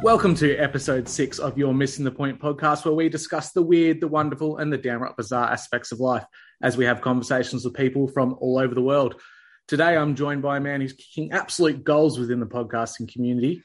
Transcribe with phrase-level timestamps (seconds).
[0.00, 4.00] Welcome to episode six of your Missing the Point podcast, where we discuss the weird,
[4.00, 6.24] the wonderful, and the downright bizarre aspects of life
[6.62, 9.20] as we have conversations with people from all over the world.
[9.66, 13.64] Today, I'm joined by a man who's kicking absolute goals within the podcasting community.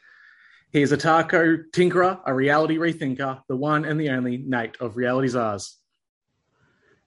[0.72, 4.98] He is a taco tinkerer, a reality rethinker, the one and the only Nate of
[4.98, 5.78] Reality Czars.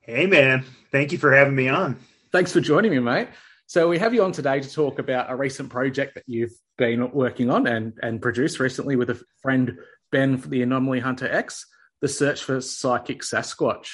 [0.03, 0.65] Hey, man.
[0.93, 1.99] Thank you for having me on.
[2.31, 3.29] Thanks for joining me, mate.
[3.67, 7.11] So, we have you on today to talk about a recent project that you've been
[7.13, 9.79] working on and, and produced recently with a friend,
[10.13, 11.67] Ben, for the Anomaly Hunter X,
[12.01, 13.89] the search for psychic Sasquatch.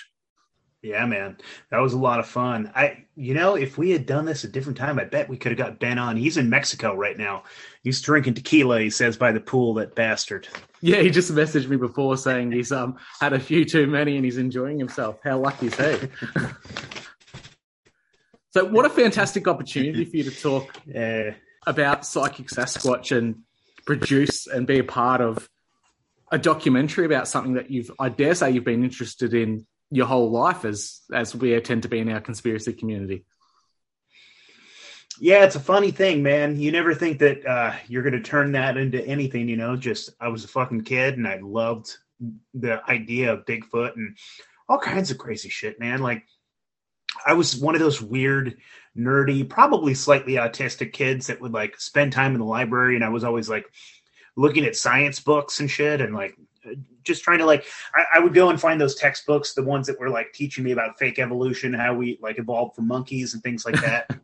[0.82, 1.36] Yeah, man.
[1.70, 2.72] That was a lot of fun.
[2.74, 5.52] I, you know, if we had done this a different time, I bet we could
[5.52, 6.16] have got Ben on.
[6.16, 7.44] He's in Mexico right now.
[7.84, 10.48] He's drinking tequila, he says, by the pool, that bastard.
[10.80, 14.24] Yeah, he just messaged me before saying he's um had a few too many and
[14.24, 15.20] he's enjoying himself.
[15.22, 16.08] How lucky is he?
[18.50, 21.34] so, what a fantastic opportunity for you to talk Yeah.
[21.66, 23.42] About psychic Sasquatch and
[23.86, 25.48] produce and be a part of
[26.30, 30.30] a documentary about something that you've, I dare say, you've been interested in your whole
[30.30, 33.24] life, as as we tend to be in our conspiracy community.
[35.20, 36.58] Yeah, it's a funny thing, man.
[36.58, 39.76] You never think that uh, you're going to turn that into anything, you know?
[39.76, 41.94] Just, I was a fucking kid and I loved
[42.54, 44.16] the idea of Bigfoot and
[44.68, 46.00] all kinds of crazy shit, man.
[46.00, 46.24] Like,
[47.26, 48.56] I was one of those weird,
[48.96, 52.94] nerdy, probably slightly autistic kids that would like spend time in the library.
[52.94, 53.66] And I was always like
[54.36, 56.36] looking at science books and shit and like
[57.02, 57.64] just trying to like,
[57.94, 60.72] I, I would go and find those textbooks, the ones that were like teaching me
[60.72, 64.06] about fake evolution, how we like evolved from monkeys and things like that.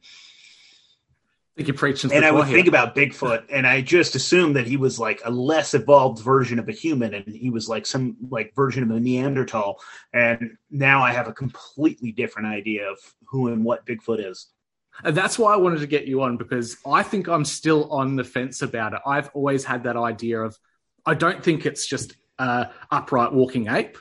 [1.58, 2.12] I think you're preaching.
[2.12, 2.54] and I would choir.
[2.54, 6.60] think about Bigfoot, and I just assumed that he was like a less evolved version
[6.60, 9.80] of a human, and he was like some like version of a Neanderthal.
[10.12, 14.46] And now I have a completely different idea of who and what Bigfoot is.
[15.04, 18.16] And that's why I wanted to get you on because I think I'm still on
[18.16, 19.00] the fence about it.
[19.06, 20.56] I've always had that idea of
[21.06, 23.96] I don't think it's just uh, upright walking ape,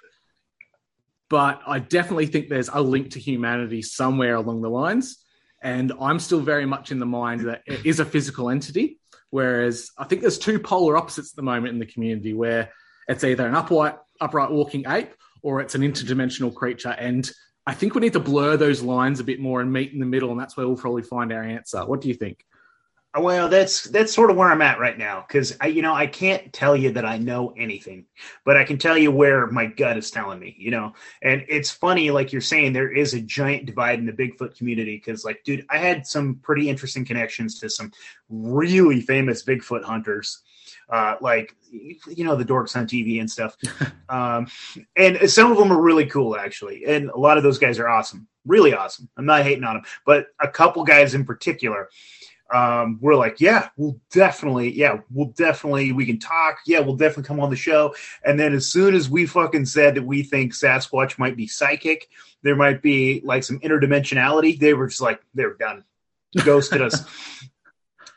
[1.29, 5.23] but I definitely think there's a link to humanity somewhere along the lines.
[5.61, 8.99] And I'm still very much in the mind that it is a physical entity.
[9.29, 12.71] Whereas I think there's two polar opposites at the moment in the community where
[13.07, 16.95] it's either an upright, upright walking ape or it's an interdimensional creature.
[16.97, 17.29] And
[17.67, 20.05] I think we need to blur those lines a bit more and meet in the
[20.05, 21.85] middle, and that's where we'll probably find our answer.
[21.85, 22.45] What do you think?
[23.13, 26.07] Well, that's that's sort of where I'm at right now because I, you know, I
[26.07, 28.05] can't tell you that I know anything,
[28.45, 30.93] but I can tell you where my gut is telling me, you know.
[31.21, 34.95] And it's funny, like you're saying, there is a giant divide in the Bigfoot community
[34.95, 37.91] because, like, dude, I had some pretty interesting connections to some
[38.29, 40.41] really famous Bigfoot hunters,
[40.89, 43.57] uh, like you know the dorks on TV and stuff.
[44.09, 44.47] um,
[44.95, 47.89] and some of them are really cool, actually, and a lot of those guys are
[47.89, 49.09] awesome, really awesome.
[49.17, 51.89] I'm not hating on them, but a couple guys in particular
[52.53, 56.59] um, we're like, yeah, we'll definitely, yeah, we'll definitely, we can talk.
[56.65, 57.95] Yeah, we'll definitely come on the show.
[58.23, 62.09] And then as soon as we fucking said that we think Sasquatch might be psychic,
[62.43, 65.83] there might be like some interdimensionality, they were just like, they're done,
[66.43, 67.03] ghosted us.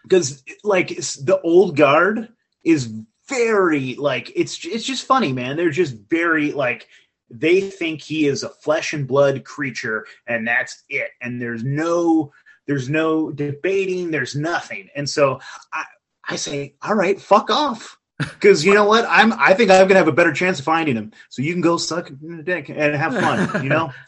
[0.02, 2.30] Because like the old guard
[2.64, 2.92] is
[3.28, 5.56] very like it's it's just funny, man.
[5.56, 6.88] They're just very like
[7.30, 11.10] they think he is a flesh and blood creature, and that's it.
[11.20, 12.32] And there's no
[12.66, 14.10] there's no debating.
[14.10, 14.88] There's nothing.
[14.94, 15.40] And so
[15.72, 15.84] I,
[16.28, 17.96] I say, all right, fuck off.
[18.18, 19.32] Because you know what, I'm.
[19.32, 21.10] I think I'm gonna have a better chance of finding him.
[21.30, 23.62] So you can go suck in the dick and have fun.
[23.62, 23.92] You know.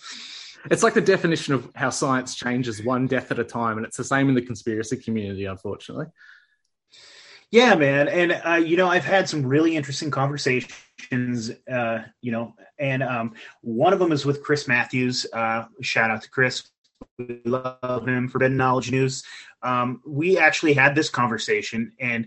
[0.71, 3.97] It's like the definition of how science changes one death at a time, and it's
[3.97, 6.07] the same in the conspiracy community, unfortunately.
[7.53, 11.51] Yeah, man, and uh, you know, I've had some really interesting conversations.
[11.71, 15.27] Uh, you know, and um, one of them is with Chris Matthews.
[15.35, 16.71] Uh, shout out to Chris.
[17.19, 18.27] We love him.
[18.29, 19.23] for Forbidden Knowledge News.
[19.63, 22.27] Um, we actually had this conversation, and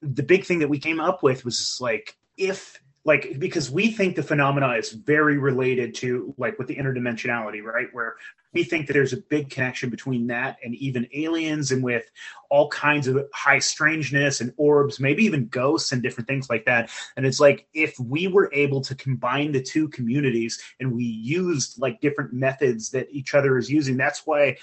[0.00, 4.14] the big thing that we came up with was like if like because we think
[4.14, 7.88] the phenomena is very related to like with the interdimensionality right?
[7.92, 8.14] Where
[8.52, 12.04] we think that there's a big connection between that and even aliens and with
[12.48, 16.90] all kinds of high strangeness and orbs maybe even ghosts and different things like that.
[17.16, 21.80] And it's like if we were able to combine the two communities and we used
[21.80, 24.56] like different methods that each other is using that's why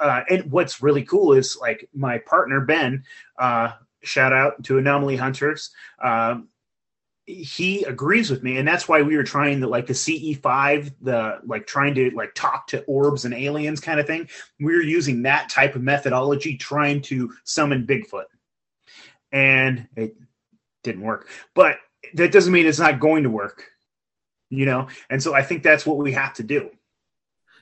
[0.00, 3.02] uh, and what's really cool is like my partner ben
[3.38, 5.70] uh, shout out to anomaly hunters
[6.02, 6.48] um,
[7.28, 11.38] he agrees with me and that's why we were trying the like the ce5 the
[11.44, 14.28] like trying to like talk to orbs and aliens kind of thing.
[14.58, 18.24] We were using that type of methodology trying to summon bigfoot.
[19.30, 20.16] And it
[20.82, 21.28] didn't work.
[21.54, 21.76] But
[22.14, 23.70] that doesn't mean it's not going to work
[24.50, 24.88] you know?
[25.10, 26.70] And so i think that's what we have to do.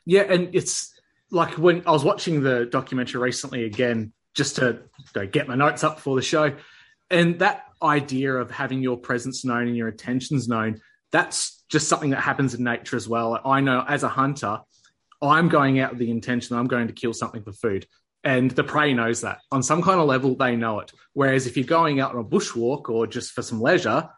[0.05, 0.95] Yeah, and it's
[1.31, 4.79] like when I was watching the documentary recently again, just to
[5.15, 6.55] you know, get my notes up for the show,
[7.11, 10.81] and that idea of having your presence known and your intentions known,
[11.13, 13.41] that's just something that happens in nature as well.
[13.45, 14.61] I know as a hunter,
[15.23, 17.87] I'm going out with the intention I'm going to kill something for food.
[18.25, 19.39] And the prey knows that.
[19.53, 20.93] On some kind of level, they know it.
[21.13, 24.09] Whereas if you're going out on a bushwalk or just for some leisure,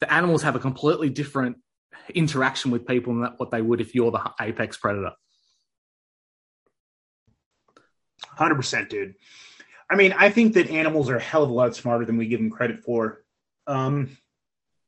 [0.00, 1.56] the animals have a completely different
[2.14, 5.12] interaction with people than what they would if you're the apex predator.
[8.38, 9.14] 100% dude
[9.94, 12.26] i mean i think that animals are a hell of a lot smarter than we
[12.26, 13.22] give them credit for
[13.66, 14.08] um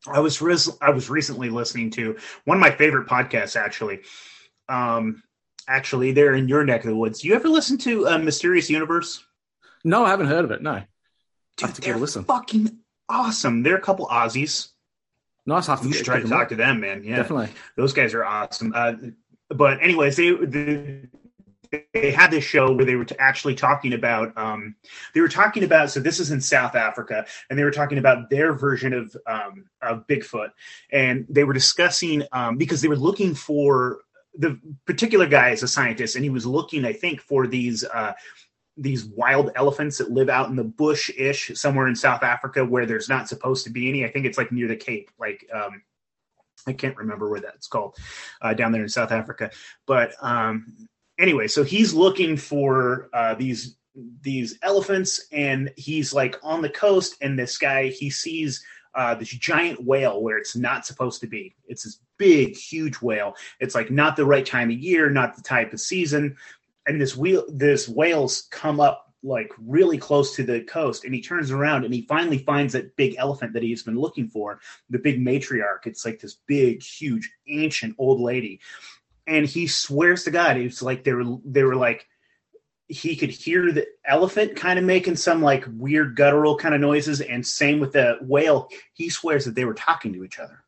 [0.08, 4.00] i was res- i was recently listening to one of my favorite podcasts actually
[4.68, 5.22] um
[5.68, 9.22] actually they're in your neck of the woods you ever listen to uh, mysterious universe
[9.84, 10.60] No, I haven't heard of it.
[10.62, 10.82] No.
[11.56, 12.24] Dude, have to give they're a listen.
[12.24, 14.68] fucking awesome they're a couple aussies
[15.48, 15.68] Nice.
[15.68, 16.48] I have to you should try to talk out.
[16.50, 17.50] to them man yeah Definitely.
[17.76, 18.72] those guys are awesome.
[18.74, 18.94] Uh,
[19.48, 21.02] but anyways, they, they
[21.92, 24.74] they had this show where they were actually talking about um,
[25.14, 28.30] they were talking about so this is in South Africa and they were talking about
[28.30, 30.50] their version of um, of Bigfoot
[30.92, 34.00] and they were discussing um, because they were looking for
[34.38, 38.12] the particular guy is a scientist and he was looking I think for these uh,
[38.76, 42.84] these wild elephants that live out in the bush ish somewhere in South Africa where
[42.84, 44.04] there's not supposed to be any.
[44.04, 45.82] I think it's like near the Cape, like um,
[46.66, 47.96] I can't remember where that's called
[48.42, 49.50] uh, down there in South Africa.
[49.86, 53.76] But um, anyway, so he's looking for uh, these
[54.20, 58.62] these elephants, and he's like on the coast, and this guy he sees
[58.94, 61.54] uh, this giant whale where it's not supposed to be.
[61.66, 63.34] It's this big, huge whale.
[63.60, 66.36] It's like not the right time of year, not the type of season,
[66.86, 71.20] and this wheel this whales come up like really close to the coast and he
[71.20, 74.60] turns around and he finally finds that big elephant that he's been looking for
[74.90, 78.60] the big matriarch it's like this big huge ancient old lady
[79.26, 82.06] and he swears to god it's like they were they were like
[82.88, 87.20] he could hear the elephant kind of making some like weird guttural kind of noises
[87.20, 90.62] and same with the whale he swears that they were talking to each other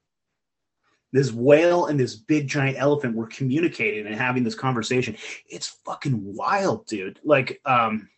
[1.13, 5.17] this whale and this big giant elephant were communicating and having this conversation
[5.49, 8.09] it's fucking wild dude like um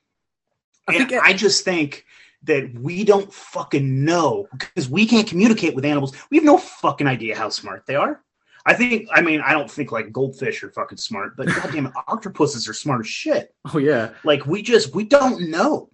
[0.88, 2.04] I and I just think
[2.44, 6.14] that we don't fucking know because we can't communicate with animals.
[6.30, 8.22] We have no fucking idea how smart they are.
[8.66, 11.92] I think, I mean, I don't think like goldfish are fucking smart, but goddamn it,
[12.08, 13.54] octopuses are smart as shit.
[13.72, 14.10] Oh yeah.
[14.24, 15.90] Like we just, we don't know.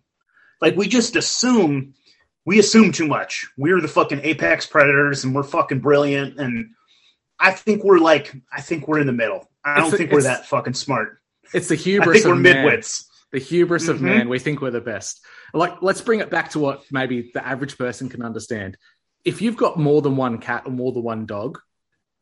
[0.61, 1.95] Like we just assume,
[2.45, 3.47] we assume too much.
[3.57, 6.39] We're the fucking apex predators and we're fucking brilliant.
[6.41, 6.71] And
[7.39, 9.49] I think we're like, I think we're in the middle.
[9.65, 11.19] I don't think we're that fucking smart.
[11.53, 12.09] It's the hubris.
[12.09, 12.67] I think we're of man.
[12.67, 13.05] midwits.
[13.33, 14.03] The hubris of Mhm.
[14.03, 14.29] man.
[14.29, 15.25] We think we're the best.
[15.53, 18.77] Like, let's bring it back to what maybe the average person can understand.
[19.25, 21.59] If you've got more than one cat or more than one dog,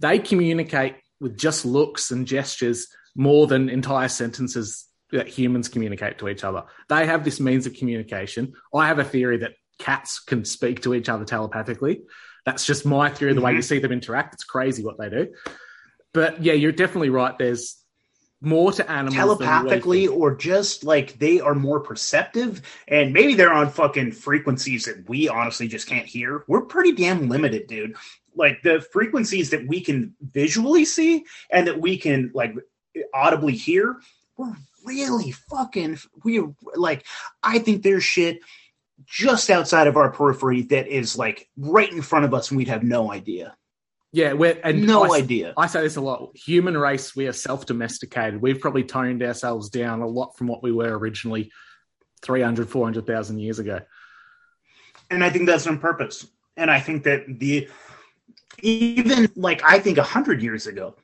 [0.01, 6.29] they communicate with just looks and gestures more than entire sentences that humans communicate to
[6.29, 6.65] each other.
[6.89, 8.55] They have this means of communication.
[8.75, 12.03] I have a theory that cats can speak to each other telepathically.
[12.45, 13.33] That's just my theory.
[13.35, 13.57] The way Mhm.
[13.57, 15.33] you see them interact, it's crazy what they do.
[16.13, 17.37] But yeah, you're definitely right.
[17.39, 17.77] There's
[18.41, 23.71] more to animals telepathically or just like they are more perceptive and maybe they're on
[23.71, 27.97] fucking frequencies that we honestly just can't hear we're pretty damn limited dude
[28.37, 32.55] like the frequencies that we can visually see and that we can like
[33.13, 33.97] audibly hear
[34.37, 37.05] we're really fucking we're like
[37.43, 38.39] i think there's shit
[39.07, 42.69] just outside of our periphery that is like right in front of us and we'd
[42.69, 43.57] have no idea
[44.13, 46.37] Yeah, we're and no I, idea I say this a lot.
[46.37, 48.41] Human race, we are self-domesticated.
[48.41, 51.51] We've probably toned ourselves down a lot from what we were originally
[52.23, 53.81] 300, 400,000 years ago.
[55.11, 56.27] and I think that's on purpose.
[56.57, 57.69] And I think that the
[58.63, 60.95] even like I think a hundred years ago,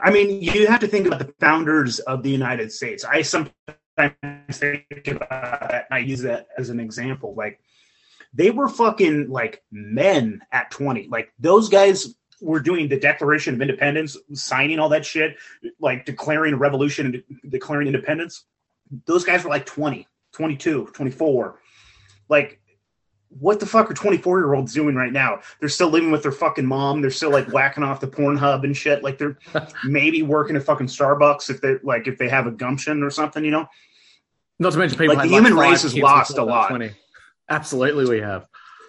[0.00, 3.04] I mean, you have to think about the founders of the United States.
[3.04, 3.52] I sometimes
[4.50, 5.86] think about that.
[5.90, 7.34] I use that as an example.
[7.34, 7.60] Like
[8.32, 11.08] they were fucking like men at 20.
[11.08, 15.36] Like those guys were doing the Declaration of Independence, signing all that shit,
[15.80, 18.44] like declaring a revolution and declaring independence.
[19.06, 21.60] Those guys were like 20, 22, 24.
[22.28, 22.60] Like
[23.38, 25.40] what the fuck are 24 year olds doing right now?
[25.60, 27.00] They're still living with their fucking mom.
[27.00, 29.02] They're still like whacking off the Pornhub and shit.
[29.02, 29.38] Like they're
[29.84, 33.44] maybe working at fucking Starbucks if they like if they have a gumption or something,
[33.44, 33.66] you know.
[34.58, 36.68] Not to mention people Like, the human race has lost a lot.
[36.68, 36.92] 20.
[37.50, 38.48] Absolutely, we have.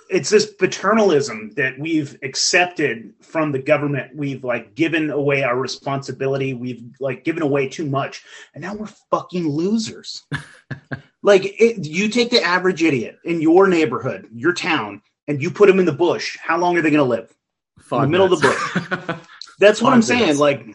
[0.10, 4.16] It's this paternalism that we've accepted from the government.
[4.16, 6.54] We've like given away our responsibility.
[6.54, 10.24] We've like given away too much, and now we're fucking losers.
[11.24, 15.68] like it, you take the average idiot in your neighborhood, your town, and you put
[15.68, 16.38] them in the bush.
[16.42, 17.34] How long are they going to live?
[17.80, 19.18] Five the middle of the bush.
[19.60, 20.38] That's what I'm saying.
[20.38, 20.66] Like,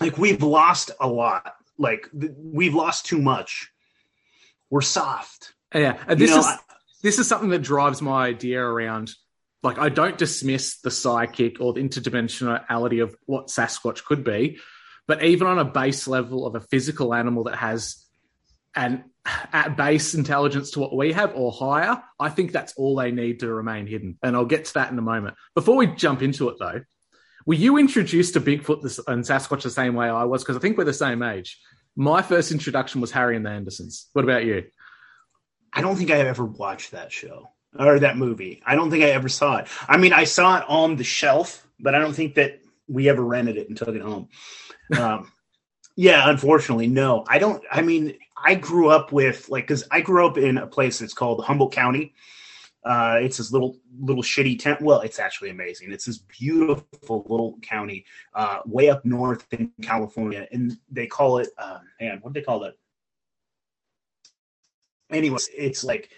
[0.00, 1.54] like we've lost a lot.
[1.78, 3.70] Like th- we've lost too much.
[4.70, 5.54] We're soft.
[5.74, 6.58] yeah, and You this know, is
[7.02, 9.12] this is something that drives my idea around.
[9.62, 14.58] Like, I don't dismiss the psychic or the interdimensionality of what Sasquatch could be,
[15.06, 18.04] but even on a base level of a physical animal that has
[18.74, 19.04] an
[19.52, 23.40] at base intelligence to what we have or higher, I think that's all they need
[23.40, 24.18] to remain hidden.
[24.22, 25.36] And I'll get to that in a moment.
[25.54, 26.82] Before we jump into it, though,
[27.44, 30.42] were you introduced to Bigfoot and Sasquatch the same way I was?
[30.42, 31.58] Because I think we're the same age.
[31.96, 34.08] My first introduction was Harry and the Hendersons.
[34.12, 34.64] What about you?
[35.72, 38.62] I don't think I ever watched that show or that movie.
[38.66, 39.68] I don't think I ever saw it.
[39.88, 43.22] I mean, I saw it on the shelf, but I don't think that we ever
[43.22, 44.28] rented it and took it home.
[44.98, 45.30] Um,
[45.96, 47.24] yeah, unfortunately, no.
[47.28, 47.62] I don't.
[47.70, 51.14] I mean, I grew up with like because I grew up in a place that's
[51.14, 52.14] called Humboldt County.
[52.84, 54.78] Uh, it's this little little shitty town.
[54.80, 55.92] Well, it's actually amazing.
[55.92, 61.48] It's this beautiful little county uh, way up north in California, and they call it.
[61.58, 62.78] Uh, man, what do they call it?
[65.10, 66.10] Anyways, it's like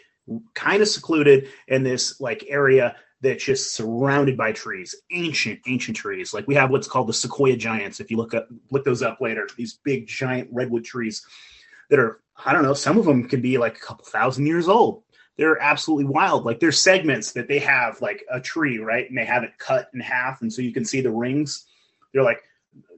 [0.55, 6.33] kind of secluded in this like area that's just surrounded by trees, ancient, ancient trees.
[6.33, 8.01] Like we have what's called the sequoia giants.
[8.01, 11.25] If you look up, look those up later, these big giant redwood trees
[11.91, 14.69] that are, I don't know, some of them could be like a couple thousand years
[14.69, 15.03] old.
[15.37, 16.45] They're absolutely wild.
[16.45, 19.09] Like there's segments that they have like a tree, right?
[19.09, 20.43] And they have it cut in half.
[20.43, 21.67] And so you can see the rings.
[22.13, 22.43] They're like,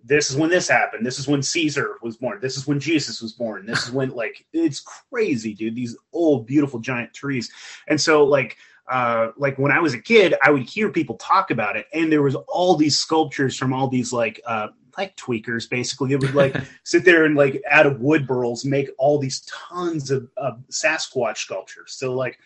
[0.05, 1.07] this is when this happened.
[1.07, 2.39] This is when Caesar was born.
[2.41, 3.67] This is when Jesus was born.
[3.67, 5.75] This is when like it's crazy, dude.
[5.75, 7.51] These old, beautiful, giant trees.
[7.89, 8.57] And so like
[8.89, 12.11] uh like when I was a kid, I would hear people talk about it, and
[12.11, 14.69] there was all these sculptures from all these like uh
[14.99, 18.91] like tweakers basically that would like sit there and like out of wood burls make
[18.99, 21.95] all these tons of, of Sasquatch sculptures.
[21.95, 22.39] So like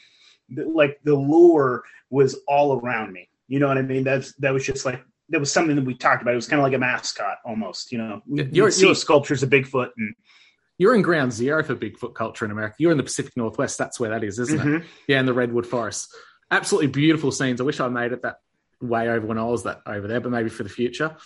[0.55, 3.29] th- like the lure was all around me.
[3.49, 4.05] You know what I mean?
[4.05, 6.33] That's that was just like that was something that we talked about.
[6.33, 8.23] It was kind of like a mascot almost, you know.
[8.27, 10.15] We You're- would see you're- sculptures of Bigfoot and
[10.79, 12.77] You're in ground zero for Bigfoot culture in America.
[12.79, 13.79] You're in the Pacific Northwest.
[13.79, 14.65] That's where that is, isn't it?
[14.65, 14.85] Mhm.
[15.09, 16.15] Yeah, in the redwood forest.
[16.51, 17.61] Absolutely beautiful scenes.
[17.61, 18.41] I wish I made it that
[18.83, 21.17] way over when I was that over there, but maybe for the future.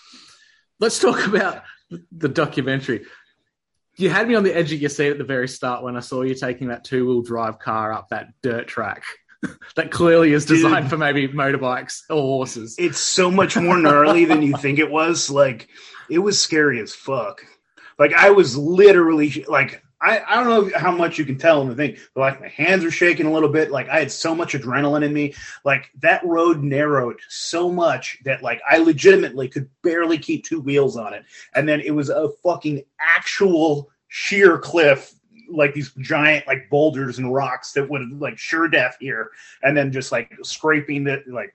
[0.78, 1.64] Let's talk about
[2.12, 3.04] the documentary.
[3.97, 6.00] You had me on the edge of your seat at the very start when I
[6.00, 9.02] saw you taking that two wheel drive car up that dirt track
[9.75, 10.90] that clearly is designed Dude.
[10.90, 12.76] for maybe motorbikes or horses.
[12.78, 15.30] it's so much more gnarly than you think it was.
[15.30, 15.68] Like
[16.09, 17.44] it was scary as fuck.
[17.99, 21.68] Like I was literally like I, I don't know how much you can tell in
[21.68, 23.70] the thing, but like my hands are shaking a little bit.
[23.70, 25.35] Like I had so much adrenaline in me.
[25.64, 30.97] Like that road narrowed so much that like I legitimately could barely keep two wheels
[30.97, 31.25] on it.
[31.54, 35.12] And then it was a fucking actual sheer cliff,
[35.50, 39.30] like these giant like boulders and rocks that would like sure death here.
[39.62, 41.54] And then just like scraping it like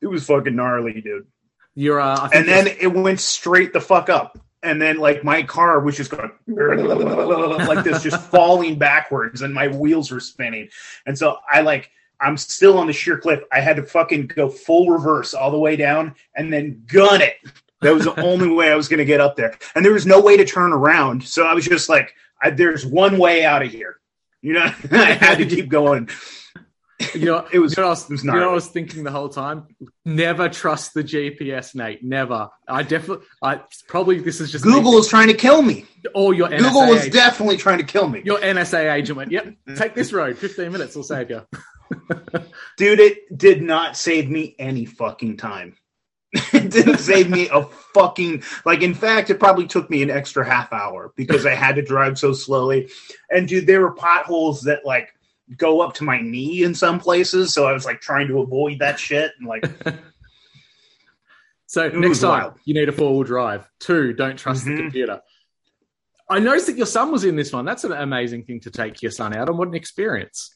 [0.00, 1.26] it was fucking gnarly, dude.
[1.74, 4.38] You're, uh, And then it went straight the fuck up.
[4.62, 9.68] And then like my car was just going like this, just falling backwards, and my
[9.68, 10.68] wheels were spinning.
[11.06, 11.90] And so I like
[12.20, 13.40] I'm still on the sheer cliff.
[13.50, 17.36] I had to fucking go full reverse all the way down and then gun it.
[17.80, 19.58] That was the only way I was going to get up there.
[19.74, 21.24] And there was no way to turn around.
[21.24, 23.96] So I was just like, I, there's one way out of here.
[24.42, 26.08] You know, I had to keep going.
[27.14, 29.10] You know, It was- You know, I was, was you know I was thinking the
[29.10, 29.68] whole time.
[30.04, 32.04] Never trust the GPS, Nate.
[32.04, 32.48] Never.
[32.68, 33.24] I definitely.
[33.42, 34.72] I probably this is just me.
[34.72, 35.86] Google is trying to kill me.
[36.14, 37.12] or your Google NSA was agent.
[37.14, 38.20] definitely trying to kill me.
[38.24, 39.30] your NSA agent went.
[39.32, 40.36] Yep, take this road.
[40.36, 41.42] Fifteen minutes will save you.
[42.76, 45.76] Dude, it did not save me any fucking time.
[46.52, 50.44] it didn't save me a fucking like in fact it probably took me an extra
[50.44, 52.88] half hour because I had to drive so slowly.
[53.30, 55.12] And dude, there were potholes that like
[55.56, 58.78] go up to my knee in some places, so I was like trying to avoid
[58.78, 59.64] that shit and like
[61.66, 62.54] So next time wild.
[62.64, 63.68] you need a four wheel drive.
[63.78, 64.76] Two, don't trust the Mhm.
[64.78, 65.20] computer.
[66.28, 67.64] I noticed that your son was in this one.
[67.64, 69.56] That's an amazing thing to take your son out on.
[69.56, 70.54] What an experience!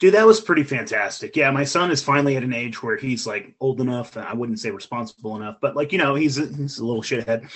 [0.00, 1.36] Dude, that was pretty fantastic.
[1.36, 4.16] Yeah, my son is finally at an age where he's like old enough.
[4.16, 7.50] I wouldn't say responsible enough, but like you know, he's a, he's a little shithead,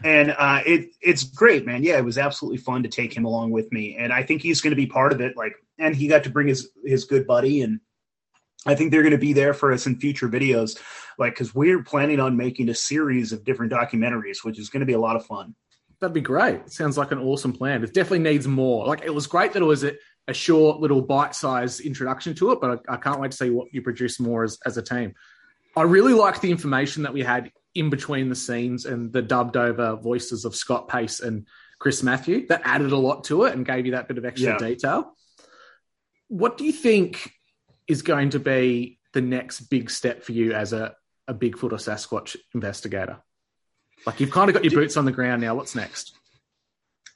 [0.04, 1.82] and uh, it it's great, man.
[1.82, 4.60] Yeah, it was absolutely fun to take him along with me, and I think he's
[4.60, 5.38] going to be part of it.
[5.38, 7.80] Like, and he got to bring his his good buddy, and
[8.66, 10.78] I think they're going to be there for us in future videos,
[11.18, 14.86] like because we're planning on making a series of different documentaries, which is going to
[14.86, 15.54] be a lot of fun.
[16.00, 16.70] That'd be great.
[16.70, 17.82] Sounds like an awesome plan.
[17.82, 18.86] It definitely needs more.
[18.86, 19.94] Like it was great that it was a,
[20.28, 23.72] a short little bite-sized introduction to it, but I, I, can't wait to see what
[23.72, 25.14] you produce more as, as a team.
[25.76, 29.56] I really like the information that we had in between the scenes and the dubbed
[29.56, 31.46] over voices of Scott Pace and
[31.78, 32.46] Chris Matthew.
[32.46, 34.58] That added a lot to it and gave you that bit of extra yeah.
[34.58, 35.14] detail.
[36.28, 37.30] What do you think
[37.86, 40.96] is going to be the next big step for you as a,
[41.28, 43.18] a Bigfoot or Sasquatch investigator?
[44.06, 45.54] Like you've kind of got your boots on the ground now.
[45.54, 46.15] What's next?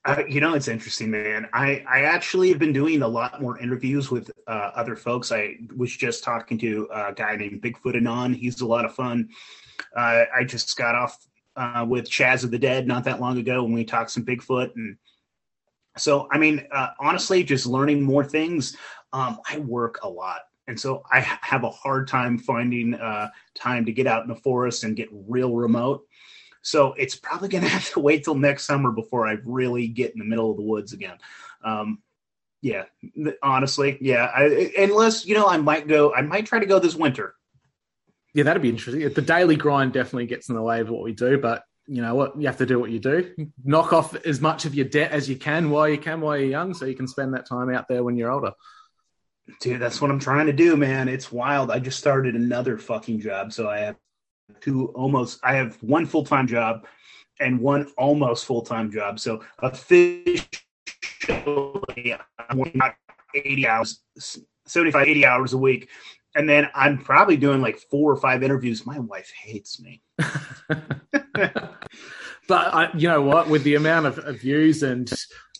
[0.05, 1.47] Uh, you know, it's interesting, man.
[1.53, 5.31] I, I actually have been doing a lot more interviews with uh, other folks.
[5.31, 8.33] I was just talking to a guy named Bigfoot Anon.
[8.33, 9.29] He's a lot of fun.
[9.95, 11.19] Uh, I just got off
[11.57, 14.75] uh, with Chaz of the Dead not that long ago when we talked some Bigfoot.
[14.75, 14.97] And
[15.99, 18.77] so, I mean, uh, honestly, just learning more things.
[19.13, 20.41] Um, I work a lot.
[20.67, 24.37] And so I have a hard time finding uh, time to get out in the
[24.37, 26.07] forest and get real remote.
[26.63, 30.13] So it's probably going to have to wait till next summer before I really get
[30.13, 31.19] in the middle of the woods again.
[31.65, 32.01] Um,
[32.63, 32.85] yeah,
[33.43, 34.25] honestly, yeah.
[34.35, 36.13] I, unless you know, I might go.
[36.13, 37.35] I might try to go this winter.
[38.35, 39.01] Yeah, that'd be interesting.
[39.01, 42.15] The daily grind definitely gets in the way of what we do, but you know
[42.15, 42.41] what?
[42.41, 43.35] You have to do what you do.
[43.65, 46.49] Knock off as much of your debt as you can while you can while you're
[46.49, 48.53] young, so you can spend that time out there when you're older.
[49.61, 51.09] Dude, that's what I'm trying to do, man.
[51.09, 51.71] It's wild.
[51.71, 53.97] I just started another fucking job, so I have
[54.61, 56.87] two almost i have one full-time job
[57.39, 59.19] and one almost full-time job.
[59.19, 60.45] So officially
[61.29, 62.81] i'm working
[63.35, 64.03] 80 hours
[64.67, 65.89] 75 80 hours a week.
[66.35, 68.87] And then i'm probably doing like four or five interviews.
[68.87, 70.03] My wife hates me.
[72.51, 73.49] But I, you know what?
[73.49, 75.09] With the amount of, of, views and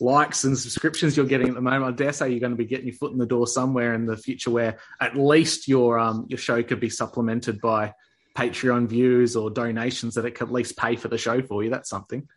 [0.01, 2.65] likes and subscriptions you're getting at the moment i dare say you're going to be
[2.65, 6.25] getting your foot in the door somewhere in the future where at least your um
[6.27, 7.93] your show could be supplemented by
[8.41, 11.69] Patreon views or donations that it could at least pay for the show for you.
[11.69, 12.27] That's something.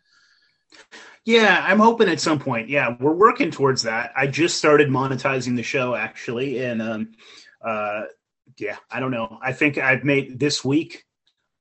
[1.25, 2.69] Yeah, I'm hoping at some point.
[2.69, 4.11] Yeah, we're working towards that.
[4.15, 7.11] I just started monetizing the show actually, and um,
[7.63, 8.03] uh,
[8.57, 9.39] yeah, I don't know.
[9.41, 11.03] I think I've made this week.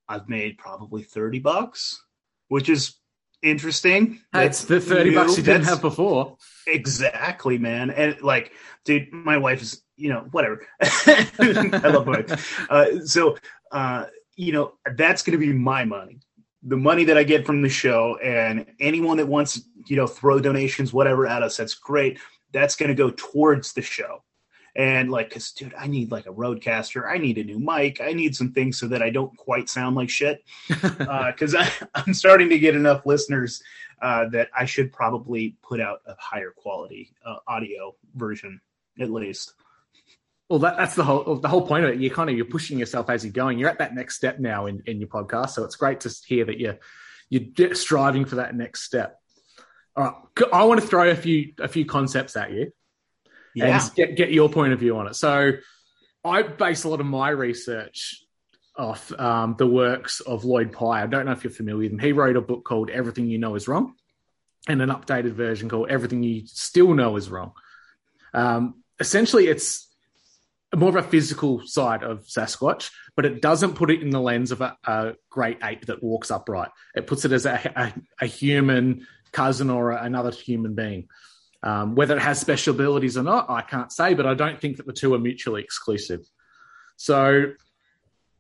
[0.07, 2.03] I've made probably thirty bucks,
[2.49, 2.95] which is
[3.43, 4.21] interesting.
[4.33, 5.17] That's the thirty new.
[5.17, 6.37] bucks you didn't have before.
[6.67, 7.91] Exactly, man.
[7.91, 8.53] And like,
[8.85, 10.67] dude, my wife is, you know, whatever.
[10.83, 12.71] I love my wife.
[12.71, 13.39] Uh, so,
[13.73, 16.21] uh, you know, that's going to be my money.
[16.63, 20.41] The money that I get from the show, and anyone that wants, you know, throw
[20.41, 22.19] donations, whatever, at us, that's great.
[22.53, 24.23] That's going to go towards the show.
[24.77, 27.09] And like, cause dude, I need like a RODECaster.
[27.09, 28.01] I need a new mic.
[28.01, 30.43] I need some things so that I don't quite sound like shit.
[30.83, 33.63] uh, cause I, I'm starting to get enough listeners
[34.03, 38.61] uh, that I should probably put out a higher quality uh, audio version
[38.99, 39.55] at least.
[40.49, 42.01] Well, that, that's the whole the whole point of it.
[42.01, 43.59] You're kind of you're pushing yourself as you're going.
[43.59, 46.45] You're at that next step now in, in your podcast, so it's great to hear
[46.45, 46.79] that you're
[47.31, 49.19] you're striving for that next step.
[49.97, 52.73] All right, I want to throw a few a few concepts at you,
[53.55, 53.81] yeah.
[53.81, 55.17] and get get your point of view on it.
[55.17, 55.53] So,
[56.25, 58.23] I base a lot of my research
[58.77, 61.03] off um, the works of Lloyd Pye.
[61.03, 61.99] I don't know if you're familiar with him.
[61.99, 63.95] He wrote a book called Everything You Know Is Wrong,
[64.69, 67.53] and an updated version called Everything You Still Know Is Wrong.
[68.35, 69.89] Um, essentially, it's
[70.79, 74.51] more of a physical side of Sasquatch, but it doesn't put it in the lens
[74.51, 76.71] of a, a great ape that walks upright.
[76.95, 81.09] It puts it as a, a, a human cousin or another human being.
[81.63, 84.77] Um, whether it has special abilities or not, I can't say, but I don't think
[84.77, 86.21] that the two are mutually exclusive.
[86.97, 87.53] So,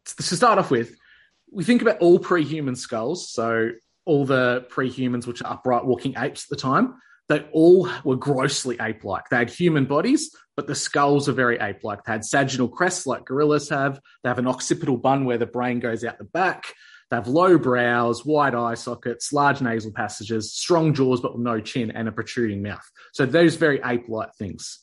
[0.05, 0.97] to start off with,
[1.51, 3.31] we think about all pre human skulls.
[3.31, 3.70] So,
[4.05, 6.97] all the pre humans, which are upright walking apes at the time,
[7.29, 9.29] they all were grossly ape like.
[9.29, 12.05] They had human bodies, but the skulls are very ape like.
[12.05, 14.01] They had sagittal crests like gorillas have.
[14.23, 16.67] They have an occipital bun where the brain goes out the back.
[17.11, 21.61] They have low brows, wide eye sockets, large nasal passages, strong jaws but with no
[21.61, 22.85] chin, and a protruding mouth.
[23.13, 24.81] So those very ape like things.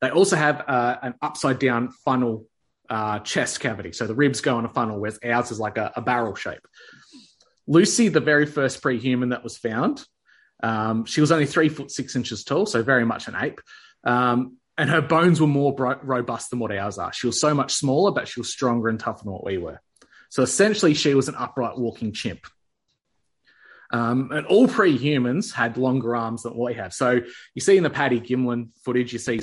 [0.00, 2.46] They also have uh, an upside down funnel
[2.90, 3.92] uh, chest cavity.
[3.92, 6.66] So the ribs go in a funnel, whereas ours is like a, a barrel shape.
[7.66, 10.04] Lucy, the very first pre human that was found,
[10.64, 13.60] um, she was only three foot six inches tall, so very much an ape.
[14.02, 17.12] Um, and her bones were more bro- robust than what ours are.
[17.12, 19.80] She was so much smaller, but she was stronger and tougher than what we were.
[20.30, 22.46] So essentially, she was an upright walking chimp.
[23.92, 26.94] Um, and all pre-humans had longer arms than what we have.
[26.94, 27.20] So
[27.54, 29.40] you see in the Paddy Gimlin footage, you see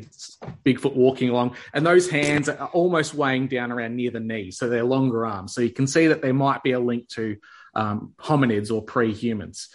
[0.65, 4.67] Bigfoot walking along, and those hands are almost weighing down around near the knee, so
[4.67, 5.53] they're longer arms.
[5.53, 7.37] So you can see that there might be a link to
[7.75, 9.69] um, hominids or pre-humans.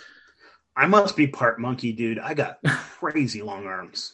[0.77, 2.19] I must be part monkey, dude.
[2.19, 4.13] I got crazy long arms.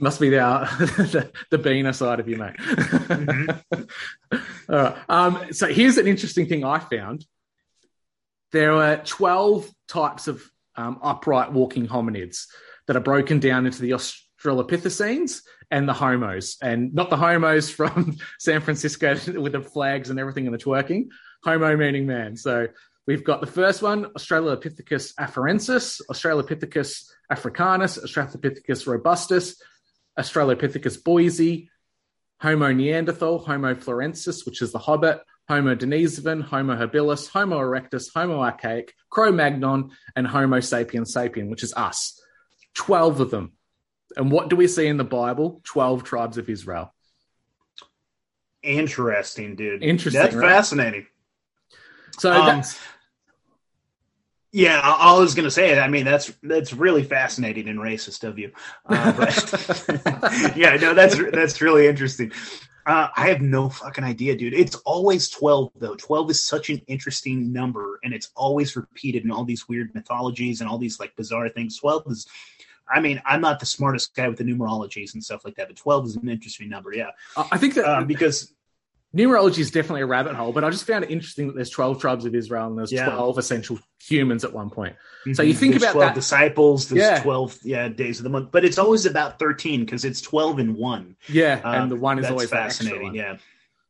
[0.00, 2.56] Must be the uh, the, the beaner side of you, mate.
[4.68, 4.96] All right.
[5.08, 7.24] Um, so here's an interesting thing I found.
[8.50, 10.42] There are 12 types of
[10.76, 12.46] um, upright walking hominids
[12.86, 18.16] that are broken down into the Australopithecines and the Homos, and not the Homos from
[18.40, 21.08] San Francisco with the flags and everything and the twerking.
[21.44, 22.36] Homo meaning man.
[22.36, 22.66] So
[23.06, 29.56] we've got the first one, Australopithecus afarensis, Australopithecus africanus, Australopithecus robustus,
[30.18, 31.70] Australopithecus boise,
[32.40, 38.40] Homo neanderthal, Homo florensis, which is the hobbit, Homo denisovan, Homo habilis, Homo erectus, Homo
[38.40, 42.20] archaic, Cro Magnon, and Homo sapien sapien, which is us.
[42.74, 43.52] 12 of them.
[44.16, 45.60] And what do we see in the Bible?
[45.64, 46.94] 12 tribes of Israel.
[48.62, 49.82] Interesting, dude.
[49.82, 50.48] Interesting, That's right?
[50.48, 51.06] fascinating.
[52.18, 52.78] So Um, that's,
[54.52, 55.78] Yeah, I, I was gonna say.
[55.78, 58.52] I mean, that's that's really fascinating and racist of you.
[58.86, 62.30] Uh, but yeah, no, that's that's really interesting.
[62.86, 64.54] Uh, I have no fucking idea, dude.
[64.54, 65.96] It's always twelve though.
[65.96, 70.60] Twelve is such an interesting number, and it's always repeated in all these weird mythologies
[70.60, 71.78] and all these like bizarre things.
[71.78, 72.26] Twelve is.
[72.86, 75.76] I mean, I'm not the smartest guy with the numerologies and stuff like that, but
[75.78, 77.12] 12 is an interesting number, yeah.
[77.34, 78.52] I think that Um, because
[79.14, 82.00] numerology is definitely a rabbit hole, but I just found it interesting that there's 12
[82.00, 83.06] tribes of Israel and there's Yeah.
[83.10, 84.96] 12 essential humans at one point.
[85.32, 86.14] So you think There's about 12 that.
[86.14, 87.22] disciples, there's Yeah.
[87.22, 90.74] 12 yeah, days of the month, but it's always about 13 because it's 12 in
[90.76, 91.16] one.
[91.28, 93.14] Yeah, Uh, and the one is always fascinating.
[93.14, 93.36] Yeah.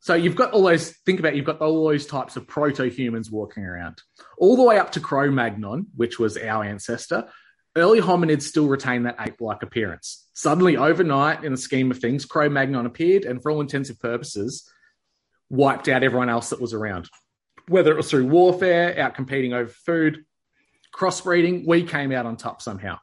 [0.00, 0.90] So you've got all those.
[1.06, 4.02] Think about it, you've got all those types of proto-humans walking around,
[4.36, 7.26] all the way up to Cro-Magnon, which was our ancestor.
[7.74, 10.28] Early hominids still retain that ape-like appearance.
[10.34, 14.70] Suddenly, overnight, in the scheme of things, Cro-Magnon appeared, and for all intensive purposes,
[15.50, 17.08] wiped out everyone else that was around.
[17.68, 20.24] Whether it was through warfare, out competing over food,
[20.94, 22.98] crossbreeding, we came out on top somehow.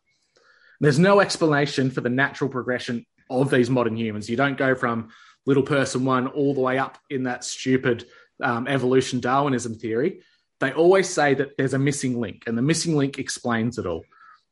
[0.80, 4.30] There's no explanation for the natural progression of these modern humans.
[4.30, 5.10] You don't go from
[5.45, 8.06] little person one all the way up in that stupid
[8.41, 10.21] um, evolution Darwinism theory.
[10.60, 14.04] They always say that there's a missing link, and the missing link explains it all.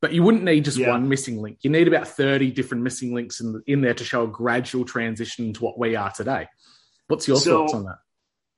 [0.02, 0.90] But you wouldn't need just Yeah.
[0.90, 1.58] one missing link.
[1.62, 5.52] You need about 30 different missing links in, in there to show a gradual transition
[5.54, 6.48] to what we are today.
[7.10, 8.00] What's your So- thoughts on that?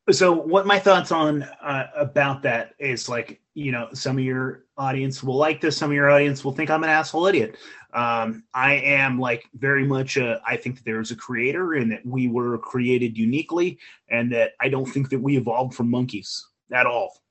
[0.10, 4.66] So, what my thoughts on uh, about that is like, you know, some of your
[4.76, 7.56] audience will like this, some of your audience will think I'm an asshole idiot.
[7.94, 12.04] Um, I am like very much, uh, I think that there's a creator and that
[12.06, 13.78] we were created uniquely,
[14.10, 17.22] and that I don't think that we evolved from monkeys at all.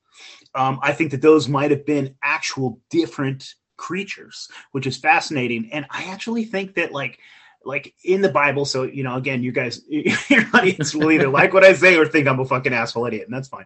[0.55, 5.69] Um, I think that those might have been actual different creatures, which is fascinating.
[5.73, 7.19] And I actually think that, like,
[7.65, 11.53] like in the Bible, so you know, again, you guys, your audience will either like
[11.53, 13.65] what I say or think I'm a fucking asshole idiot, and that's fine.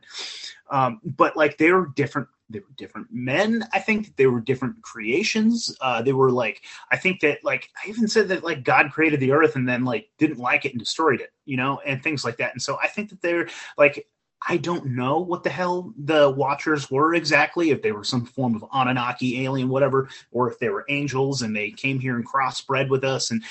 [0.69, 3.65] Um, but like they were different, they were different men.
[3.71, 5.75] I think they were different creations.
[5.79, 9.19] Uh, they were like, I think that like I even said that like God created
[9.19, 12.25] the earth and then like didn't like it and destroyed it, you know, and things
[12.25, 12.53] like that.
[12.53, 14.07] And so I think that they're like
[14.47, 18.55] I don't know what the hell the Watchers were exactly, if they were some form
[18.55, 22.89] of Anunnaki alien, whatever, or if they were angels and they came here and crossbred
[22.89, 23.31] with us.
[23.31, 23.43] And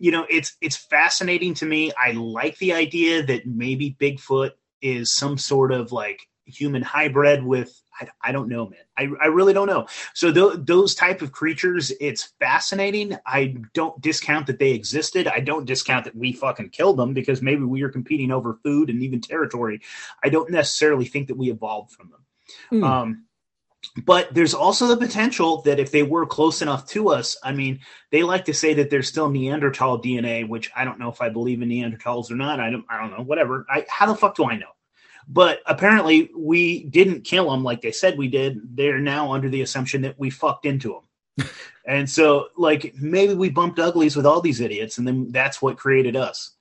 [0.00, 1.92] you know, it's it's fascinating to me.
[1.96, 7.80] I like the idea that maybe Bigfoot is some sort of like human hybrid with
[8.00, 8.80] I, I don't know, man.
[8.96, 9.86] I, I really don't know.
[10.14, 13.18] So th- those type of creatures, it's fascinating.
[13.26, 15.28] I don't discount that they existed.
[15.28, 18.88] I don't discount that we fucking killed them because maybe we were competing over food
[18.88, 19.82] and even territory.
[20.24, 22.24] I don't necessarily think that we evolved from them.
[22.70, 22.84] Hmm.
[22.84, 23.24] Um,
[24.04, 27.80] but there's also the potential that if they were close enough to us, I mean,
[28.10, 31.28] they like to say that there's still Neanderthal DNA, which I don't know if I
[31.28, 32.60] believe in Neanderthals or not.
[32.60, 33.24] I don't, I don't know.
[33.24, 33.66] Whatever.
[33.70, 34.70] I, how the fuck do I know?
[35.28, 38.60] But apparently, we didn't kill them like they said we did.
[38.76, 41.00] They're now under the assumption that we fucked into
[41.38, 41.48] them.
[41.86, 45.78] and so, like, maybe we bumped uglies with all these idiots, and then that's what
[45.78, 46.56] created us.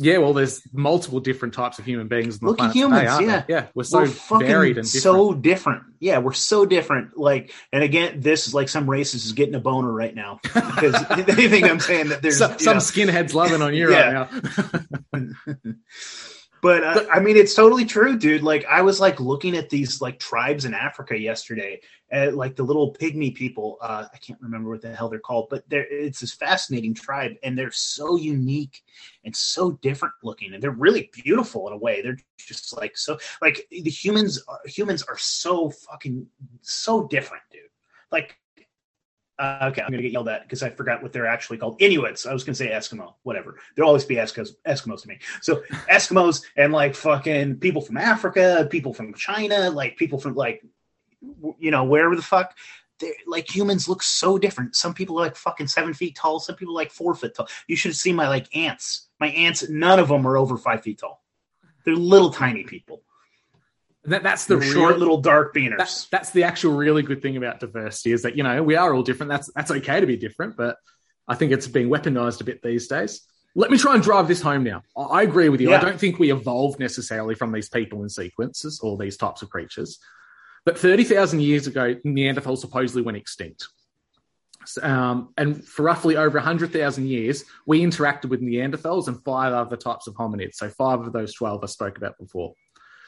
[0.00, 2.40] Yeah, well, there's multiple different types of human beings.
[2.40, 3.32] Look at today, humans, aren't yeah.
[3.32, 3.44] there?
[3.48, 5.02] yeah, we're so we're fucking varied and different.
[5.02, 5.82] so different.
[5.98, 7.18] Yeah, we're so different.
[7.18, 10.94] Like, and again, this is like some racist is getting a boner right now because
[11.26, 12.80] they think I'm saying that there's some, some know.
[12.80, 14.28] skinheads loving on you right
[15.12, 15.74] now.
[16.60, 18.42] But, uh, I mean, it's totally true, dude.
[18.42, 21.80] Like, I was like looking at these like tribes in Africa yesterday,
[22.12, 23.78] uh, like the little pygmy people.
[23.80, 27.32] Uh, I can't remember what the hell they're called, but they're, it's this fascinating tribe,
[27.42, 28.82] and they're so unique
[29.24, 32.02] and so different looking, and they're really beautiful in a way.
[32.02, 34.42] They're just like so like the humans.
[34.48, 36.26] Are, humans are so fucking
[36.62, 37.62] so different, dude.
[38.10, 38.38] Like
[39.38, 41.80] uh, okay, I'm gonna get yelled at because I forgot what they're actually called.
[41.80, 42.26] Inuits.
[42.26, 43.14] I was gonna say Eskimo.
[43.22, 43.58] Whatever.
[43.74, 45.18] There'll always be Eskimos to me.
[45.42, 50.62] So Eskimos and like fucking people from Africa, people from China, like people from like
[51.58, 52.56] you know wherever the fuck.
[53.28, 54.74] Like humans look so different.
[54.74, 56.40] Some people are like fucking seven feet tall.
[56.40, 57.48] Some people like four foot tall.
[57.68, 59.08] You should see my like ants.
[59.20, 59.68] My ants.
[59.68, 61.22] None of them are over five feet tall.
[61.84, 63.02] They're little tiny people.
[64.04, 65.76] That, that's the real, short little dark beaners.
[65.76, 68.92] That's, that's the actual really good thing about diversity is that you know we are
[68.94, 69.30] all different.
[69.30, 70.76] That's that's okay to be different, but
[71.26, 73.22] I think it's being weaponized a bit these days.
[73.54, 74.82] Let me try and drive this home now.
[74.96, 75.74] I I agree with you.
[75.74, 79.50] I don't think we evolved necessarily from these people in sequences or these types of
[79.50, 79.98] creatures.
[80.64, 83.68] But 30,000 years ago, Neanderthals supposedly went extinct.
[84.82, 90.06] Um, and for roughly over 100,000 years, we interacted with Neanderthals and five other types
[90.06, 90.54] of hominids.
[90.56, 92.54] So, five of those 12 I spoke about before.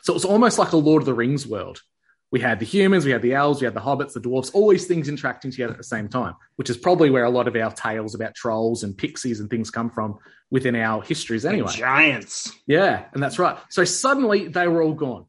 [0.03, 1.83] So, it was almost like a Lord of the Rings world.
[2.31, 4.69] We had the humans, we had the elves, we had the hobbits, the dwarfs, all
[4.69, 7.57] these things interacting together at the same time, which is probably where a lot of
[7.57, 11.73] our tales about trolls and pixies and things come from within our histories anyway.
[11.73, 12.53] Giants.
[12.67, 13.59] Yeah, and that's right.
[13.69, 15.27] So suddenly they were all gone.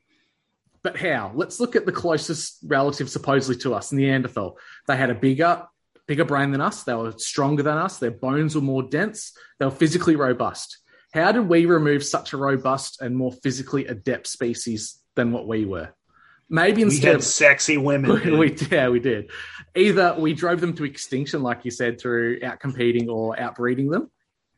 [0.83, 1.31] But how?
[1.35, 4.57] Let's look at the closest relative supposedly to us, Neanderthal.
[4.87, 5.63] They had a bigger,
[6.07, 6.83] bigger brain than us.
[6.83, 7.99] They were stronger than us.
[7.99, 9.33] Their bones were more dense.
[9.59, 10.79] They were physically robust.
[11.13, 15.65] How did we remove such a robust and more physically adept species than what we
[15.65, 15.89] were?
[16.49, 18.37] Maybe We instead had of sexy women.
[18.37, 19.29] we, yeah, we did.
[19.75, 24.09] Either we drove them to extinction, like you said, through outcompeting or outbreeding them,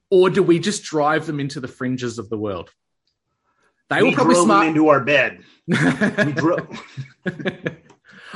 [0.10, 2.72] or do we just drive them into the fringes of the world?
[3.96, 4.68] They we were probably drove smart.
[4.68, 5.40] into our bed.
[6.26, 6.68] We drove.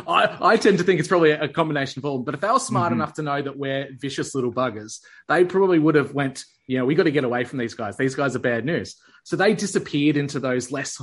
[0.08, 2.20] I, I tend to think it's probably a combination of all.
[2.20, 3.02] But if they were smart Mm-hmm.
[3.02, 6.86] enough to know that we're vicious little buggers, they probably would have went, you know,
[6.86, 7.98] we got to get away from these guys.
[7.98, 8.96] These guys are bad news.
[9.24, 11.02] So they disappeared into those less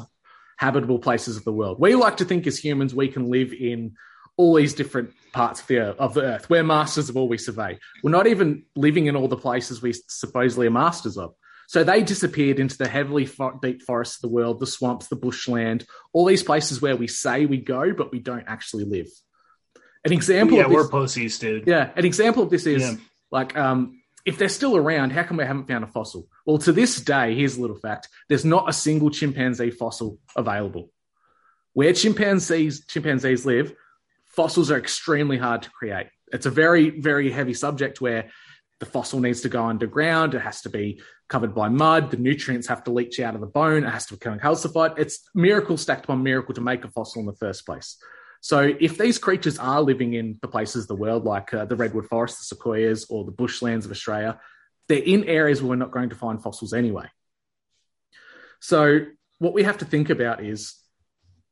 [0.58, 1.78] habitable places of the world.
[1.80, 3.94] We like to think as humans we can live in
[4.36, 6.48] all these different parts of the, of the earth.
[6.48, 7.78] We're masters of all we survey.
[8.02, 11.34] We're not even living in all the places we supposedly are masters of.
[11.66, 15.16] So they disappeared into the heavily fo- deep forests of the world, the swamps, the
[15.16, 19.08] bushland, all these places where we say we go, but we don't actually live.
[20.04, 21.66] An example yeah, of this, we're pussies, dude.
[21.66, 22.96] yeah, an example of this is Yeah.
[23.30, 26.28] like um, if they're still around, how come we haven't found a fossil?
[26.44, 30.90] Well, to this day, here's a little fact: there's not a single chimpanzee fossil available.
[31.72, 33.74] Where chimpanzees chimpanzees live,
[34.26, 36.08] fossils are extremely hard to create.
[36.32, 38.30] It's a very very heavy subject where
[38.80, 40.34] the fossil needs to go underground.
[40.34, 42.10] It has to be covered by mud.
[42.10, 43.84] The nutrients have to leach out of the bone.
[43.84, 44.98] It has to become calcified.
[44.98, 47.96] It's miracle stacked upon miracle to make a fossil in the first place.
[48.40, 51.76] So if these creatures are living in the places of the world, like uh, the
[51.76, 54.38] redwood forest, the sequoias, or the bushlands of Australia,
[54.88, 57.06] they're in areas where we're not going to find fossils anyway.
[58.60, 59.06] So
[59.38, 60.74] what we have to think about is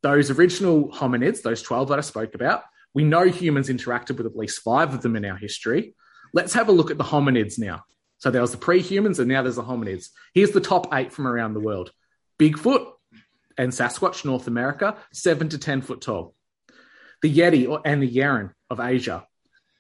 [0.03, 2.63] those original hominids, those 12 that I spoke about,
[2.95, 5.95] we know humans interacted with at least five of them in our history.
[6.33, 7.85] Let's have a look at the hominids now.
[8.19, 10.09] So there was the pre-humans and now there's the hominids.
[10.33, 11.91] Here's the top eight from around the world.
[12.39, 12.87] Bigfoot
[13.59, 16.35] and Sasquatch, North America, seven to 10 foot tall.
[17.21, 19.27] The Yeti or- and the Yeren of Asia,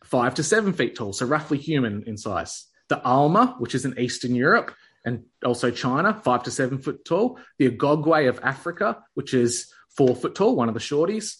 [0.04, 2.66] five to seven feet tall, so roughly human in size.
[2.88, 7.38] The Alma, which is in Eastern Europe and also China, five to seven foot tall.
[7.58, 11.36] The Agogwe of Africa, which is four foot tall, one of the shorties.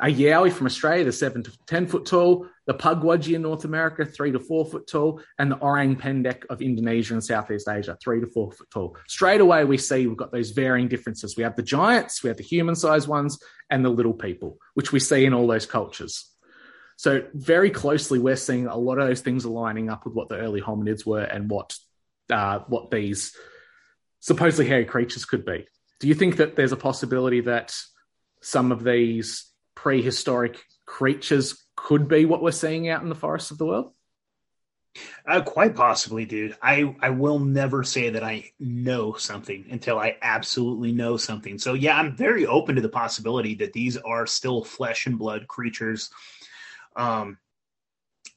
[0.00, 2.46] A Yowie from Australia, the seven to 10 foot tall.
[2.66, 5.20] The Pukwudgie in North America, three to four foot tall.
[5.38, 8.96] And the Orang Pendek of Indonesia and Southeast Asia, three to four foot tall.
[9.06, 11.36] Straight away, we see we've got those varying differences.
[11.36, 13.38] We have the giants, we have the human sized ones,
[13.70, 16.28] and the little people, which we see in all those cultures.
[16.96, 20.28] So, very closely, we're seeing a lot of those things are lining up with what
[20.28, 21.76] the early hominids were and what
[22.30, 23.36] uh, what these
[24.20, 25.66] supposedly hairy creatures could be.
[26.00, 27.76] Do you think that there's a possibility that
[28.40, 29.51] some of these
[29.82, 33.90] prehistoric creatures could be what we're seeing out in the forests of the world?
[35.26, 36.56] Uh, quite possibly, dude.
[36.62, 41.58] I I will never say that I know something until I absolutely know something.
[41.58, 45.48] So yeah, I'm very open to the possibility that these are still flesh and blood
[45.48, 46.10] creatures.
[46.94, 47.38] Um,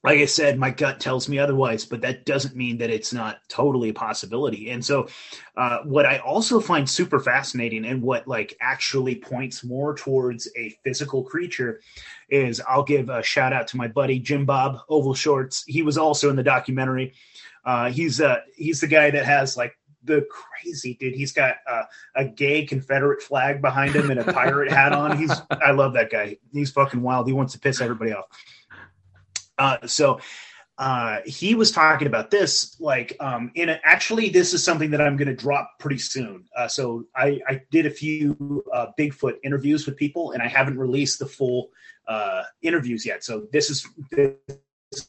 [0.05, 3.39] like I said, my gut tells me otherwise, but that doesn't mean that it's not
[3.47, 4.69] totally a possibility.
[4.69, 5.07] And so,
[5.57, 10.69] uh, what I also find super fascinating and what like actually points more towards a
[10.83, 11.81] physical creature
[12.29, 15.63] is I'll give a shout out to my buddy Jim Bob Oval Shorts.
[15.65, 17.13] He was also in the documentary.
[17.63, 21.15] Uh, he's uh, he's the guy that has like the crazy dude.
[21.15, 21.83] He's got uh,
[22.15, 25.17] a gay Confederate flag behind him and a pirate hat on.
[25.17, 26.37] He's I love that guy.
[26.53, 27.27] He's fucking wild.
[27.27, 28.25] He wants to piss everybody off.
[29.57, 30.19] Uh, so
[30.77, 34.99] uh, he was talking about this like um, in a, actually this is something that
[34.99, 36.43] i'm going to drop pretty soon.
[36.55, 40.77] Uh, so I, I did a few uh, bigfoot interviews with people and i haven't
[40.77, 41.69] released the full
[42.07, 43.23] uh, interviews yet.
[43.23, 44.37] So this is, this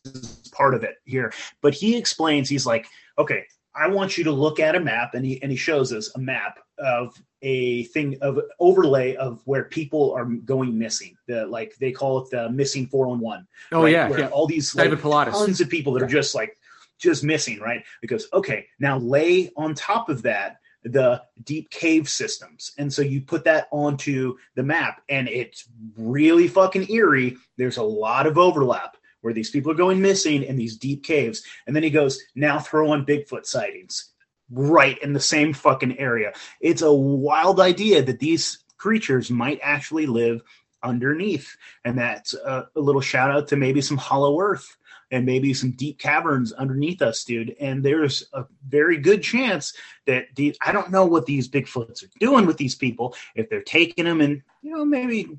[0.05, 1.33] is part of it here.
[1.61, 2.87] But he explains he's like
[3.19, 3.45] okay
[3.77, 6.19] i want you to look at a map and he and he shows us a
[6.19, 11.17] map of a thing of overlay of where people are going missing.
[11.27, 13.47] The like they call it the missing four on one.
[13.73, 14.29] Oh yeah, where yeah.
[14.29, 15.33] all these David like, Paulides.
[15.33, 16.59] tons of people that are just like
[16.99, 17.85] just missing, right?
[18.01, 22.73] Because okay, now lay on top of that the deep cave systems.
[22.79, 27.37] And so you put that onto the map and it's really fucking eerie.
[27.57, 31.43] There's a lot of overlap where these people are going missing in these deep caves.
[31.67, 34.13] And then he goes, now throw on Bigfoot sightings
[34.53, 36.33] right in the same fucking area.
[36.61, 40.43] It's a wild idea that these creatures might actually live
[40.81, 41.57] underneath.
[41.85, 44.77] And that's a, a little shout out to maybe some hollow earth
[45.11, 47.57] and maybe some deep caverns underneath us, dude.
[47.59, 49.75] And there's a very good chance
[50.07, 53.61] that these, I don't know what these Bigfoots are doing with these people, if they're
[53.63, 55.37] taking them and, you know, maybe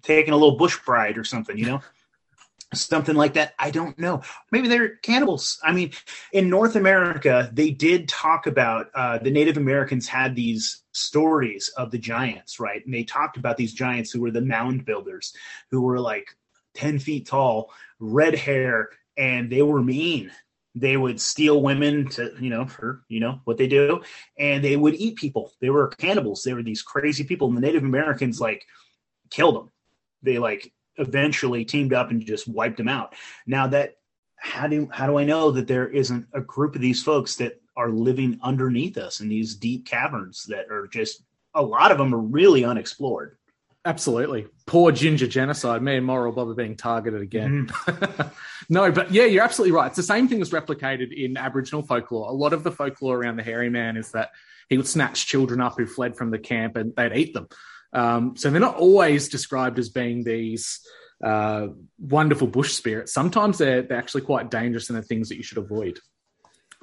[0.00, 1.82] taking a little bush bride or something, you know?
[2.74, 3.54] Something like that.
[3.58, 4.22] I don't know.
[4.50, 5.58] Maybe they're cannibals.
[5.62, 5.92] I mean,
[6.32, 11.90] in North America, they did talk about uh, the Native Americans had these stories of
[11.90, 12.84] the giants, right?
[12.84, 15.32] And they talked about these giants who were the mound builders,
[15.70, 16.36] who were like
[16.74, 20.30] 10 feet tall, red hair, and they were mean.
[20.74, 24.02] They would steal women to, you know, for, you know, what they do.
[24.38, 25.52] And they would eat people.
[25.58, 26.42] They were cannibals.
[26.42, 27.48] They were these crazy people.
[27.48, 28.66] And the Native Americans, like,
[29.30, 29.70] killed them.
[30.22, 33.14] They, like, eventually teamed up and just wiped them out.
[33.46, 33.96] Now that
[34.36, 37.60] how do how do I know that there isn't a group of these folks that
[37.76, 41.22] are living underneath us in these deep caverns that are just
[41.54, 43.36] a lot of them are really unexplored.
[43.84, 44.46] Absolutely.
[44.66, 45.80] Poor ginger genocide.
[45.80, 47.68] Me and Moral Bob are being targeted again.
[47.68, 48.28] Mm-hmm.
[48.68, 49.86] no, but yeah, you're absolutely right.
[49.86, 52.28] It's the same thing that's replicated in Aboriginal folklore.
[52.28, 54.32] A lot of the folklore around the hairy man is that
[54.68, 57.48] he would snatch children up who fled from the camp and they'd eat them.
[57.92, 60.80] Um, so they're not always described as being these
[61.24, 61.68] uh,
[61.98, 63.12] wonderful bush spirits.
[63.12, 65.98] Sometimes they're, they're actually quite dangerous and they're things that you should avoid.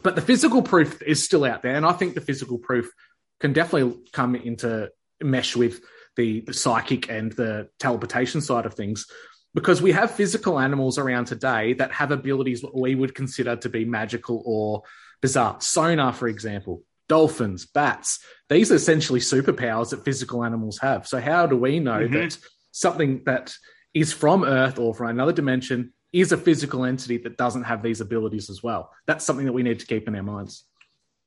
[0.02, 2.92] But the physical proof is still out there, and I think the physical proof
[3.40, 4.90] can definitely come into
[5.22, 5.82] mesh with
[6.16, 9.06] the, the psychic and the teleportation side of things
[9.54, 13.70] because we have physical animals around today that have abilities that we would consider to
[13.70, 14.84] be magical or
[15.22, 15.58] bizarre.
[15.62, 18.20] Sonar, for example, dolphins, bats.
[18.54, 21.08] These are essentially superpowers that physical animals have.
[21.08, 22.14] So, how do we know Mhm.
[22.14, 22.38] that
[22.72, 23.56] something that
[23.96, 28.00] is from Earth or from another dimension is a physical entity that doesn't have these
[28.00, 28.92] abilities as well?
[29.08, 30.66] That's something that we need to keep in our minds.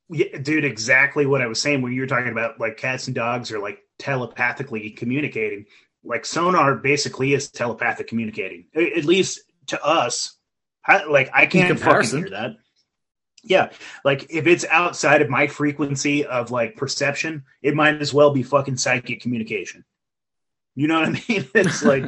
[0.09, 3.15] Yeah, dude, exactly what I was saying when you were talking about like cats and
[3.15, 5.65] dogs are like telepathically communicating.
[6.05, 10.37] Like sonar basically is telepathic communicating, at least to us.
[10.87, 12.51] Like I can't fucking hear that.
[13.43, 13.69] Yeah,
[14.03, 18.43] like if it's outside of my frequency of like perception, it might as well be
[18.43, 19.85] fucking psychic communication.
[20.75, 21.47] You know what I mean?
[21.55, 22.05] It's like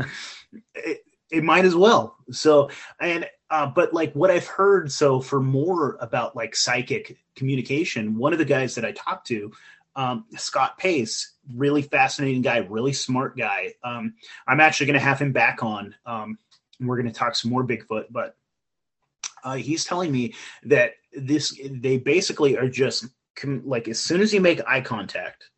[0.76, 2.18] it, it might as well.
[2.32, 8.18] So and uh, but like what I've heard, so for more about like psychic communication,
[8.18, 9.52] one of the guys that I talked to,
[9.96, 13.74] um, Scott Pace, really fascinating guy, really smart guy.
[13.84, 14.14] Um,
[14.48, 15.96] I'm actually going to have him back on.
[16.06, 16.38] Um,
[16.80, 18.36] and we're going to talk some more Bigfoot, but
[19.44, 24.34] uh, he's telling me that this they basically are just com- like as soon as
[24.34, 25.50] you make eye contact,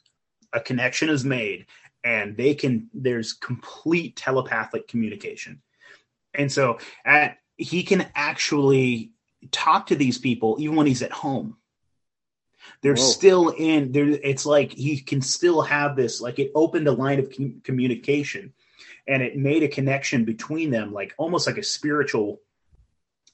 [0.53, 1.65] a connection is made,
[2.03, 5.61] and they can there's complete telepathic communication,
[6.33, 9.11] and so at he can actually
[9.51, 11.57] talk to these people even when he's at home.
[12.81, 13.03] They're Whoa.
[13.03, 14.07] still in there.
[14.07, 16.21] It's like he can still have this.
[16.21, 18.53] Like it opened a line of com- communication,
[19.07, 22.41] and it made a connection between them, like almost like a spiritual,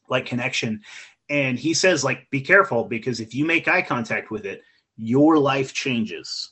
[0.10, 0.82] like connection.
[1.30, 4.64] And he says, like, be careful because if you make eye contact with it,
[4.96, 6.52] your life changes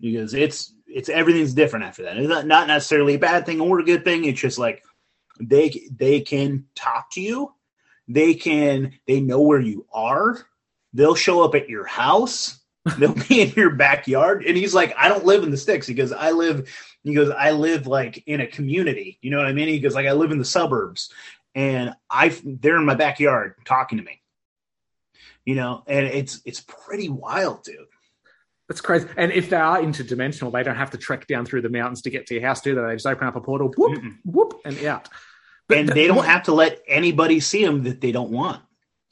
[0.00, 2.16] because it's it's everything's different after that.
[2.16, 4.24] It's not, necessarily a bad thing or a good thing.
[4.24, 4.82] It's just like
[5.40, 7.52] they they can talk to you,
[8.08, 10.38] they can they know where you are.
[10.92, 12.60] They'll show up at your house.
[12.98, 14.44] They'll be in your backyard.
[14.44, 15.86] And he's like, I don't live in the sticks.
[15.86, 16.68] He goes, I live.
[17.02, 19.18] He goes, I live like in a community.
[19.22, 19.68] You know what I mean?
[19.68, 21.10] He goes, like I live in the suburbs,
[21.54, 24.20] and I they're in my backyard talking to me.
[25.44, 27.76] You know, and it's it's pretty wild, dude.
[28.68, 29.06] That's crazy.
[29.16, 32.10] And if they are interdimensional, they don't have to trek down through the mountains to
[32.10, 32.80] get to your house, do they?
[32.80, 34.16] They just open up a portal, whoop, Mm-mm.
[34.24, 35.08] whoop, and out.
[35.68, 38.30] But and th- they don't what- have to let anybody see them that they don't
[38.30, 38.62] want.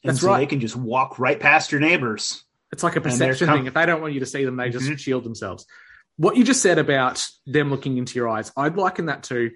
[0.04, 0.38] And That's so right.
[0.40, 2.44] They can just walk right past your neighbors.
[2.72, 3.66] It's like a perception com- thing.
[3.66, 4.98] If they don't want you to see them, they just Mhm.
[4.98, 5.66] shield themselves.
[6.16, 9.50] What you just said about them looking into your eyes, I'd liken that to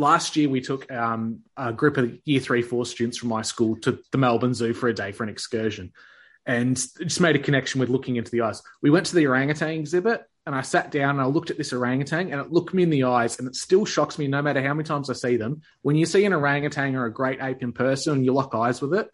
[0.00, 3.76] last year we took um, a group of year three, four students from my school
[3.80, 5.92] to the Melbourne Zoo for a day for an excursion
[6.46, 8.62] and just made a connection with looking into the eyes.
[8.82, 11.72] We went to the orangutan exhibit and I sat down and I looked at this
[11.72, 14.62] orangutan and it looked me in the eyes and it still shocks me no matter
[14.62, 15.60] how many times I see them.
[15.82, 18.80] When you see an orangutan or a great ape in person and you lock eyes
[18.80, 19.10] with it,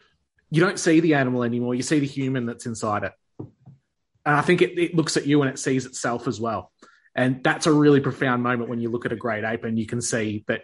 [0.51, 1.75] you don't see the animal anymore.
[1.75, 3.13] You see the human that's inside it.
[3.39, 6.73] And I think it, it looks at you and it sees itself as well.
[7.15, 9.87] And that's a really profound moment when you look at a great ape and you
[9.87, 10.63] can see that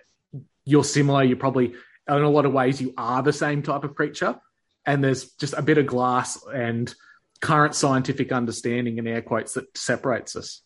[0.64, 1.22] you're similar.
[1.22, 1.74] You're probably,
[2.08, 4.40] in a lot of ways, you are the same type of creature.
[4.84, 6.92] And there's just a bit of glass and
[7.40, 10.62] current scientific understanding in air quotes that separates us.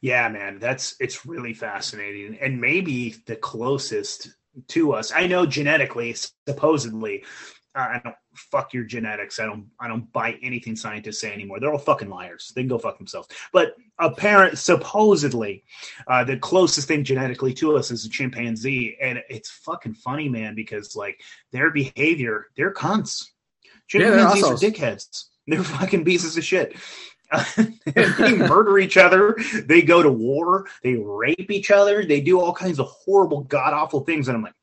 [0.00, 4.34] Yeah, man, that's it's really fascinating, and maybe the closest
[4.68, 5.12] to us.
[5.12, 6.16] I know genetically,
[6.46, 7.24] supposedly,
[7.74, 9.38] I don't fuck your genetics.
[9.38, 9.68] I don't.
[9.78, 11.60] I don't buy anything scientists say anymore.
[11.60, 12.52] They're all fucking liars.
[12.54, 13.28] They can go fuck themselves.
[13.52, 15.64] But apparent, supposedly,
[16.08, 20.54] uh, the closest thing genetically to us is a chimpanzee, and it's fucking funny, man,
[20.54, 21.20] because like
[21.52, 23.26] their behavior, they're cunts.
[23.92, 25.24] Yeah, they're Chimpanzees are dickheads.
[25.46, 26.76] They're fucking pieces of shit.
[27.86, 29.36] they murder each other.
[29.64, 30.66] They go to war.
[30.82, 32.04] They rape each other.
[32.04, 34.28] They do all kinds of horrible, god awful things.
[34.28, 34.54] And I'm like,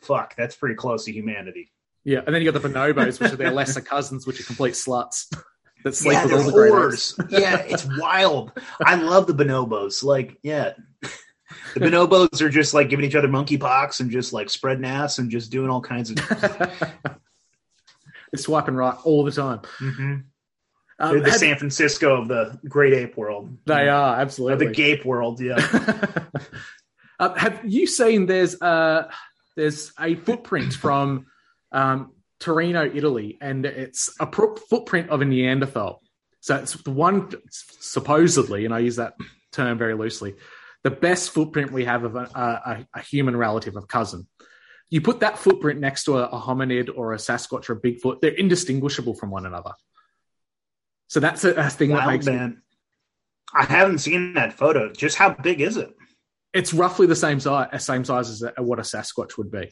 [0.00, 1.72] fuck, that's pretty close to humanity.
[2.06, 2.20] Yeah.
[2.24, 5.26] And then you got the bonobos, which are their lesser cousins, which are complete sluts
[5.84, 7.26] that sleep yeah, with all the whores.
[7.30, 8.52] yeah, it's wild.
[8.84, 10.04] I love the bonobos.
[10.04, 10.74] Like, yeah.
[11.74, 15.30] The bonobos are just like giving each other monkeypox and just like spreading ass and
[15.32, 16.16] just doing all kinds of.
[16.16, 17.18] They're
[18.36, 19.60] swiping right all the time.
[19.80, 20.24] Mhm.
[20.98, 23.58] Um, They're the San Francisco of the great ape world.
[23.66, 25.40] they are Or absolutely the gape world.
[25.40, 25.56] Yeah.
[27.18, 29.10] um, have you seen there's a
[29.56, 31.26] there's a footprint from
[31.72, 36.02] um, Torino, Italy, and it's a pro- footprint of a Neanderthal.
[36.40, 39.14] So it's the one supposedly, and I use that
[39.52, 40.34] term very loosely,
[40.84, 44.26] the best footprint we have of a, a, a human relative, a cousin.
[44.88, 48.20] You put that footprint next to a, a hominid or a Sasquatch or a Bigfoot,
[48.20, 49.72] they're indistinguishable from one another.
[51.08, 52.56] So that's a, a thing that Wild makes me.
[53.52, 54.92] I haven't seen that photo.
[54.92, 55.96] Just how big is it?
[56.56, 59.70] it's roughly the same size, same size as what a Sasquatch would be.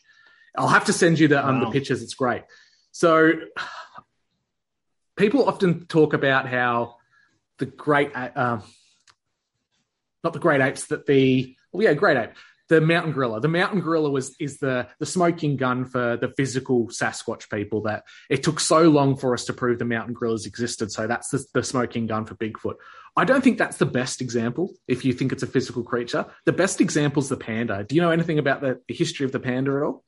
[0.56, 2.02] I'll have to send you the um, the pictures.
[2.02, 2.42] It's great.
[2.92, 3.32] So
[5.16, 6.96] people often talk about how
[7.58, 8.60] the great, uh,
[10.22, 12.30] not the great apes, that the well, yeah, great ape,
[12.68, 13.40] the mountain gorilla.
[13.40, 17.82] The mountain gorilla was is the the smoking gun for the physical Sasquatch people.
[17.82, 20.90] That it took so long for us to prove the mountain gorillas existed.
[20.92, 22.76] So that's the, the smoking gun for Bigfoot.
[23.16, 26.26] I don't think that's the best example if you think it's a physical creature.
[26.46, 27.84] The best example is the panda.
[27.84, 30.04] Do you know anything about the, the history of the panda at all?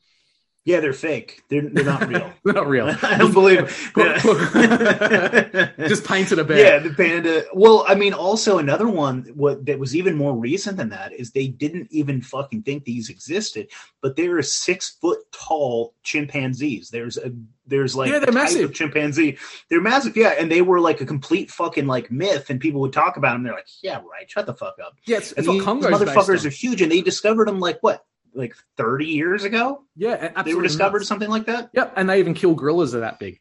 [0.67, 1.45] Yeah, they're fake.
[1.49, 2.33] They're, they're not real.
[2.45, 2.89] They're not real.
[3.03, 3.61] I don't believe
[3.97, 5.73] it.
[5.89, 6.59] Just painted a bear.
[6.59, 7.45] Yeah, the panda.
[7.55, 11.31] Well, I mean, also another one what that was even more recent than that is
[11.31, 13.69] they didn't even fucking think these existed,
[14.03, 16.91] but there are six foot tall chimpanzees.
[16.91, 17.33] There's a
[17.69, 18.75] there's like Yeah, they're massive.
[18.75, 19.39] chimpanzee.
[19.69, 22.93] They're massive, yeah, and they were like a complete fucking like myth, and people would
[22.93, 23.43] talk about them.
[23.45, 24.97] They're like, yeah, right, shut the fuck up.
[25.05, 28.05] Yeah, it's, it's what these Congo's motherfuckers are huge, and they discovered them like what,
[28.37, 29.85] like thirty years ago?
[29.97, 30.53] Yeah, absolutely.
[30.53, 31.09] They were discovered nuts.
[31.09, 31.71] something like that.
[31.73, 33.41] Yep, and they even kill gorillas are that big.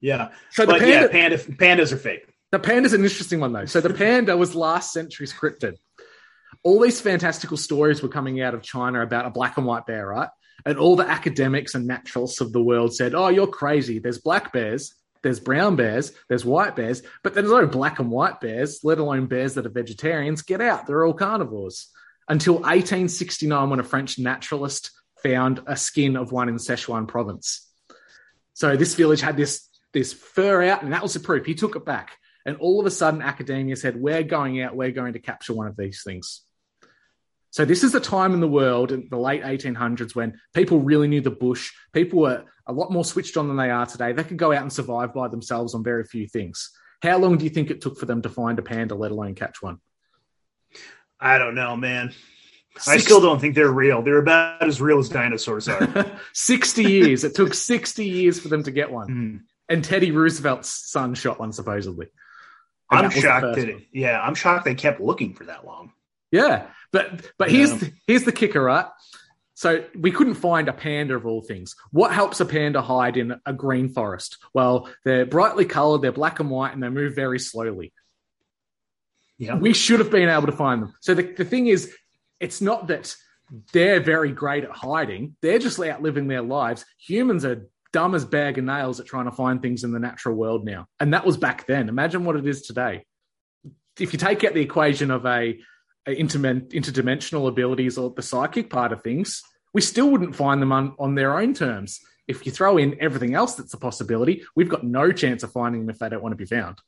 [0.00, 2.32] Yeah, So the but panda, yeah, panda pandas are fake.
[2.52, 3.64] The panda's an interesting one though.
[3.66, 5.74] So the panda was last century's cryptid.
[6.62, 10.06] All these fantastical stories were coming out of China about a black and white bear,
[10.06, 10.28] right?
[10.64, 13.98] And all the academics and naturalists of the world said, "Oh, you're crazy.
[13.98, 18.40] There's black bears, there's brown bears, there's white bears, but there's no black and white
[18.40, 20.42] bears, let alone bears that are vegetarians.
[20.42, 20.86] Get out.
[20.86, 21.88] They're all carnivores."
[22.28, 24.90] Until 1869 when a French naturalist
[25.22, 27.66] found a skin of one in Sichuan province.
[28.54, 31.46] So this village had this this fur out, and that was the proof.
[31.46, 32.16] He took it back.
[32.44, 35.66] And all of a sudden, academia said, We're going out, we're going to capture one
[35.66, 36.42] of these things.
[37.50, 41.08] So, this is the time in the world in the late 1800s when people really
[41.08, 41.72] knew the bush.
[41.92, 44.12] People were a lot more switched on than they are today.
[44.12, 46.70] They could go out and survive by themselves on very few things.
[47.02, 49.34] How long do you think it took for them to find a panda, let alone
[49.34, 49.78] catch one?
[51.20, 52.12] I don't know, man.
[52.86, 54.02] I still don't think they're real.
[54.02, 56.06] They're about as real as dinosaurs are.
[56.32, 57.24] 60 years.
[57.24, 59.08] It took 60 years for them to get one.
[59.08, 59.36] Hmm.
[59.68, 62.06] And Teddy Roosevelt's son shot one, supposedly.
[62.90, 63.84] And I'm that shocked that one.
[63.92, 65.92] yeah, I'm shocked they kept looking for that long.
[66.30, 68.86] Yeah, but but here's the, here's the kicker, right?
[69.54, 71.74] So we couldn't find a panda of all things.
[71.90, 74.38] What helps a panda hide in a green forest?
[74.54, 77.92] Well, they're brightly colored, they're black and white, and they move very slowly.
[79.38, 79.56] Yeah.
[79.56, 80.94] We should have been able to find them.
[81.00, 81.94] So the, the thing is,
[82.40, 83.14] it's not that
[83.72, 85.36] they're very great at hiding.
[85.40, 86.84] They're just out living their lives.
[86.98, 90.34] Humans are dumb as bag of nails at trying to find things in the natural
[90.34, 90.86] world now.
[91.00, 91.88] And that was back then.
[91.88, 93.04] Imagine what it is today.
[93.98, 95.58] If you take out the equation of a,
[96.06, 100.72] a intermen- interdimensional abilities or the psychic part of things, we still wouldn't find them
[100.72, 102.00] on, on their own terms.
[102.26, 105.82] If you throw in everything else that's a possibility, we've got no chance of finding
[105.82, 106.78] them if they don't want to be found.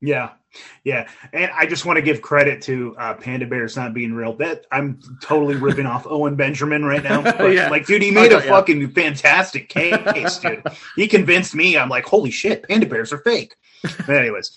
[0.00, 0.30] Yeah,
[0.84, 4.34] yeah, and I just want to give credit to uh, Panda Bears not being real.
[4.36, 7.22] That I'm totally ripping off Owen Benjamin right now.
[7.22, 7.68] But, Yeah.
[7.68, 8.40] Like, dude, he made a yeah.
[8.42, 10.62] fucking fantastic case, dude.
[10.96, 11.76] He convinced me.
[11.76, 13.54] I'm like, holy shit, Panda Bears are fake.
[13.82, 14.56] But anyways,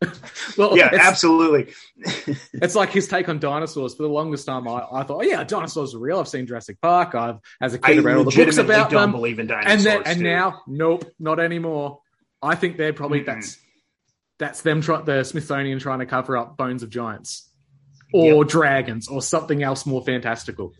[0.56, 1.72] Well, yeah, absolutely.
[2.52, 3.94] it's like his take on dinosaurs.
[3.94, 6.20] For the longest time, I, I thought, oh yeah, dinosaurs are real.
[6.20, 7.14] I've seen Jurassic Park.
[7.14, 9.12] I've as a kid read all the books about don't them.
[9.12, 9.86] believe in dinosaurs.
[9.86, 12.00] and then, and now, nope, not anymore.
[12.42, 13.26] I think they're probably Mm-mm.
[13.26, 13.58] that's
[14.38, 17.50] that's them try, the Smithsonian trying to cover up bones of giants
[18.12, 20.72] or dragons or something else more fantastical.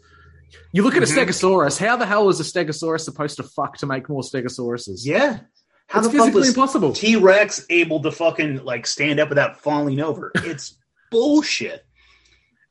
[0.72, 1.16] You look at Mhm.
[1.16, 1.78] a Stegosaurus.
[1.78, 5.00] How the hell is a Stegosaurus supposed to fuck to make more Stegosauruses?
[5.04, 5.40] yeah.
[5.88, 6.92] How it's the fuck physically was impossible.
[6.92, 10.30] T Rex able to fucking like stand up without falling over?
[10.44, 10.74] It's
[11.10, 11.84] bullshit.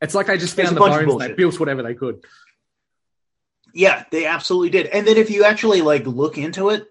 [0.02, 2.24] It's like they just found the bones and they built whatever they could.
[3.74, 4.86] Yeah, they absolutely did.
[4.88, 6.88] And then if you actually like look into it,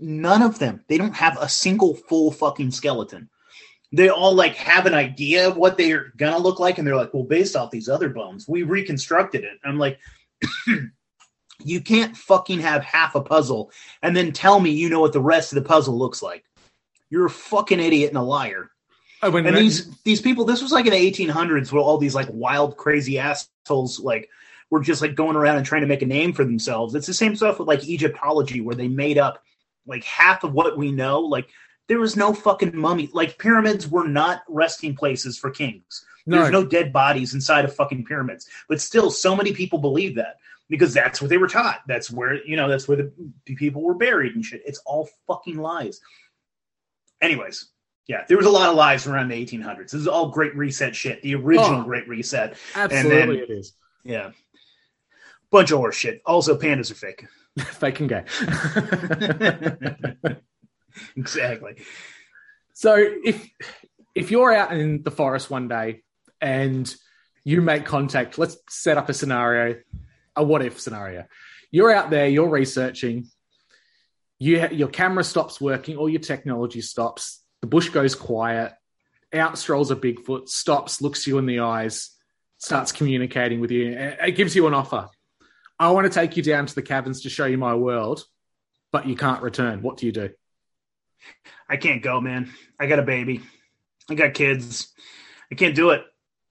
[0.00, 3.28] none of them they don't have a single full fucking skeleton.
[3.92, 7.14] They all like have an idea of what they're gonna look like, and they're like,
[7.14, 9.98] "Well, based off these other bones, we reconstructed it." I'm like,
[11.64, 13.70] you can't fucking have half a puzzle
[14.02, 16.44] and then tell me you know what the rest of the puzzle looks like.
[17.10, 18.70] You're a fucking idiot and a liar.
[19.22, 22.28] Oh, And these these people, this was like in the 1800s, where all these like
[22.30, 24.28] wild, crazy assholes like
[24.70, 26.94] were just like going around and trying to make a name for themselves.
[26.94, 29.42] It's the same stuff with like Egyptology, where they made up
[29.86, 31.20] like half of what we know.
[31.20, 31.48] Like
[31.88, 33.10] there was no fucking mummy.
[33.12, 36.04] Like pyramids were not resting places for kings.
[36.26, 36.60] There's No.
[36.62, 38.46] no dead bodies inside of fucking pyramids.
[38.68, 40.36] But still, so many people believe that
[40.68, 41.80] because that's what they were taught.
[41.88, 43.10] That's where you know that's where the
[43.56, 44.62] people were buried and shit.
[44.66, 46.00] It's all fucking lies.
[47.22, 47.70] Anyways,
[48.06, 49.84] yeah, there was a lot of lies around the 1800s.
[49.90, 51.22] This is all Great Reset shit.
[51.22, 51.84] The original Oh.
[51.84, 52.56] Great Reset.
[52.74, 53.72] absolutely then- it is.
[54.04, 54.30] Yeah,
[55.50, 56.20] bunch of horse shit.
[56.26, 57.24] Also, pandas are fake.
[57.58, 58.24] Fake and gay.
[61.16, 61.76] exactly.
[62.74, 63.48] So if
[64.14, 66.02] if you're out in the forest one day
[66.40, 66.92] and
[67.44, 69.80] you make contact, let's set up a scenario,
[70.36, 71.24] a what if scenario.
[71.70, 73.26] You're out there, you're researching.
[74.38, 77.42] You your camera stops working, all your technology stops.
[77.60, 78.72] The bush goes quiet.
[79.34, 82.10] Out strolls a Bigfoot, stops, looks you in the eyes,
[82.56, 83.92] starts communicating with you.
[83.92, 85.08] It gives you an offer.
[85.78, 88.24] I want to take you down to the cabins to show you my world,
[88.90, 89.82] but you can't return.
[89.82, 90.30] What do you do?
[91.68, 92.50] I can't go, man.
[92.80, 93.42] I got a baby.
[94.10, 94.92] I got kids.
[95.52, 96.02] I can't do it.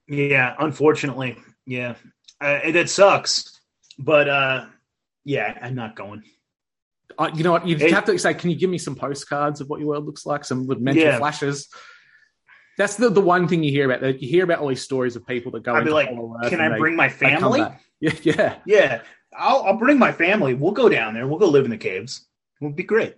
[0.07, 1.37] Yeah, unfortunately.
[1.65, 1.95] Yeah,
[2.41, 3.59] uh, it, it sucks.
[3.99, 4.65] But uh,
[5.25, 6.23] yeah, I'm not going.
[7.17, 7.67] Uh, you know what?
[7.67, 10.25] You have to say, can you give me some postcards of what your world looks
[10.25, 10.45] like?
[10.45, 11.17] Some with mental Yeah.
[11.17, 11.67] flashes.
[12.77, 14.01] That's the, the one thing you hear about.
[14.01, 16.61] That You hear about all these stories of people that go I'd be like, can
[16.61, 17.61] I they- bring my family?
[17.99, 18.55] Yeah, yeah.
[18.67, 19.01] Yeah,
[19.35, 20.53] I'll, I'll bring my family.
[20.53, 21.25] We'll go down there.
[21.27, 22.27] We'll go live in the caves.
[22.61, 23.15] It'll be great.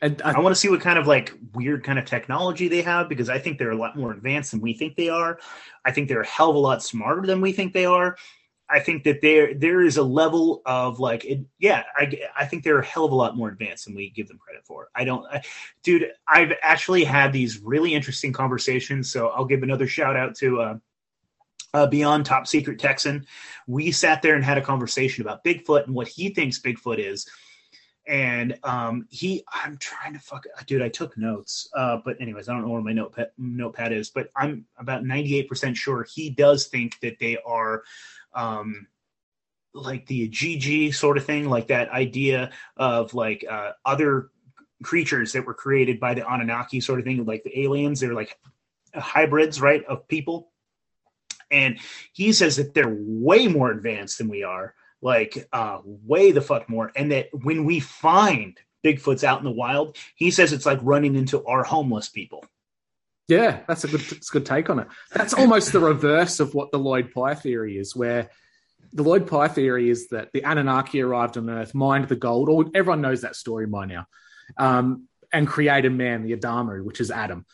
[0.00, 2.82] And I uh, want to see what kind of like weird kind of technology they
[2.82, 5.38] have because I think they're a lot more advanced than we think they are.
[5.84, 8.16] I think they're a hell of a lot smarter than we think they are.
[8.70, 12.62] I think that there there is a level of like it, yeah I, I think
[12.62, 14.90] they're a hell of a lot more advanced than we give them credit for.
[14.94, 15.42] I don't, I,
[15.82, 16.10] dude.
[16.28, 19.10] I've actually had these really interesting conversations.
[19.10, 20.78] So I'll give another shout out to uh,
[21.74, 23.26] uh, Beyond Top Secret Texan.
[23.66, 27.26] We sat there and had a conversation about Bigfoot and what he thinks Bigfoot is
[28.08, 32.52] and um he i'm trying to fuck dude i took notes uh but anyways i
[32.52, 36.98] don't know where my notepad notepad is but i'm about 98% sure he does think
[37.00, 37.82] that they are
[38.34, 38.86] um
[39.74, 44.30] like the gg sort of thing like that idea of like uh other
[44.82, 48.38] creatures that were created by the anunnaki sort of thing like the aliens they're like
[48.94, 50.50] hybrids right of people.
[51.50, 51.78] And
[52.12, 56.68] he says that they're way more advanced than we are like uh way the fuck
[56.68, 60.78] more and that when we find bigfoots out in the wild he says it's like
[60.82, 62.44] running into our homeless people
[63.28, 64.88] yeah, that's a good, that's a good take on it.
[65.12, 68.30] That's almost the reverse of what the Lloyd Pye theory is, where
[68.94, 72.64] the Lloyd Pye theory is that the Anunnaki arrived on Earth, mined the gold, or
[72.74, 74.06] everyone knows that story by now,
[74.56, 77.44] um, and created man, the Adamu, which is Adam.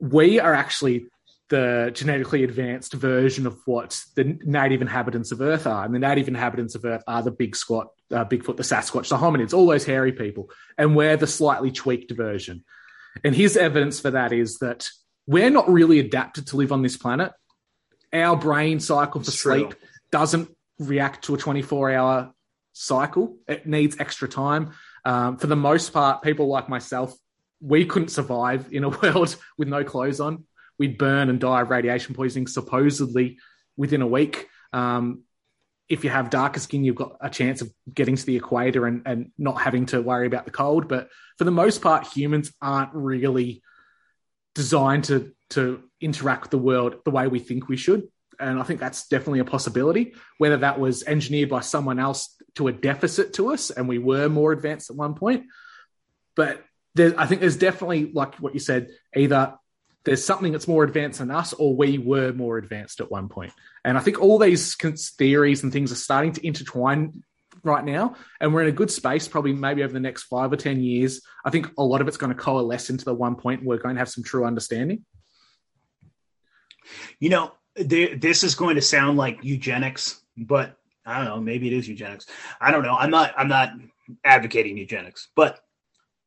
[0.00, 1.08] We are actually
[1.48, 6.28] the genetically advanced version of what the native inhabitants of Earth are, and the native
[6.28, 9.84] inhabitants of Earth are the big squat, uh, Bigfoot, the Sasquatch, the hominids, all those
[9.84, 12.64] hairy people, and we're the slightly tweaked version.
[13.24, 14.88] And his evidence for that is that
[15.26, 17.32] we're not really adapted to live on this planet.
[18.12, 19.74] Our brain cycle for sleep
[20.10, 22.32] doesn't react to a 24 hour
[22.72, 23.36] cycle.
[23.46, 24.72] It needs extra time.
[25.04, 27.14] Um, for the most part, people like myself,
[27.60, 30.44] we couldn't survive in a world with no clothes on.
[30.78, 33.38] We'd burn and die of radiation poisoning supposedly
[33.76, 34.48] within a week.
[34.72, 35.22] Um,
[35.88, 39.02] if you have darker skin, you've got a chance of getting to the equator and,
[39.06, 40.86] and not having to worry about the cold.
[40.86, 41.08] But
[41.38, 43.62] for the most part, humans aren't really
[44.54, 48.06] designed to to interact with the world the way we think we should.
[48.38, 50.14] And I think that's definitely a possibility.
[50.36, 54.28] Whether that was engineered by someone else to a deficit to us, and we were
[54.28, 55.46] more advanced at one point,
[56.36, 56.62] but
[56.94, 59.54] there, I think there's definitely like what you said, either
[60.08, 63.52] there's something that's more advanced than us, or we were more advanced at one point.
[63.84, 67.22] And I think all these theories and things are starting to intertwine
[67.62, 69.28] right now, and we're in a good space.
[69.28, 72.16] Probably maybe over the next five or ten years, I think a lot of it's
[72.16, 73.62] going to coalesce into the one point.
[73.62, 75.04] We're going to have some true understanding.
[77.20, 81.40] You know, th- this is going to sound like eugenics, but I don't know.
[81.40, 82.24] Maybe it is eugenics.
[82.58, 82.94] I don't know.
[82.94, 83.34] I'm not.
[83.36, 83.72] I'm not
[84.24, 85.60] advocating eugenics, but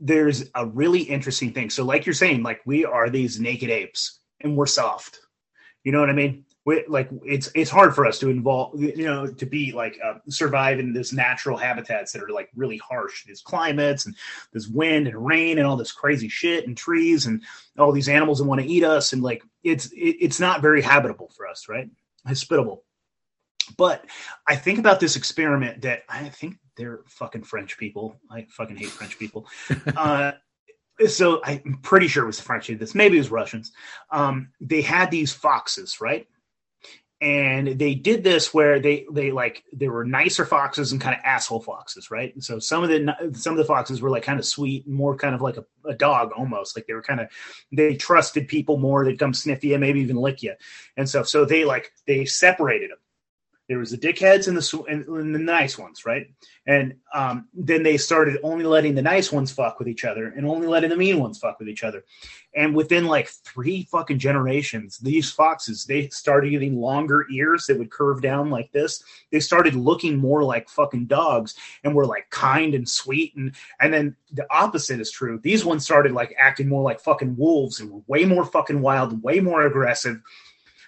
[0.02, 1.70] there's a really interesting thing.
[1.70, 5.20] So, like you're saying, like we are these naked apes, and we're soft.
[5.84, 6.46] You know what I mean?
[6.66, 10.16] We, like it's it's hard for us to involve, you know, to be like uh,
[10.30, 13.26] survive in this natural habitats that are like really harsh.
[13.26, 14.16] These climates and
[14.54, 17.44] this wind and rain and all this crazy shit and trees and
[17.80, 20.82] all these animals that want to eat us and like it's it, it's not very
[20.84, 21.90] habitable for us, right?
[22.28, 22.84] Hospitable.
[23.78, 24.06] But
[24.48, 28.20] I think about this experiment that I think they're fucking French people.
[28.30, 29.48] I fucking hate French people.
[29.96, 30.34] uh,
[31.08, 32.96] so I'm pretty sure it was the French did this.
[32.96, 33.72] Maybe it was Russians.
[34.10, 36.28] Um, they had these foxes, right?
[37.20, 41.22] And they did this where they they like there were nicer foxes and kind of
[41.24, 42.34] asshole foxes, right?
[42.34, 45.16] And so some of the some of the foxes were like kind of sweet, more
[45.16, 46.76] kind of like a, a dog almost.
[46.76, 47.28] Like they were kind of
[47.72, 49.06] they trusted people more.
[49.06, 50.56] They'd come sniff you, maybe even lick you,
[50.98, 52.98] and so so they like they separated them
[53.72, 56.28] there was the dickheads and the and, and the nice ones, right?
[56.68, 60.46] And um, then they started only letting the nice ones fuck with each other and
[60.46, 62.04] only letting the mean ones fuck with each other.
[62.54, 67.92] And within like three fucking generations, these foxes they started getting longer ears that would
[67.92, 69.02] curve down like this.
[69.32, 71.56] They started looking more like fucking dogs
[71.86, 73.38] and were like kind and sweet.
[73.38, 75.40] And and then the opposite is true.
[75.42, 79.24] These ones started like acting more like fucking wolves and were way more fucking wild,
[79.24, 80.22] way more aggressive.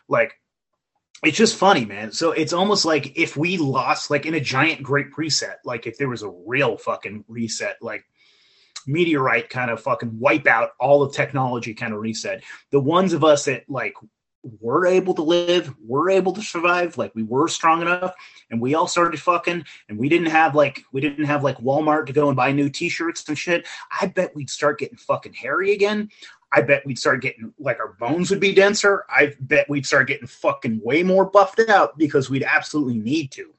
[0.10, 0.38] Like
[1.24, 2.12] it's just funny, man.
[2.12, 5.98] So it's almost like if we lost, like in a giant great preset, like if
[5.98, 8.06] there was a real fucking reset, like
[8.86, 12.44] meteorite kind of fucking wipe out all of technology kind of reset.
[12.72, 13.94] The ones of us that like
[14.60, 18.14] were able to live, were able to survive, like we were strong enough,
[18.52, 22.08] and we all started fucking, and we didn't have like we didn't have like Walmart
[22.08, 23.66] to go and buy new t-shirts and shit.
[24.02, 26.10] I bet we'd start getting fucking hairy again.
[26.54, 29.06] I bet we'd start getting like our bones would be denser.
[29.10, 33.54] I bet we'd start getting fucking way more buffed out because we'd absolutely need to.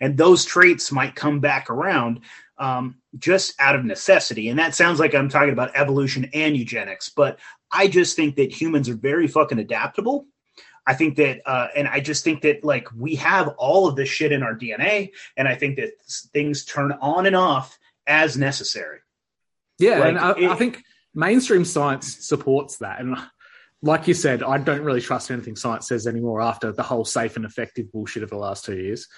[0.00, 2.20] And those traits might come back around
[2.58, 4.48] um, just out of necessity.
[4.48, 7.38] And that sounds like I'm talking about evolution and eugenics, but
[7.70, 10.26] I just think that humans are very fucking adaptable.
[10.86, 14.08] I think that, uh, and I just think that like we have all of this
[14.08, 15.92] shit in our DNA, and I think that
[16.32, 18.98] things turn on and off as necessary.
[19.78, 20.82] Yeah, Like, and I, it- I think
[21.14, 23.00] mainstream science supports that.
[23.00, 23.16] And
[23.82, 27.36] like you said, I don't really trust anything science says anymore after the whole safe
[27.36, 29.08] and effective bullshit of the last two years.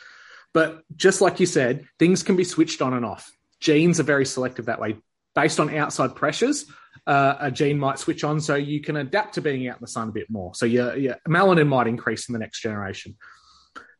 [0.52, 3.30] But just like you said, things can be switched on and off.
[3.60, 4.96] Genes are very selective that way.
[5.34, 6.66] Based on outside pressures,
[7.06, 9.88] uh, a gene might switch on so you can adapt to being out in the
[9.88, 10.54] sun a bit more.
[10.54, 13.16] So your, your melanin might increase in the next generation.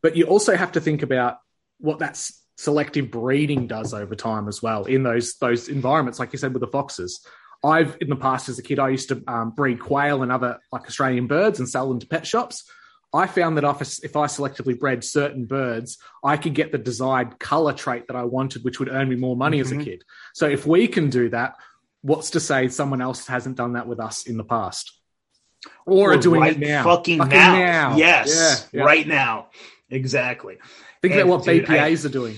[0.01, 1.39] But you also have to think about
[1.79, 2.17] what that
[2.57, 6.61] selective breeding does over time as well in those those environments, like you said with
[6.61, 7.27] the foxes.
[7.65, 10.61] I've in the past as a kid, I used to um, breed quail and other
[10.71, 12.71] like Australian birds and sell them to pet shops.
[13.13, 16.79] I found that if I, if I selectively bred certain birds, I could get the
[16.79, 20.03] desired color trait that I wanted, which would earn me more money as a kid.
[20.35, 21.55] So if we can do that,
[22.03, 24.93] what's to say someone else hasn't done that with us in the past,
[25.87, 26.83] or are Or doing right it now?
[26.83, 27.97] Fucking, now.
[27.97, 28.69] Yes.
[28.73, 28.85] Yeah, yeah.
[28.85, 29.49] Right now.
[29.91, 30.59] Exactly.
[31.01, 32.37] Think And, about what dude, BPAs are doing.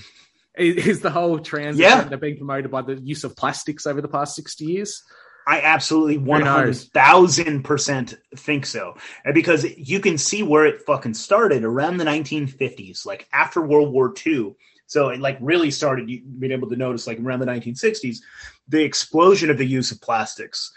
[0.57, 2.05] Is the whole transition Yeah.
[2.05, 5.03] they're being promoted by the use of plastics over the past sixty years?
[5.47, 6.49] I absolutely one knows?
[6.57, 8.97] hundred thousand percent think so,
[9.33, 13.93] because you can see where it fucking started around the nineteen fifties, like after World
[13.93, 14.55] War II.
[14.89, 18.25] So it like really started you being able to notice like around the nineteen sixties,
[18.67, 20.73] the explosion of the use of plastics.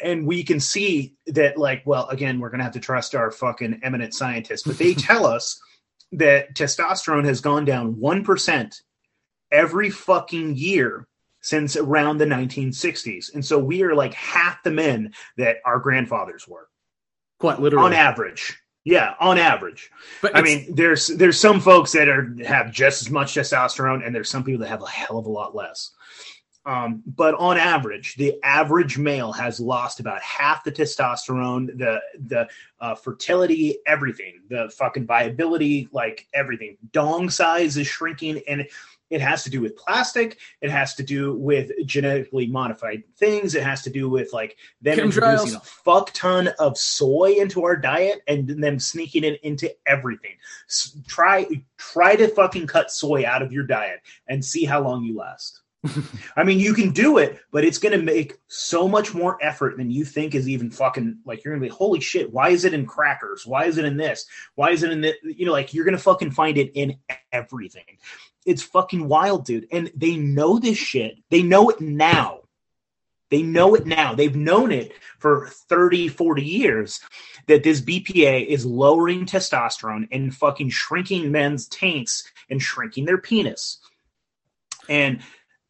[0.00, 3.80] And we can see that, like, well, again, we're gonna have to trust our fucking
[3.84, 5.60] eminent scientists, but they tell us
[6.12, 8.82] that testosterone has gone down one percent
[9.54, 11.06] every fucking year
[11.40, 13.32] since around the 1960s.
[13.34, 16.68] And so we are like half the men that our grandfathers were
[17.38, 17.86] Quite literally.
[17.86, 18.58] on average.
[18.84, 19.90] Yeah, on average.
[20.20, 24.14] But I mean, there's there's some folks that are have just as much testosterone, and
[24.14, 25.90] there's some people that have a hell of a lot less.
[26.66, 32.48] Um, but on average, the average male has lost about half the testosterone, the the
[32.80, 36.76] uh, fertility, everything, the fucking viability, like everything.
[36.92, 38.66] Dong size is shrinking, and
[39.14, 40.38] it has to do with plastic.
[40.60, 43.54] It has to do with genetically modified things.
[43.54, 45.04] It has to do with like them Chemtrails.
[45.04, 50.32] introducing a fuck ton of soy into our diet and them sneaking it into everything.
[51.06, 51.46] Try
[51.76, 55.60] try to fucking cut soy out of your diet and see how long you last.
[56.36, 59.76] I mean, you can do it, but it's going to make so much more effort
[59.76, 62.64] than you think is even fucking like you're going to be, holy shit, why is
[62.64, 63.46] it in crackers?
[63.46, 64.26] Why is it in this?
[64.54, 65.14] Why is it in this?
[65.22, 66.96] You know, like you're going to fucking find it in
[67.32, 67.84] everything.
[68.44, 69.66] It's fucking wild, dude.
[69.72, 71.18] And they know this shit.
[71.30, 72.40] They know it now.
[73.30, 74.14] They know it now.
[74.14, 77.00] They've known it for 30, 40 years
[77.48, 83.78] that this BPA is lowering testosterone and fucking shrinking men's taints and shrinking their penis.
[84.88, 85.20] And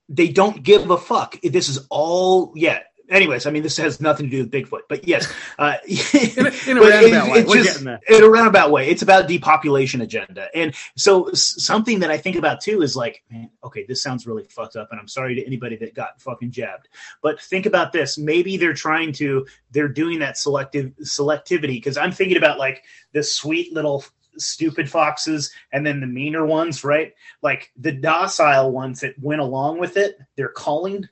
[0.08, 1.40] they don't give a fuck.
[1.42, 2.80] This is all, yeah.
[3.10, 6.70] Anyways, I mean, this has nothing to do with Bigfoot, but yes, uh, in a,
[6.70, 7.38] in a roundabout it- way.
[7.40, 8.00] it We're just- getting there.
[8.08, 8.88] in a roundabout way.
[8.88, 10.48] It's about depopulation agenda.
[10.54, 14.44] And so something that I think about too is like, man, okay, this sounds really
[14.44, 14.88] fucked up.
[14.90, 16.88] And I'm sorry to anybody that got fucking jabbed,
[17.22, 18.16] but think about this.
[18.16, 21.82] Maybe they're trying to, they're doing that selective selectivity.
[21.84, 24.02] Cause I'm thinking about like the sweet little
[24.38, 27.12] stupid foxes and then the meaner ones, right?
[27.42, 31.06] Like the docile ones that went along with it, they're calling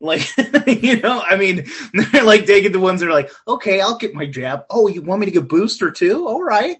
[0.00, 0.22] like
[0.66, 1.66] you know i mean
[2.12, 4.64] they're like taking the ones that are like okay i'll get my jab.
[4.70, 6.26] Oh you want me to get booster too?
[6.26, 6.76] All right.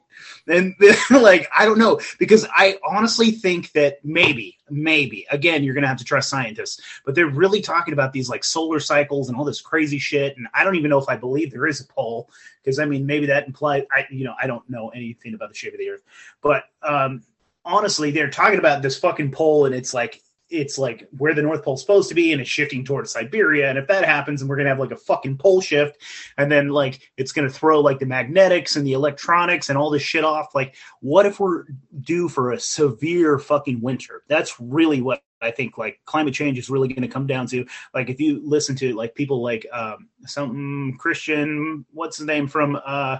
[0.47, 0.75] And
[1.11, 5.99] like i don't know because i honestly think that maybe maybe again you're gonna have
[5.99, 9.61] to trust scientists but they're really talking about these like solar cycles and all this
[9.61, 12.29] crazy shit and i don't even know if i believe there is a pole
[12.63, 15.55] because i mean maybe that implies i you know i don't know anything about the
[15.55, 16.03] shape of the earth
[16.43, 17.23] but um
[17.65, 21.63] honestly they're talking about this fucking pole and it's like it's like where the North
[21.63, 23.69] Pole's supposed to be, and it's shifting towards Siberia.
[23.69, 25.99] And if that happens, and we're gonna have like a fucking pole shift,
[26.37, 30.03] and then like it's gonna throw like the magnetics and the electronics and all this
[30.03, 30.55] shit off.
[30.55, 31.65] Like, what if we're
[32.01, 34.23] due for a severe fucking winter?
[34.29, 35.77] That's really what I think.
[35.77, 37.67] Like, climate change is really gonna come down to.
[37.95, 42.79] Like, if you listen to like people like um, something Christian, what's his name from
[42.87, 43.19] uh,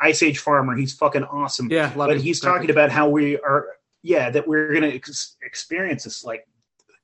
[0.00, 0.74] Ice Age Farmer?
[0.74, 3.66] He's fucking awesome Yeah, love but he's talking about how we are
[4.02, 6.44] yeah that we're going to ex- experience this like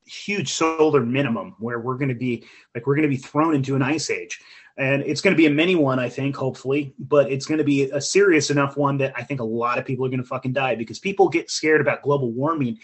[0.08, 2.44] huge solar minimum where we're going to be
[2.74, 4.40] like we're going to be thrown into an ice age
[4.76, 7.64] and it's going to be a mini one i think hopefully but it's going to
[7.64, 10.26] be a serious enough one that i think a lot of people are going to
[10.26, 12.78] fucking die because people get scared about global warming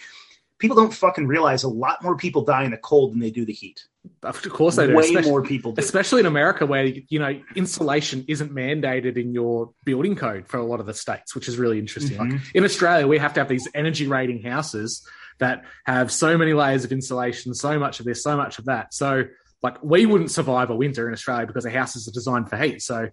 [0.59, 3.45] people don't fucking realize a lot more people die in the cold than they do
[3.45, 3.85] the heat
[4.23, 4.95] Of course they do.
[4.95, 9.33] way especially, more people do especially in America, where you know insulation isn't mandated in
[9.33, 12.19] your building code for a lot of the states, which is really interesting.
[12.19, 12.59] Like Mm-hmm.
[12.59, 15.07] in Australia, we have to have these energy rating houses
[15.39, 18.95] that have so many layers of insulation, so much of this, so much of that.
[18.95, 19.25] So,
[19.63, 22.83] like, we wouldn't survive a winter in Australia because our houses are designed for heat.
[22.83, 23.09] So,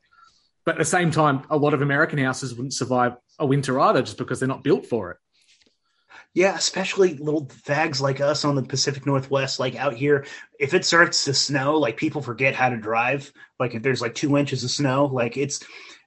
[0.66, 4.02] but at the same time, a lot of American houses wouldn't survive a winter either,
[4.02, 5.18] just because they're not built for it.
[6.34, 10.26] Yeah, especially little fags like us on the Pacific Northwest, like out here.
[10.60, 13.34] If it starts to snow, like people forget how to drive.
[13.60, 15.62] Like if there's like two inches of snow, like it's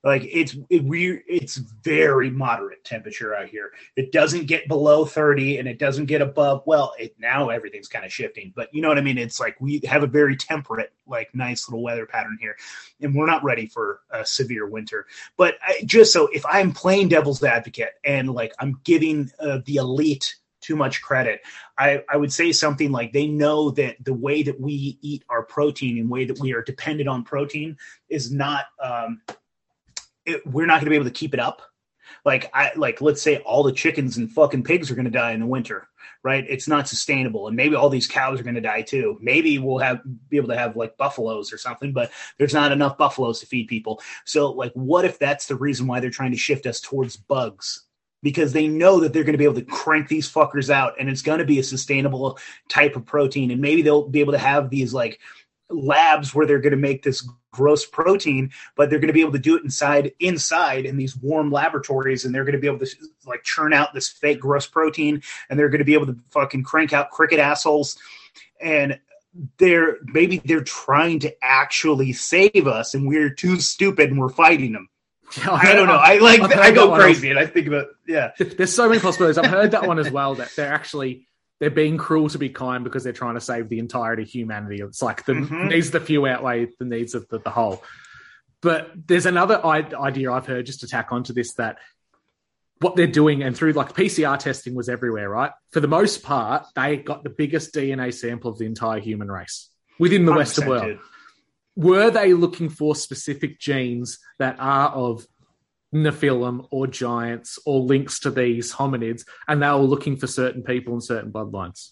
[0.04, 3.72] like it's it, we it's very moderate temperature out here.
[3.96, 6.62] It doesn't get below thirty, and it doesn't get above.
[6.66, 9.16] Well, it now everything's kind of shifting, but you know what I mean.
[9.16, 12.54] It's like we have a very temperate, like nice little weather pattern here,
[13.00, 15.06] and we're not ready for a severe winter.
[15.38, 19.76] But I, just so if I'm playing devil's advocate and like I'm giving uh, the
[19.76, 21.40] elite too much credit,
[21.78, 25.42] I, I would say something like they know that the way that we eat our
[25.42, 27.76] protein and way that we are dependent on protein
[28.08, 29.20] is not um,
[30.26, 31.62] it, we're not going to be able to keep it up.
[32.24, 35.32] Like I like let's say all the chickens and fucking pigs are going to die
[35.32, 35.88] in the winter,
[36.22, 36.44] right?
[36.48, 39.18] It's not sustainable, and maybe all these cows are going to die too.
[39.20, 42.98] Maybe we'll have be able to have like buffaloes or something, but there's not enough
[42.98, 44.00] buffaloes to feed people.
[44.24, 47.84] So like, what if that's the reason why they're trying to shift us towards bugs?
[48.22, 51.10] Because they know that they're going to be able to crank these fuckers out, and
[51.10, 54.38] it's going to be a sustainable type of protein, and maybe they'll be able to
[54.38, 55.20] have these like
[55.70, 59.32] labs where they're going to make this gross protein but they're going to be able
[59.32, 62.78] to do it inside inside in these warm laboratories and they're going to be able
[62.78, 62.86] to
[63.26, 66.62] like churn out this fake gross protein and they're going to be able to fucking
[66.62, 67.96] crank out cricket assholes.
[68.60, 68.98] And
[69.58, 74.72] they're maybe they're trying to actually save us and we're too stupid and we're fighting
[74.72, 74.88] them.
[75.50, 75.96] I don't know.
[75.96, 78.30] i like i go crazy and i think about yeah.
[78.38, 79.38] There's so many possibilities.
[79.38, 80.36] I've heard that one as well.
[80.36, 81.26] That they're actually
[81.64, 84.82] they're being cruel to be kind because they're trying to save the entirety of humanity.
[84.82, 85.70] It's like the Mhm.
[85.70, 87.82] needs of the few outweigh the needs of the, the whole.
[88.60, 91.78] But there's another idea I've heard just to tack onto this that
[92.80, 95.52] what they're doing and through like PCR testing was everywhere, right?
[95.72, 99.70] For the most part, they got the biggest DNA sample of the entire human race
[99.98, 100.98] within the Western 100%, world.
[101.76, 105.26] Were they looking for specific genes that are of
[105.94, 110.92] Nephilim or giants or links to these hominids, and they were looking for certain people
[110.92, 111.90] and certain bloodlines?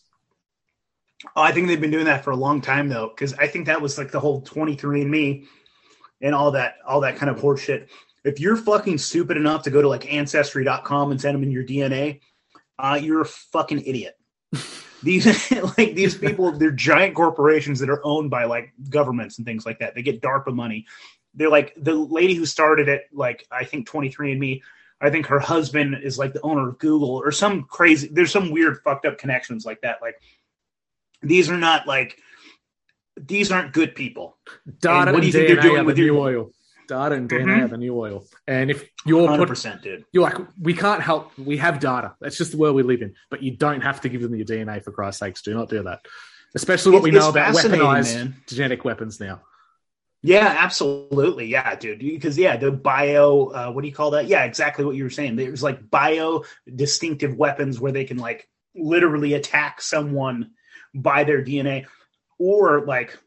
[1.37, 3.81] I think they've been doing that for a long time though, because I think that
[3.81, 5.47] was like the whole 23andMe
[6.21, 7.89] and all that, all that kind of horse shit.
[8.25, 11.65] If you're fucking stupid enough to go to like ancestry.com and send them in your
[11.65, 12.21] DNA,
[12.79, 14.15] uh, you're a fucking idiot.
[15.03, 19.67] these like these people, they're giant corporations that are owned by like governments and things
[19.67, 19.95] like that.
[19.95, 20.87] They get DARPA money.
[21.35, 24.61] They're like the lady who started it, like I think 23andMe.
[25.01, 28.09] I think her husband is like the owner of Google or some crazy.
[28.13, 30.01] There's some weird fucked up connections like that.
[30.03, 30.17] Like
[31.23, 32.19] these are not like
[33.17, 34.39] these aren't good people.
[34.81, 36.51] Data And what and do you think DNA they're doing the with new your- oil.
[36.89, 37.65] Data and DNA Mhm.
[37.65, 38.27] are the new oil.
[38.47, 40.05] And if you're Hundred put, percent, dude.
[40.13, 41.31] you're like, we can't help.
[41.39, 42.15] We have data.
[42.21, 43.15] That's just the world we live in.
[43.31, 45.43] But you don't have to give them your DNA for Christ's sakes.
[45.43, 46.01] Do not do that.
[46.55, 48.35] Especially what It's- we know about weaponized man.
[48.47, 49.41] genetic weapons now.
[50.23, 51.47] Yeah, absolutely.
[51.47, 51.99] Yeah, dude.
[51.99, 53.47] Because yeah, the bio.
[53.47, 54.27] Uh, what do you call that?
[54.27, 55.37] Yeah, exactly what you were saying.
[55.37, 56.45] There's like bio
[56.75, 60.53] distinctive weapons where they can like literally attack someone
[60.95, 61.87] by their DNA,
[62.39, 63.19] or like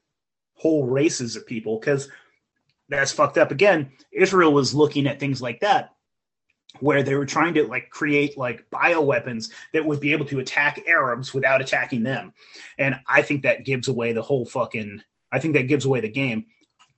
[0.54, 1.78] whole races of people.
[1.80, 2.08] Because
[2.88, 3.52] that's fucked up.
[3.52, 5.92] Again, Israel was looking at things like that
[6.80, 10.82] where they were trying to like create like bioweapons that would be able to attack
[10.88, 12.34] Arabs without attacking them.
[12.78, 16.10] And I think that gives away the whole fucking I think that gives away the
[16.10, 16.46] game.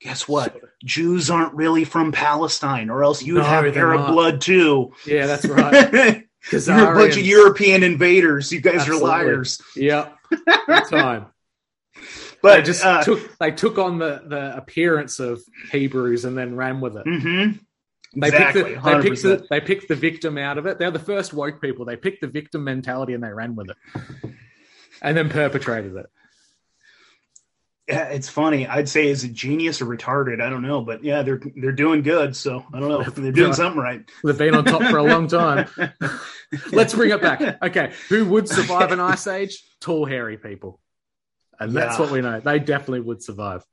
[0.02, 0.56] Guess what?
[0.86, 4.12] Jews aren't really from Palestine, or else you'd No, have they're Arab not.
[4.12, 4.94] blood too.
[5.06, 6.24] Yeah, that's right.
[6.52, 8.52] You're a bunch of European invaders.
[8.52, 9.06] You guys Absolutely.
[9.06, 9.62] are liars.
[9.76, 11.26] Yeah, Good time.
[12.42, 15.42] But they just uh, took they took on the the appearance of
[15.72, 17.06] Hebrews and then ran with it.
[17.06, 17.60] mhm.
[18.16, 18.64] They exactly.
[18.76, 20.78] picked the, they picked the they picked the victim out of it.
[20.80, 21.84] They're the first woke people.
[21.86, 23.78] They picked the victim mentality and they ran with it,
[25.02, 26.06] and then perpetrated it.
[27.88, 28.68] Yeah, it's funny.
[28.68, 30.42] I'd say is it genius or retarded?
[30.42, 32.36] I don't know, but yeah, they're they're doing good.
[32.36, 33.04] So I don't know.
[33.10, 34.04] They're doing something right.
[34.26, 35.70] They've been on top for a long time.
[36.74, 37.62] Let's bring it back.
[37.64, 39.64] Okay, who would survive an ice age?
[39.80, 40.82] Tall, hairy people,
[41.62, 42.02] and that's Yeah.
[42.02, 42.42] what we know.
[42.42, 43.64] They definitely would survive.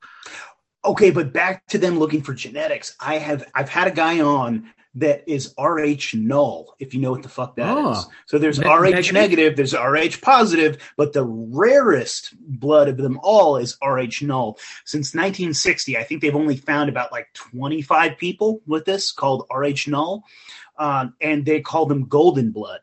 [0.85, 2.95] Okay, but back to them looking for genetics.
[3.01, 7.23] I have I've had a guy on that is RH null, if you know what
[7.23, 7.97] the fuck that is.
[7.97, 8.11] Oh.
[8.27, 9.13] So there's Ne- RH negative?
[9.13, 14.57] negative, there's RH positive, but the rarest blood of them all is RH null.
[14.85, 19.87] Since 1960, I think they've only found about like 25 people with this called RH
[19.87, 20.23] null,
[20.77, 22.79] um, and they call them golden blood.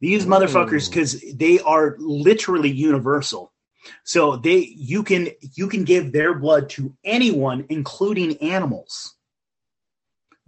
[0.00, 3.52] These motherfuckers, because they are literally universal.
[4.04, 9.14] So they you can you can give their blood to anyone, including animals,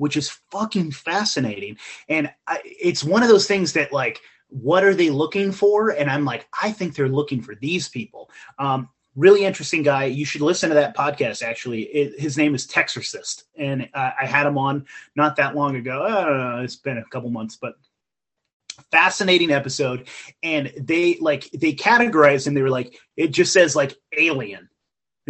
[0.01, 1.77] which is fucking fascinating.
[2.09, 5.91] And I, it's one of those things that like, what are they looking for?
[5.91, 8.31] And I'm like, I think they're looking for these people.
[8.59, 10.05] Um, really interesting guy.
[10.05, 11.43] You should listen to that podcast.
[11.43, 15.77] Actually, it, his name is Texorcist, and uh, I had him on not that long
[15.77, 16.03] ago.
[16.03, 16.63] I.
[16.63, 17.75] It's been a couple months, but
[18.91, 20.09] fascinating episode
[20.43, 24.70] and they like they categorized and they were like it just says like alien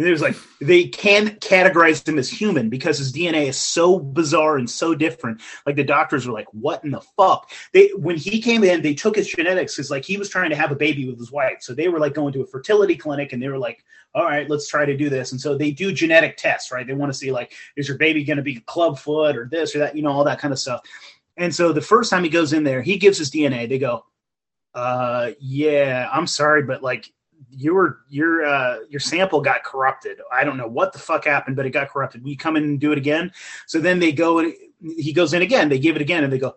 [0.01, 4.57] and was like they can categorize him as human because his dna is so bizarre
[4.57, 5.41] and so different.
[5.65, 7.51] Like the doctors were like what in the fuck?
[7.73, 10.55] They when he came in they took his genetics because like he was trying to
[10.55, 11.57] have a baby with his wife.
[11.61, 13.83] So they were like going to a fertility clinic and they were like
[14.13, 15.31] all right let's try to do this.
[15.31, 16.85] And so they do genetic tests right?
[16.85, 19.79] They want to see like is your baby going to be clubfoot or this or
[19.79, 20.81] that you know all that kind of stuff.
[21.37, 23.67] And so the first time he goes in there, he gives his DNA.
[23.67, 24.05] They go,
[24.73, 27.11] uh, yeah, I'm sorry, but like
[27.51, 30.19] your your uh your sample got corrupted.
[30.31, 32.23] I don't know what the fuck happened, but it got corrupted.
[32.23, 33.31] We come in and do it again.
[33.67, 35.69] So then they go and he goes in again.
[35.69, 36.55] They give it again, and they go,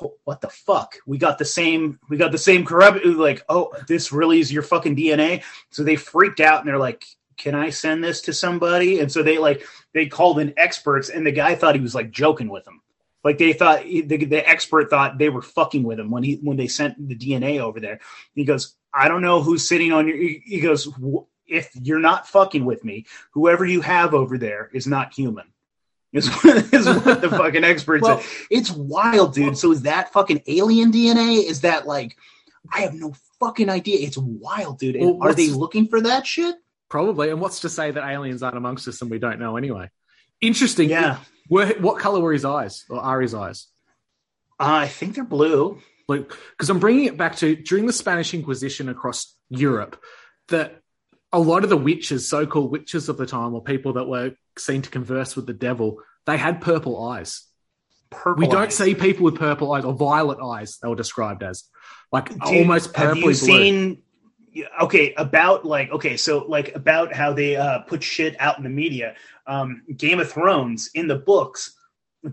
[0.00, 0.96] oh, what the fuck?
[1.06, 1.98] We got the same.
[2.08, 3.04] We got the same corrupt.
[3.04, 5.42] Like, oh, this really is your fucking DNA.
[5.70, 7.04] So they freaked out and they're like.
[7.38, 9.00] Can I send this to somebody?
[9.00, 9.62] And so they like
[9.92, 12.80] they called in experts, and the guy thought he was like joking with them.
[13.26, 16.56] Like they thought the, the expert thought they were fucking with him when he when
[16.56, 17.98] they sent the DNA over there.
[18.36, 20.16] He goes, I don't know who's sitting on your.
[20.16, 20.88] He goes,
[21.46, 25.44] if you're not fucking with me, whoever you have over there is not human.
[26.16, 28.22] Is what, is what the fucking expert Well-.
[28.50, 29.58] It's wild, dude.
[29.58, 31.44] So is that fucking alien DNA?
[31.44, 32.16] Is that like?
[32.72, 33.98] I have no fucking idea.
[34.06, 34.96] It's wild, dude.
[34.96, 36.54] And Well, are they looking for that shit?
[36.88, 37.28] Probably.
[37.28, 39.90] And what's to say that aliens aren't amongst us and we don't know anyway?
[40.40, 40.88] Interesting.
[40.88, 41.18] Yeah,
[41.50, 43.66] Were, what color were his eyes or are his eyes?
[44.58, 45.80] uh, I think they're blue.
[46.08, 50.00] Like, because I'm bringing it back to during the Spanish Inquisition across Europe,
[50.48, 50.80] that
[51.32, 54.82] a lot of the witches, so-called witches of the time, or people that were seen
[54.82, 57.42] to converse with the devil, they had purple eyes.
[58.10, 60.78] Purple we don't see people with purple eyes or violet eyes.
[60.78, 61.64] They were described as
[62.12, 63.34] like you- almost purpley Have you blue.
[63.34, 64.02] seen?
[64.80, 68.70] Okay, about like okay, so like about how they uh, put shit out in the
[68.70, 69.14] media.
[69.46, 71.75] Um, Game of Thrones in the books,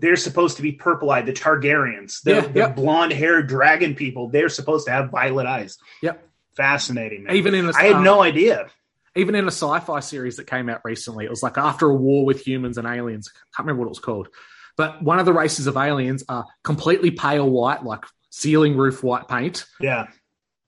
[0.00, 1.26] they're supposed to be purple eyed.
[1.26, 2.68] The Targaryens, the, Yeah, the yeah.
[2.70, 5.78] blonde haired dragon people, they're supposed to have violet eyes.
[6.02, 6.26] Yep.
[6.56, 7.24] Fascinating.
[7.24, 7.34] Man.
[7.36, 8.68] Even in a, I had um, no idea.
[9.16, 12.24] even in a sci-fi series that came out recently, it was like after a war
[12.24, 13.30] with humans and aliens.
[13.34, 14.28] I can't remember what it was called,
[14.76, 19.28] but one of the races of aliens are completely pale white, like ceiling roof white
[19.28, 20.06] paint, Yeah.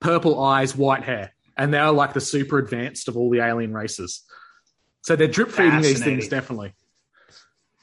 [0.00, 4.22] purple eyes, white hair, and they're like the super advanced of all the alien races.
[5.02, 6.74] So they're drip feeding these things definitely.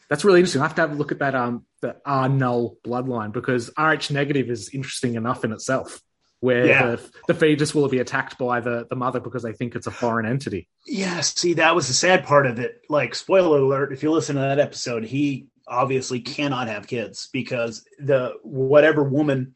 [0.10, 0.62] That's really interesting.
[0.62, 4.12] I have to have a look at that um the R null bloodline because Rh
[4.12, 6.01] negative is interesting enough in itself.
[6.39, 6.86] Where Yeah.
[6.97, 9.91] the, the fetus will be attacked by the, the mother because they think it's a
[9.91, 10.68] foreign entity.
[10.86, 12.82] Yeah, see, that was the sad part of it.
[12.89, 17.86] Like, spoiler alert, if you listen to that episode, he obviously cannot have kids because
[17.97, 19.56] the whatever woman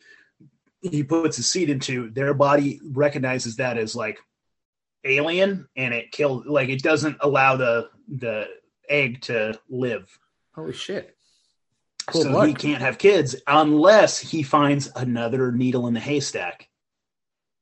[0.82, 4.20] he puts his seed into, their body recognizes that as like
[5.04, 8.48] alien and it kills like it doesn't allow the the
[8.88, 10.08] egg to live.
[10.58, 11.16] Holy shit.
[12.08, 12.47] Cool so bloke.
[12.47, 16.68] he can't have kids unless he finds another needle in the haystack,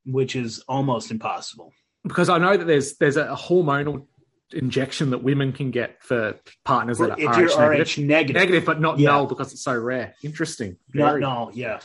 [0.06, 1.74] which is almost impossible.
[2.04, 4.06] because I know that there's there's a hormonal
[4.54, 8.06] injection that women can get for partners that if are you're Rh RH negative.
[8.06, 9.10] negative, negative, but not Yeah.
[9.10, 10.14] null because it's so rare.
[10.24, 10.78] Interesting.
[10.94, 11.80] not Very no, yeah.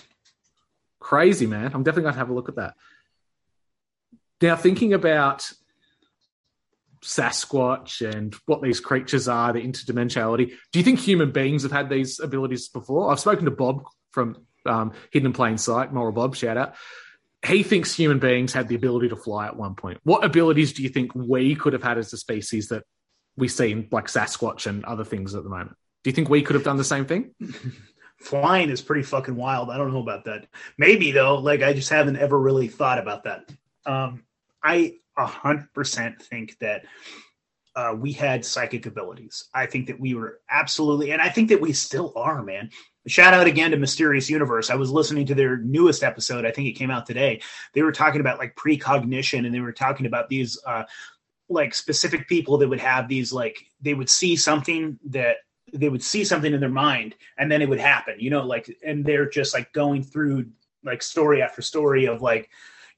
[1.01, 1.73] crazy, man.
[1.75, 2.75] I'm definitely going to have a look at that.
[4.43, 5.51] Now, thinking about
[7.05, 11.89] Sasquatch and what these creatures are, the interdimensionality, do you think human beings have had
[11.89, 13.11] these abilities before?
[13.11, 14.37] I've spoken to Bob from
[14.67, 16.75] um, Hidden in Plain Sight, Moral Bob, shout out.
[17.47, 19.99] He thinks human beings had the ability to fly at one point.
[20.05, 22.85] What abilities do you think we could have had as a species that
[23.37, 25.77] we see in like Sasquatch and other things at the moment?
[26.05, 27.35] Do you think we could have done the same thing?
[28.21, 29.71] flying is pretty fucking wild.
[29.71, 30.47] I don't know about that.
[30.79, 33.51] Maybe though, like I just haven't ever really thought about that.
[33.87, 34.25] Um,
[34.63, 36.85] I a hundred percent think that
[37.77, 39.49] uh, we had psychic abilities.
[39.55, 42.71] I think that we were absolutely, and I think that we still are, man.
[43.07, 44.71] Shout out again to Mysterious Universe.
[44.71, 46.45] I was listening to their newest episode.
[46.45, 47.41] I think it came out today.
[47.73, 50.85] They were talking about like precognition, and they were talking about these uh,
[51.49, 55.37] like specific people that would have these like they would see something that
[55.73, 58.75] they would see something in their mind and then it would happen you know like
[58.87, 60.47] and they're just like going through
[60.85, 62.49] like story after story of like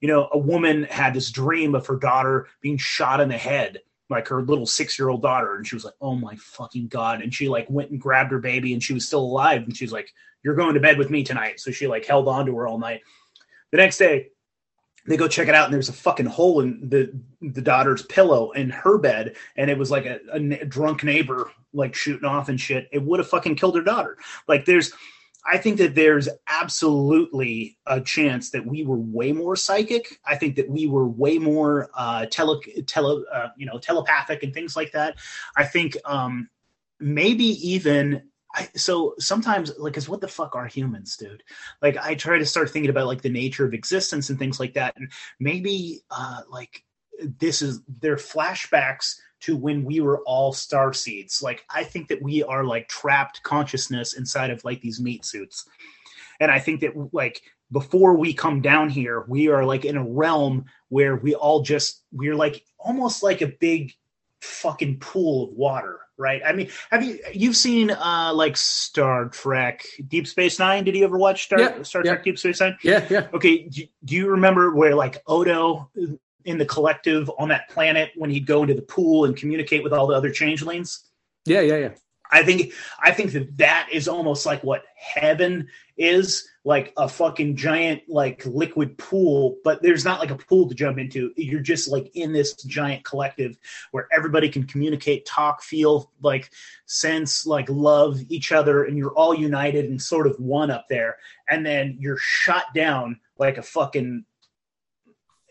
[0.03, 3.79] you know a woman had this dream of her daughter being shot in the head
[4.09, 5.55] like her little six year old daughter.
[5.55, 7.21] And she was like oh my fucking god.
[7.21, 9.63] And she like went and grabbed her baby and she was still alive.
[9.63, 11.61] And she's like you're going to bed with me tonight.
[11.61, 12.99] So she like held on to her all night.
[13.71, 14.27] The next day
[15.07, 18.51] they go check it out and there's a fucking hole in the the daughter's pillow
[18.51, 19.37] in her bed.
[19.55, 22.89] And it was like a drunk neighbor like shooting off and shit.
[22.91, 24.17] It would have fucking killed her daughter.
[24.49, 24.91] Like there's
[25.45, 30.19] i think that there's absolutely a chance that we were way more psychic.
[30.25, 34.53] I think that we were way more uh tele, tele uh, you know telepathic and
[34.53, 35.17] things like that.
[35.57, 36.49] I think um
[36.99, 38.23] maybe even
[38.55, 41.43] I, so sometimes like is what the fuck are humans dude?
[41.81, 44.73] Like i try to start thinking about like the nature of existence and things like
[44.75, 44.95] that.
[44.95, 46.83] And maybe uh like
[47.39, 51.41] this is their flashbacks to when we were all star seeds.
[51.41, 55.65] Like i think that we are like trapped consciousness inside of like these meat suits.
[56.39, 57.41] And i think that like
[57.71, 62.03] before we come down here we are like in a realm where we all just
[62.11, 63.93] we're like almost like a big
[64.41, 66.41] fucking pool of water right?
[66.45, 70.83] I mean have you you've seen uh like star trek deep space nine?
[70.83, 72.11] Did you ever watch star, Yeah, star yeah.
[72.11, 72.77] trek deep space nine?
[72.83, 73.27] Yeah, yeah.
[73.33, 75.89] okay do, do you remember where like odo
[76.45, 79.93] in the collective on that planet when he'd go into the pool and communicate with
[79.93, 81.09] all the other changelings
[81.45, 81.89] Yeah, yeah, yeah.
[82.33, 85.67] I think I think that that is almost like what heaven
[85.97, 90.73] is, like a fucking giant like liquid pool, but there's not like a pool to
[90.73, 91.31] jump into.
[91.37, 93.55] You're just like in this giant collective
[93.91, 96.49] where everybody can communicate, talk, feel like
[96.87, 101.17] sense, like love each other, and you're all united and sort of one up there.
[101.47, 104.25] And then you're shot down like a fucking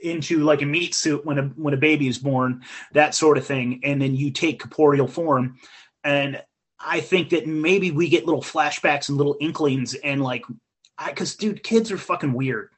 [0.02, 3.46] into like a meat suit when a when a baby is born, that sort of
[3.46, 5.56] thing, and then you take corporeal form.
[6.04, 6.42] And
[6.78, 10.44] I think that maybe we get little flashbacks and little inklings, and like,
[11.06, 12.68] because dude, kids are fucking weird.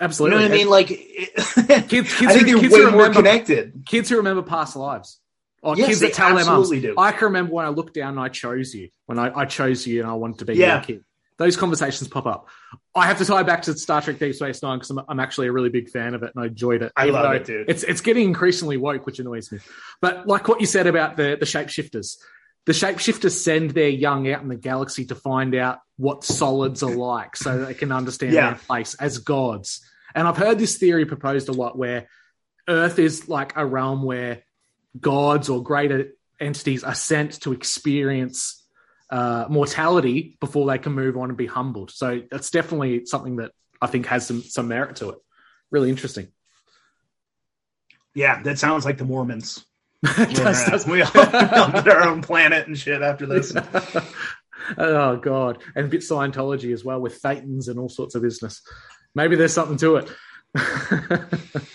[0.00, 0.70] Absolutely, You know what I mean?
[0.70, 3.82] Like, it, Kids, kids, I think who, they're kids way who more remember, connected.
[3.86, 5.20] kids who remember past lives.
[5.62, 6.94] Or Yes, kids that tell their absolutely do.
[6.98, 8.88] I can remember when I looked down and I chose you.
[9.06, 10.74] When I, I chose you and I wanted to be Yeah.
[10.74, 11.04] your kid.
[11.36, 12.48] Those conversations pop up.
[12.94, 15.48] I have to tie back to Star Trek Deep Space Nine because I'm, I'm actually
[15.48, 16.92] a really big fan of it and I enjoyed it.
[16.96, 17.68] I love it, dude.
[17.68, 19.58] It's it's getting increasingly woke, which annoys me.
[20.00, 22.18] But like what you said about the the shapeshifters,
[22.66, 26.94] the shapeshifters send their young out in the galaxy to find out what solids are
[26.94, 28.50] like so they can understand Yeah.
[28.50, 29.84] their place as gods.
[30.14, 32.06] And I've heard this theory proposed a lot where
[32.68, 34.44] Earth is like a realm where
[35.00, 36.10] gods or greater
[36.40, 38.63] entities are sent to experience
[39.14, 41.92] uh, mortality before they can move on and be humbled.
[41.92, 45.18] So that's definitely something that I think has some some merit to it.
[45.70, 46.26] Really interesting.
[48.12, 49.64] Yeah, that sounds like the Mormons.
[50.02, 53.54] Does- does- we all all get our own planet and shit after this.
[54.78, 58.62] oh god, and a bit Scientology as well with thetans and all sorts of business.
[59.14, 60.10] Maybe there's something to it.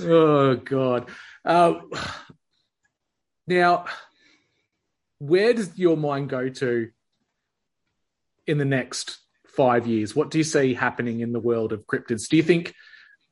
[0.00, 1.10] oh god.
[1.44, 1.74] Uh,
[3.46, 3.84] now,
[5.18, 6.90] where does your mind go to
[8.46, 10.14] in the next five years?
[10.14, 12.28] What do you see happening in the world of cryptids?
[12.28, 12.74] Do you think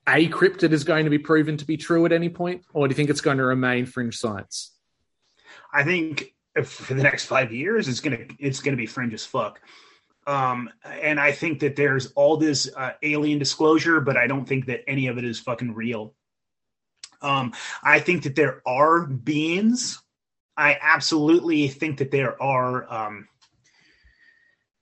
[0.07, 2.93] a cryptid is going to be proven to be true at any point, or do
[2.93, 4.73] you think it's going to remain fringe science?
[5.73, 9.61] I think for the next five years, it's gonna it's gonna be fringe as fuck.
[10.27, 14.67] Um, and I think that there's all this uh, alien disclosure, but I don't think
[14.67, 16.15] that any of it is fucking real.
[17.21, 20.01] Um, I think that there are beings.
[20.57, 22.93] I absolutely think that there are.
[22.93, 23.29] Um,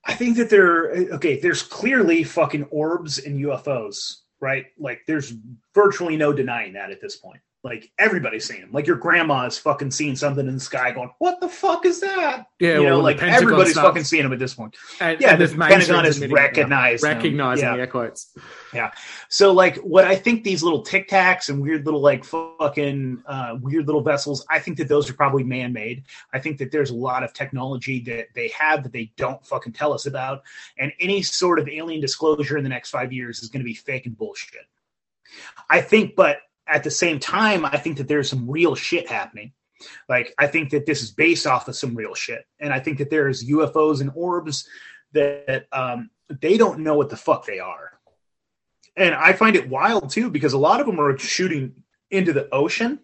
[0.05, 0.91] I think that there.
[1.13, 4.65] Okay, there's clearly fucking orbs and UFOs, right?
[4.77, 5.33] Like, there's
[5.73, 7.39] virtually no denying that at this point.
[7.65, 8.71] Like everybody's seeing them.
[8.73, 12.01] Like your grandma is fucking seeing something in the sky, going, "What the fuck is
[12.01, 14.75] that?" Yeah, you well, the like everybody's starts- fucking seeing them at this point.
[14.99, 16.41] And, Yeah, and the Pentagon mainstreams has admitting it now.
[16.43, 17.75] recognized recognizing Yeah.
[17.75, 18.35] the air quotes.
[19.29, 23.57] So, like, what I think these little tic tacs and weird little like fucking uh,
[23.61, 26.03] weird little vessels, I think that those are probably man made.
[26.33, 29.71] I think that there's a lot of technology that they have that they don't fucking
[29.71, 30.43] tell us about,
[30.77, 33.73] and any sort of alien disclosure in the next five years is going to be
[33.73, 34.65] fake and bullshit.
[35.69, 39.53] I think, but at the same time, I think that there's some real shit happening.
[40.07, 42.99] Like, I think that this is based off of some real shit, and I think
[42.99, 44.67] that there's UFOs and orbs
[45.11, 47.91] that um, they don't know what the fuck they are.
[48.95, 52.47] And I find it wild too because a lot of them are shooting into the
[52.53, 52.99] ocean,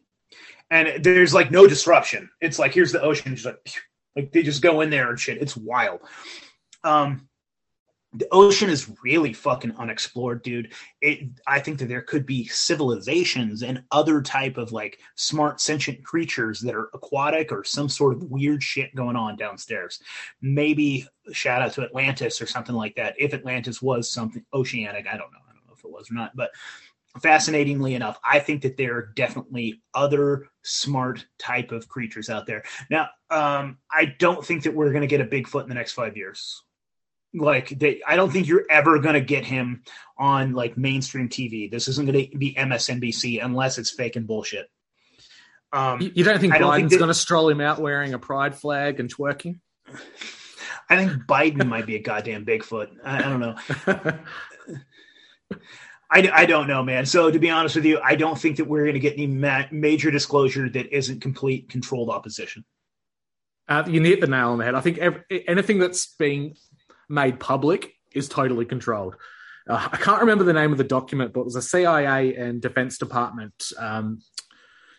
[0.69, 2.29] and there's like no disruption.
[2.39, 3.73] It's like here's the ocean, just like
[4.15, 5.41] like they just go in there and shit.
[5.41, 6.01] It's wild.
[6.83, 7.28] Um,
[8.13, 10.73] the ocean is really fucking unexplored, dude.
[11.01, 16.03] It, I think that there could be civilizations and other type of like smart sentient
[16.03, 20.01] creatures that are aquatic or some sort of weird shit going on downstairs.
[20.41, 23.13] Maybe shout out to Atlantis or something like that.
[23.19, 25.39] If Atlantis was something oceanic, I don't know.
[25.47, 26.49] I don't know if it was or not, but
[27.21, 32.63] fascinatingly enough, I think that there are definitely other smart type of creatures out there.
[32.89, 35.93] Now, um, I don't think that we're going to get a Bigfoot in the next
[35.93, 36.63] five years.
[37.33, 39.83] Like, they, I don't think you're ever going to get him
[40.17, 41.69] on like mainstream TV.
[41.69, 44.67] This isn't going to be MSNBC unless it's fake and bullshit.
[45.71, 47.79] Um, You, you don't think I don't Biden's think that- going to stroll him out
[47.79, 49.59] wearing a pride flag and twerking?
[50.89, 52.87] I think Biden might be a goddamn Bigfoot.
[53.05, 53.55] I, I don't know.
[56.11, 57.05] I, I don't know, man.
[57.05, 59.27] So to be honest with you, I don't think that we're going to get any
[59.27, 62.65] ma- major disclosure that isn't complete controlled opposition.
[63.67, 64.73] Uh, you hit the nail on the head.
[64.73, 66.55] I think ev anything that's being
[67.09, 69.15] made public is totally controlled.
[69.67, 72.61] Uh, I can't remember the name of the document, but it was a CIA and
[72.61, 74.21] Defense Department um,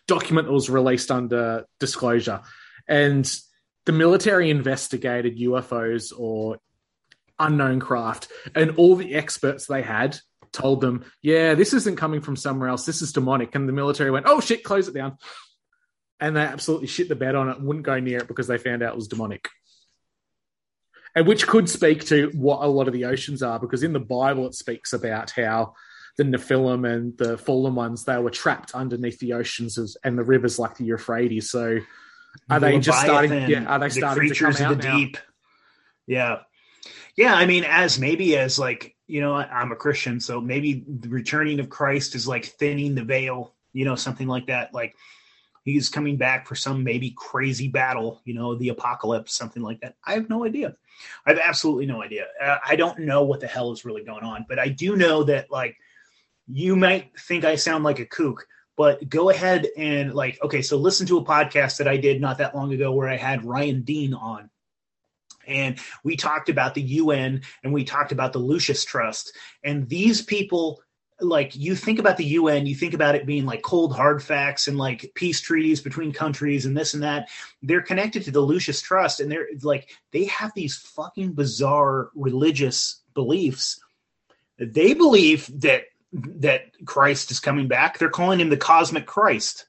[0.07, 2.41] document that was released under disclosure.
[2.87, 3.29] And
[3.85, 6.57] the military investigated UFOs or
[7.39, 10.17] unknown craft, and all the experts they had
[10.51, 12.85] told them, yeah, this isn't coming from somewhere else.
[12.85, 13.55] This is demonic.
[13.55, 15.17] And the military went, oh shit, close it down.
[16.19, 18.83] And they absolutely shit the bed on it wouldn't go near it because they found
[18.83, 19.47] out it was demonic.
[21.15, 23.99] And which could speak to what a lot of the oceans are, because in the
[23.99, 25.73] Bible it speaks about how
[26.17, 30.23] the Nephilim and the fallen ones they were trapped underneath the oceans as, and the
[30.23, 31.49] rivers like the Euphrates.
[31.51, 31.79] So
[32.49, 33.49] are they just starting?
[33.49, 34.97] Yeah, are they the starting to come out of the now?
[34.97, 35.17] deep?
[36.07, 36.39] Yeah,
[37.15, 37.33] yeah.
[37.33, 41.59] I mean, as maybe as like you know, I'm a Christian, so maybe the returning
[41.59, 43.53] of Christ is like thinning the veil.
[43.73, 44.73] You know, something like that.
[44.73, 44.95] Like
[45.63, 48.21] he's coming back for some maybe crazy battle.
[48.25, 49.95] You know, the apocalypse, something like that.
[50.05, 50.75] I have no idea.
[51.25, 52.27] I have absolutely no idea.
[52.41, 55.23] Uh, I don't know what the hell is really going on, but I do know
[55.25, 55.77] that like
[56.47, 58.47] you might think I sound like a kook,
[58.77, 62.37] but go ahead and like okay, so listen to a podcast that I did not
[62.39, 64.49] that long ago where I had Ryan Dean on.
[65.47, 69.35] And we talked about the UN and we talked about the Lucis Trust.
[69.63, 70.81] And these people,
[71.21, 74.67] like, you think about the UN, you think about it being like cold hard facts
[74.67, 77.29] and like peace treaties between countries and this and that.
[77.61, 83.01] They're connected to the Lucis Trust and they're like, they have these fucking bizarre religious
[83.13, 83.79] beliefs.
[84.57, 87.97] They believe that that Christ is coming back.
[87.97, 89.65] They're calling him the cosmic Christ.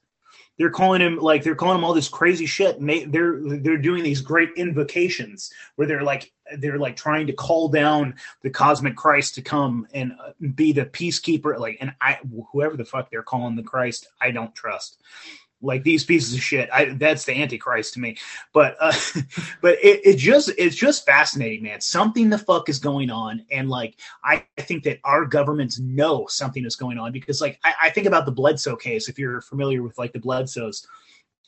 [0.57, 4.03] They're calling him like they're calling him all this crazy shit they, they're they're doing
[4.03, 9.35] these great invocations where they're like they're like trying to call down the cosmic christ
[9.35, 12.19] to come and uh, be the peacekeeper like and i
[12.51, 15.01] whoever the fuck they're calling the christ i don't trust
[15.63, 18.17] like these pieces of shit I, that's the antichrist to me.
[18.53, 18.93] But uh
[19.61, 21.81] but it, it just it's just fascinating man.
[21.81, 26.65] Something the fuck is going on and like i, think that our governments know something
[26.65, 29.83] is going on because like I, I think about the bledsoe case if you're familiar
[29.83, 30.85] with like the bledsoes.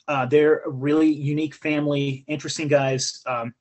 [0.08, 3.22] Uh, they're a really unique family interesting guys.
[3.26, 3.52] Um,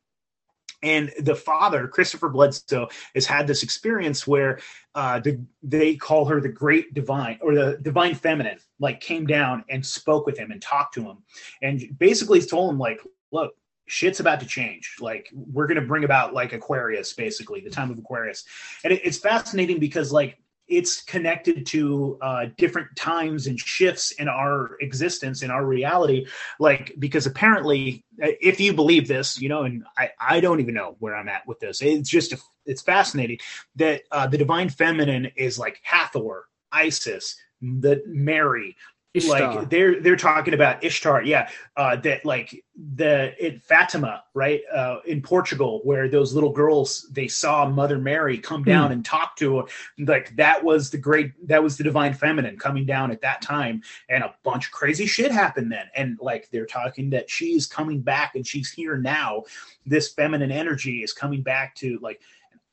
[0.83, 4.59] and the father christopher bledsoe has had this experience where
[4.95, 9.63] uh, the, they call her the great divine or the divine feminine like came down
[9.69, 11.17] and spoke with him and talked to him
[11.61, 13.53] and basically told him like look
[13.87, 14.95] shit's about to change.
[14.99, 18.43] Like we're to bring about like aquarius basically the time of aquarius.
[18.83, 24.27] And it, it's fascinating because like it's connected to uh, different times and shifts in
[24.27, 26.25] our existence in our reality.
[26.59, 30.73] Like because apparently uh, if you believe this you know and i, I don't even
[30.73, 31.81] know where i'm at with this.
[31.81, 33.39] It's just a, it's fascinating
[33.75, 38.75] that uh, the divine feminine is like hathor isis the mary
[39.15, 39.55] Ishtar.
[39.55, 44.97] like they're they're talking about Ishtar, yeah, uh, that like the it Fatima, right, uh,
[45.05, 49.57] in Portugal, where those little girls they saw Mother Mary come down and talk to
[49.57, 49.63] her,
[49.99, 53.81] like that was the great, that was the divine feminine coming down at that time,
[54.09, 58.01] and a bunch of crazy shit happened then, and like they're talking that she's coming
[58.01, 59.43] back and she's here now,
[59.85, 62.21] this feminine energy is coming back to like.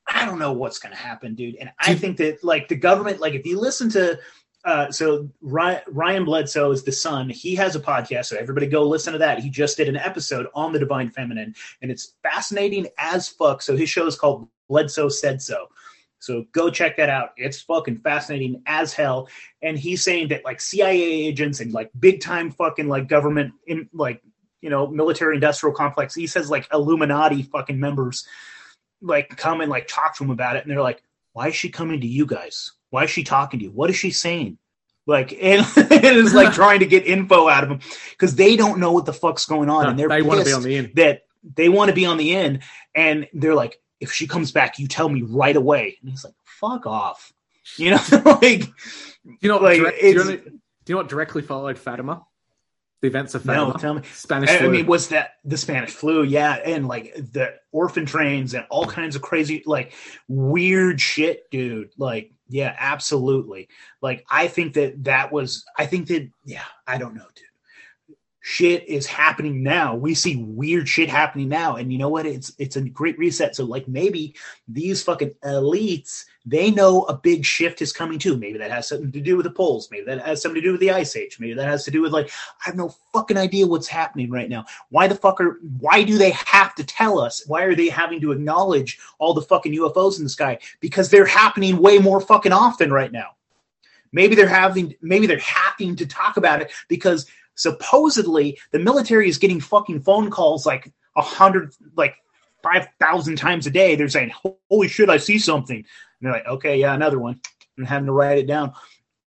[0.05, 1.55] I don't know what's going to happen, dude.
[1.55, 4.19] And I think that, like, the government, like, if you listen to
[4.65, 7.29] uh, so Ryan, Ryan Bledsoe is the son.
[7.29, 9.39] He has a podcast, so everybody go listen to that.
[9.39, 13.61] He just did an episode on the divine feminine, and it's fascinating as fuck.
[13.61, 15.67] So his show is called Bledsoe Said So.
[16.19, 17.31] So go check that out.
[17.35, 19.27] It's fucking fascinating as hell.
[19.61, 23.89] And he's saying that like CIA agents and like big time fucking like government in
[23.91, 24.21] like
[24.61, 26.15] you know military industrial complex.
[26.15, 28.25] He says like Illuminati fucking members
[29.01, 31.03] like come and like talk to him about it, and they're like,
[31.33, 32.71] "Why is she coming to you guys?
[32.89, 33.71] Why is she talking to you?
[33.71, 34.57] What is she saying?"
[35.05, 37.79] Like and it is like trying to get info out of them
[38.11, 40.45] because they don't know what the fuck's going on, No, and they're they wanna be
[40.45, 40.91] pissed on the in.
[40.95, 41.23] that
[41.55, 42.61] they want to be on the end,
[42.95, 46.35] and they're like, "If she comes back, you tell me right away." And he's like,
[46.45, 47.33] "Fuck off,"
[47.77, 49.63] you know, like Do you know what?
[49.63, 50.41] Like, direct- do, you know, do
[50.87, 52.23] you know what directly followed Fatima?
[53.03, 54.01] The events of No, tell me.
[54.13, 56.23] Spanish I, I mean, was that the Spanish flu?
[56.23, 59.91] Yeah, and like the orphan trains and all kinds of crazy, like
[60.29, 61.89] weird shit, dude.
[61.97, 63.67] Like, yeah, absolutely.
[64.01, 65.65] Like, I think that that was.
[65.77, 68.15] I think that, yeah, I don't know, dude.
[68.39, 69.95] Shit is happening now.
[69.95, 72.25] We see weird shit happening now, and you know what?
[72.25, 73.53] It's it's a great reset.
[73.53, 74.33] So, like, maybe
[74.69, 78.37] these fucking elites they know a big shift is coming too.
[78.37, 79.87] Maybe that has something to do with the polls.
[79.89, 81.39] Maybe that has something to do with the ice age.
[81.39, 84.49] Maybe that has to do with like I have no fucking idea what's happening right
[84.49, 84.65] now.
[84.89, 87.43] Why the fuck are why do they have to tell us?
[87.47, 90.59] Why are they having to acknowledge all the fucking UFOs in the sky?
[90.81, 93.35] Because they're happening way more fucking often right now.
[94.11, 97.25] Maybe they're having maybe they're having to talk about it because
[97.55, 102.15] supposedly the military is getting fucking phone calls like a hundred like
[102.61, 103.95] five thousand times a day.
[103.95, 104.31] They're saying,
[104.69, 105.85] Holy shit, I see something.
[106.23, 107.39] They're like, okay, yeah, another one.
[107.77, 108.73] And having to write it down.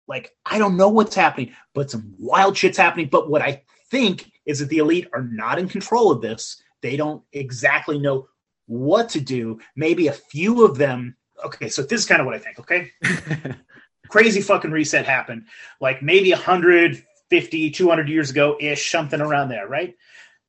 [0.08, 3.08] Like, I don't know what's happening, but some wild shit's happening.
[3.10, 6.62] But what I think is that the elite are not in control of this.
[6.80, 8.28] They don't exactly know
[8.66, 9.60] what to do.
[9.74, 11.16] Maybe a few of them.
[11.44, 12.90] Okay, so this is kind of what I think, okay?
[14.08, 15.46] Crazy fucking reset happened.
[15.80, 19.96] Like maybe 150, 200 years ago ish, something around there, right?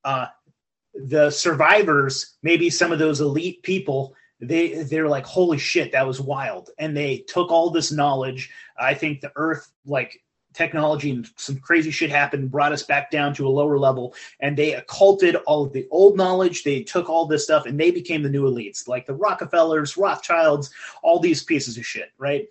[0.06, 0.28] Uh,
[0.94, 6.22] the survivors, maybe some of those elite people, they they're like, holy shit, that was
[6.22, 8.52] wild, and they took all this knowledge.
[8.80, 10.22] I think the Earth, like
[10.54, 14.58] technology and some crazy shit happened, brought us back down to a lower level, and
[14.58, 16.64] they occulted all of the old knowledge.
[16.64, 20.72] They took all this stuff, and they became the new elites, like the Rockefellers, Rothschilds,
[21.02, 22.48] all these pieces of shit, right?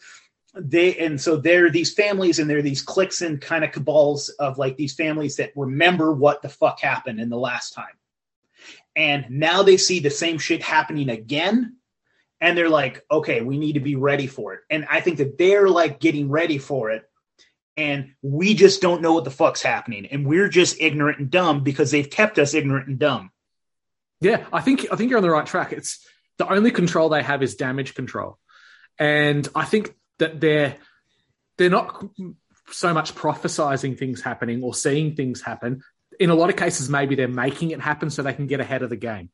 [0.59, 4.57] they and so they're these families and they're these cliques and kind of cabals of
[4.57, 7.93] like these families that remember what the fuck happened in the last time
[8.97, 11.77] and now they see the same shit happening again
[12.41, 15.39] and they're like okay we need to be ready for it and i think that
[15.39, 17.05] they're like getting ready for it
[17.77, 21.63] and we just don't know what the fuck's happening and we're just ignorant and dumb
[21.63, 23.31] because they've kept us ignorant and dumb
[24.21, 25.73] Yeah, I think I think you're on the right track.
[25.73, 26.01] It's
[26.39, 28.39] the only control they have is damage control,
[28.99, 30.77] and I think that they're
[31.59, 32.03] they're not
[32.71, 35.83] so much prophesizing things happening or seeing things happen.
[36.19, 38.83] In a lot of cases, maybe they're making it happen so they can get ahead
[38.83, 39.31] of the game.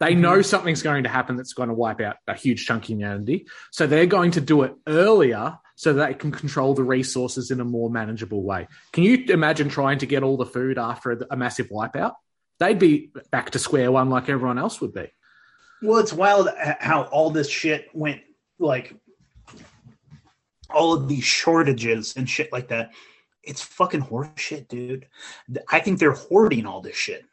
[0.00, 0.20] They mm-hmm.
[0.20, 3.46] know something's going to happen that's going to wipe out a huge chunk of humanity,
[3.70, 7.60] so they're going to do it earlier so that it can control the resources in
[7.60, 8.68] a more manageable way.
[8.92, 12.14] Can you imagine trying to get all the food after a, a massive wipeout?
[12.58, 15.08] They'd be back to square one like everyone else would be.
[15.82, 18.20] Well, it's wild how all this shit went
[18.58, 18.94] like
[20.70, 22.92] all of these shortages and shit like that.
[23.42, 25.06] It's fucking horseshit, dude.
[25.70, 27.24] I think they're hoarding all this shit.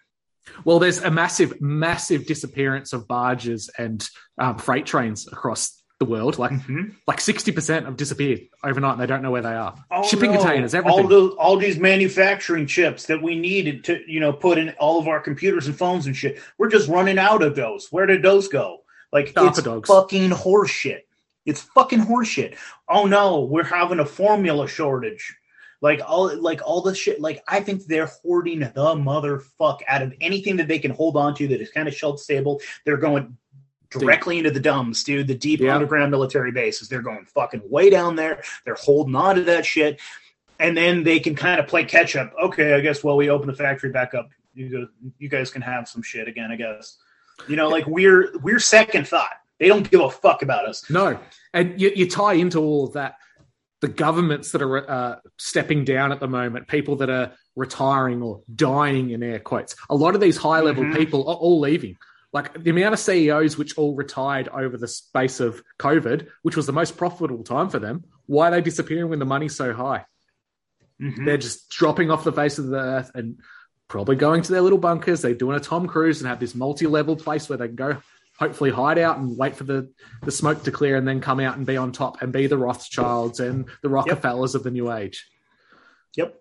[0.66, 4.08] Well, there's a massive, massive disappearance of barges and
[4.40, 6.40] um, freight trains across the world.
[6.40, 6.96] Like, Mhm.
[7.08, 8.94] like sixty percent have disappeared overnight.
[8.94, 9.76] and They don't know where they are.
[9.92, 10.40] Oh, Shipping no.
[10.40, 11.10] containers, All everything.
[11.10, 15.08] the all these manufacturing chips that we needed to, you know, put in all of
[15.08, 16.40] our computers and phones and shit.
[16.58, 17.90] We're just running out of those.
[17.92, 18.80] Where did those go?
[19.12, 19.88] Like Dapper it's dogs.
[19.90, 21.02] fucking horseshit.
[21.46, 22.56] It's fucking horseshit.
[22.88, 25.36] Oh no, we're having a formula shortage.
[25.82, 27.22] Like all like all this shit.
[27.22, 31.34] Like I think they're hoarding the motherfuck out of anything that they can hold on
[31.36, 32.62] to that is kind of shelf stable.
[32.86, 33.38] They're going
[33.90, 35.28] directly into the DUMBs, dude.
[35.28, 35.74] The deep Yeah.
[35.76, 36.90] underground military bases.
[36.90, 38.44] They're going fucking way down there.
[38.66, 40.00] They're holding on to that shit,
[40.60, 42.34] and then they can kind of play catch up.
[42.42, 43.04] Okay, I guess.
[43.04, 44.30] Well, we open the factory back up.
[44.54, 44.88] You go,
[45.18, 46.52] you guys can have some shit again.
[46.52, 46.98] I guess.
[47.48, 49.32] You know, like we're we're second thought.
[49.60, 50.90] They don't give a fuck about us.
[50.90, 51.20] No,
[51.54, 53.16] and you, you tie into all of that.
[53.82, 58.42] The governments that are uh, stepping down at the moment, people that are retiring or
[58.54, 59.76] dying in air quotes.
[59.90, 60.96] A lot of these high level Mhm.
[60.96, 61.96] people are all leaving.
[62.34, 66.66] Like the amount of CEOs which all retired over the space of COVID, which was
[66.68, 68.04] the most profitable time for them.
[68.28, 70.06] Why are they disappearing when the money's so high?
[71.02, 71.26] Mhm.
[71.26, 73.40] They're just dropping off the face of the earth and
[73.88, 75.22] probably going to their little bunkers.
[75.22, 77.98] They're doing a Tom Cruise and have this multi-level place where they can go,
[78.40, 79.92] hopefully hide out and wait for the,
[80.24, 82.58] the smoke to clear and then come out and be on top and be the
[82.58, 85.30] Rothschilds and the Rockefellers of the new age.
[86.16, 86.36] Yep.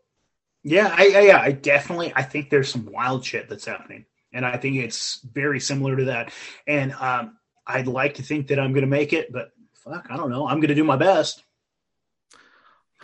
[0.62, 4.07] Yeah, I, I yeah, I definitely I think there's some wild shit that's happening.
[4.33, 6.33] And I think it's very similar to that.
[6.66, 10.31] And um I'd like to think that I'm gonna make it, but fuck, I don't
[10.31, 10.47] know.
[10.47, 11.43] I'm gonna do my best.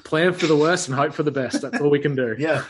[0.04, 1.62] Plan for the worst and hope for the best.
[1.62, 2.36] That's all we can do.
[2.38, 2.64] Yeah.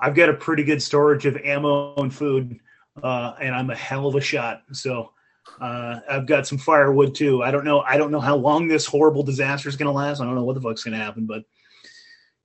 [0.00, 2.60] I've got a pretty good storage of ammo and food,
[3.02, 4.62] uh, and I'm a hell of a shot.
[4.72, 5.12] So
[5.60, 7.42] uh, I've got some firewood too.
[7.42, 7.80] I don't know.
[7.80, 10.20] I don't know how long this horrible disaster is going to last.
[10.20, 11.44] I don't know what the fuck's going to happen, but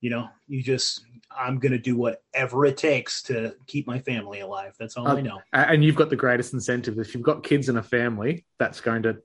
[0.02, 1.06] you know, you just
[1.36, 4.76] I'm going to do whatever it takes to keep my family alive.
[4.80, 5.42] That's all I Um, know.
[5.52, 7.00] And you've got the greatest incentive.
[7.00, 9.18] If you've got kids in a family, that's going to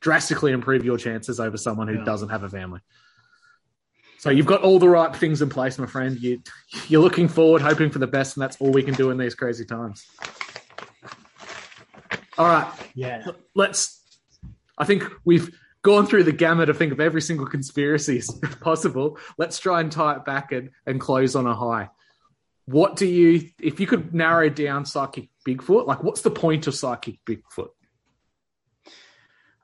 [0.00, 2.04] drastically improve your chances over someone who Yeah.
[2.04, 2.80] doesn't have a family.
[4.18, 6.18] So you've got all the right things in place, my friend.
[6.18, 6.42] You,
[6.88, 9.34] you're looking forward, hoping for the best, and that's all we can do in these
[9.34, 10.06] crazy times.
[12.38, 13.24] All right, Yeah.
[13.54, 14.00] let's.
[14.78, 18.20] I think we've gone through the gamut of think of every single conspiracy
[18.60, 19.18] possible.
[19.38, 21.88] Let's try and tie it back and, and close on a high.
[22.66, 26.74] What do you, if you could narrow down psychic Bigfoot, like what's the point of
[26.74, 27.68] psychic Bigfoot?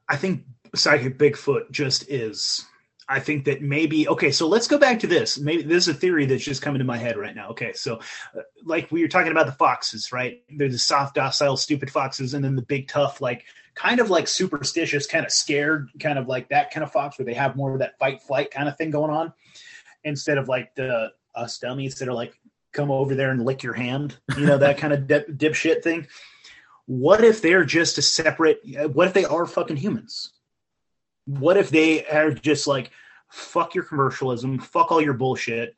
[0.08, 2.64] I think psychic Bigfoot just is.
[3.12, 4.30] I think that maybe okay.
[4.30, 5.38] So let's go back to this.
[5.38, 7.50] Maybe this is a theory that's just coming to my head right now.
[7.50, 7.96] Okay, so
[8.36, 10.42] uh, like we were talking about the foxes, right?
[10.48, 13.44] There's the soft, docile, stupid foxes, and then the big, tough, like
[13.74, 17.26] kind of like superstitious, kind of scared, kind of like that kind of fox where
[17.26, 19.32] they have more of that fight flight kind of thing going on,
[20.04, 22.32] instead of like the us dummies that are like
[22.72, 26.06] come over there and lick your hand, you know that kind of dip, dipshit thing.
[26.86, 28.60] What if they're just a separate?
[28.78, 30.32] uh, What if they are fucking humans?
[31.26, 32.90] What if they are just like,
[33.32, 35.74] fuck your commercialism, fuck all your bullshit,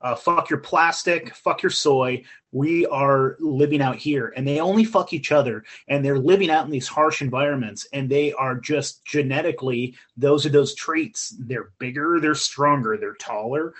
[0.00, 2.24] uh, fuck your plastic, fuck your soy.
[2.50, 6.64] We are living out here, and they only fuck each other, and they're living out
[6.64, 11.34] in these harsh environments, and they are just genetically those are those traits.
[11.38, 13.74] They're bigger, they're stronger, they're taller,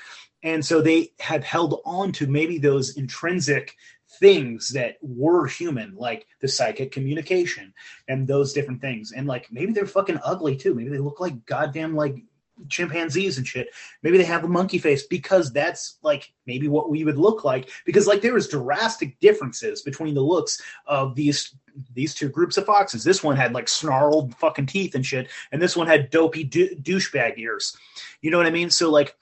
[0.44, 3.74] and so they have held on to maybe those intrinsic
[4.20, 7.74] things that were human, like the psychic communication
[8.08, 9.12] and those different things.
[9.12, 10.74] And like maybe they're fucking ugly too.
[10.74, 12.22] Maybe they look like goddamn like
[12.68, 13.68] chimpanzees and shit.
[14.02, 17.70] Maybe they have a monkey face because that's like maybe what we would look like.
[17.84, 21.54] Because like there was drastic differences between the looks of these
[21.94, 23.04] these two groups of foxes.
[23.04, 26.74] This one had like snarled fucking teeth and shit, and this one had dopey dou-
[26.76, 27.76] douchebag ears.
[28.22, 28.70] You know what I mean?
[28.70, 29.16] So like,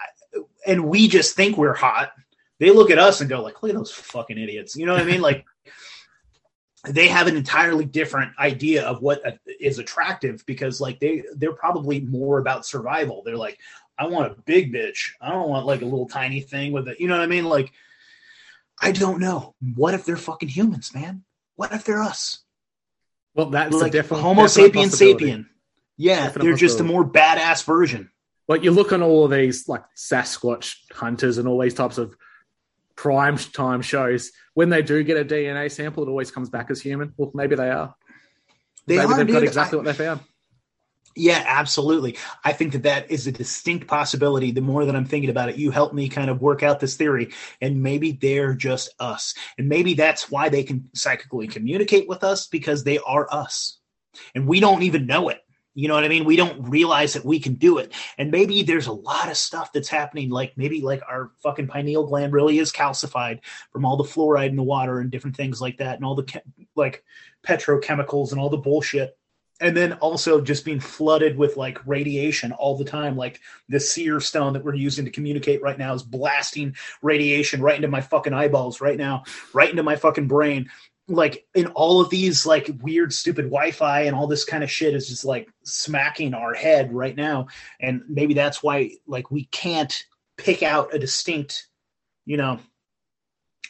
[0.67, 2.13] and we just think we're hot.
[2.61, 5.03] They look at us and go like, "Look at those fucking idiots." You know what
[5.03, 5.21] I mean?
[5.21, 5.45] Like
[6.85, 9.33] they have an entirely different idea of what uh,
[9.79, 13.23] attractive because like they they're probably more about survival.
[13.25, 13.59] They're like
[13.97, 15.11] i want a big bitch.
[15.21, 17.45] I don't want like a little tiny thing with it you know what i mean?
[17.45, 17.73] Like
[18.81, 19.55] i don't know.
[19.75, 21.25] What if they're fucking humans man?
[21.57, 22.41] What if they're us?
[23.35, 25.47] Well, that's like a definite homo sapien sapien.
[25.97, 28.11] Yeah Definite they're just a more badass version.
[28.47, 32.15] Like you look on all of these like Sasquatch hunters and all these types of
[32.97, 34.31] prime time shows.
[34.55, 37.13] When they do get a DNA sample, it always comes back as human.
[37.17, 37.95] Well, maybe they are.
[38.87, 39.35] they maybe are they've dude.
[39.35, 40.21] got exactly I- what they found.
[41.17, 42.17] Yeah, absolutely.
[42.45, 44.51] I think that that is a distinct possibility.
[44.51, 46.97] The more that I'm thinking about it, you help me kind of work out this
[46.97, 47.31] theory,
[47.61, 52.49] and maybe they're just us, and maybe that's why they can psychically communicate with us
[52.49, 53.79] because they are us,
[54.35, 55.39] and we don't even know it.
[55.75, 56.25] You know what I mean?
[56.25, 57.93] We don't realize that we can do it.
[58.17, 62.07] And maybe there's a lot of stuff that's happening, like maybe like our fucking pineal
[62.07, 63.41] gland really is calcified
[63.73, 66.43] from all the fluoride in the water and different things like that, and all the
[66.77, 67.03] like
[67.45, 69.19] petrochemicals and all the bullshit.
[69.61, 73.17] And then also just being flooded with like radiation all the time.
[73.17, 77.77] Like the seer stone that we're using to communicate right now is blasting radiation right
[77.77, 80.71] into my fucking eyeballs right now, right into my fucking brain
[81.07, 84.95] like in all of these like weird stupid wi-fi and all this kind of shit
[84.95, 87.49] is just like smacking our head right now.
[87.81, 90.03] And maybe that's why like we can't
[90.37, 91.69] pick out a distinct
[92.27, 92.59] you know.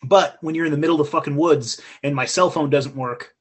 [0.03, 2.95] But when you're in the middle of the fucking woods and my cell phone doesn't
[2.95, 3.35] work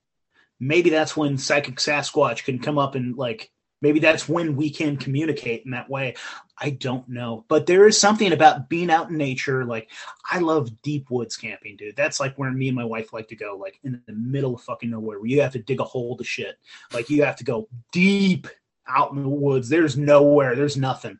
[0.59, 3.51] maybe that's when psychic sasquatch can come up and like
[3.83, 6.15] maybe that's when we can communicate in that way.
[6.57, 7.45] I don't know.
[7.47, 9.91] But there is something about being out in nature like
[10.31, 11.95] i love deep woods camping dude.
[11.95, 14.61] That's like where me and my wife like to go like in the middle of
[14.61, 16.57] fucking nowhere where you have to dig a hole to shit.
[16.91, 18.47] Like you have to go deep
[18.87, 19.69] out in the woods.
[19.69, 20.55] There's nowhere.
[20.55, 21.19] There's nothing.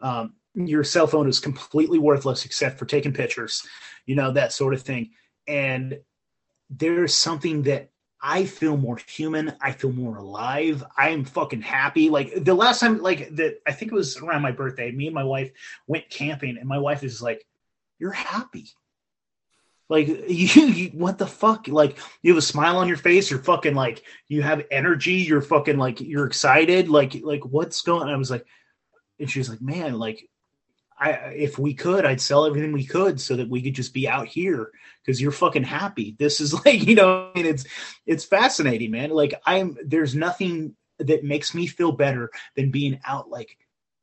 [0.00, 3.64] Um, your cell phone is completely worthless except for taking pictures
[4.06, 5.10] you know that sort of thing.
[5.46, 6.00] And
[6.68, 7.90] there's something that
[8.22, 9.54] I feel more human.
[9.60, 10.84] I feel more alive.
[10.96, 12.10] I'm fucking happy.
[12.10, 14.90] Like the last time, like that, I think it was around my birthday.
[14.90, 15.50] Me and my wife
[15.86, 17.46] went camping, and my wife is like,
[17.98, 18.66] "You're happy."
[19.88, 21.68] Like you, you, what the fuck?
[21.68, 23.30] Like you have a smile on your face.
[23.30, 25.14] You're fucking like you have energy.
[25.14, 26.88] You're fucking like you're excited.
[26.88, 28.02] Like like what's going?
[28.02, 28.10] on?
[28.10, 28.46] I was like,
[29.18, 30.28] and she's like, man, like
[31.00, 34.06] I if we could, I'd sell everything we could so that we could just be
[34.06, 34.70] out here
[35.02, 36.14] because you're fucking happy.
[36.18, 37.64] This is like, you know, and it's
[38.06, 39.10] it's fascinating, man.
[39.10, 43.56] Like I'm there's nothing that makes me feel better than being out like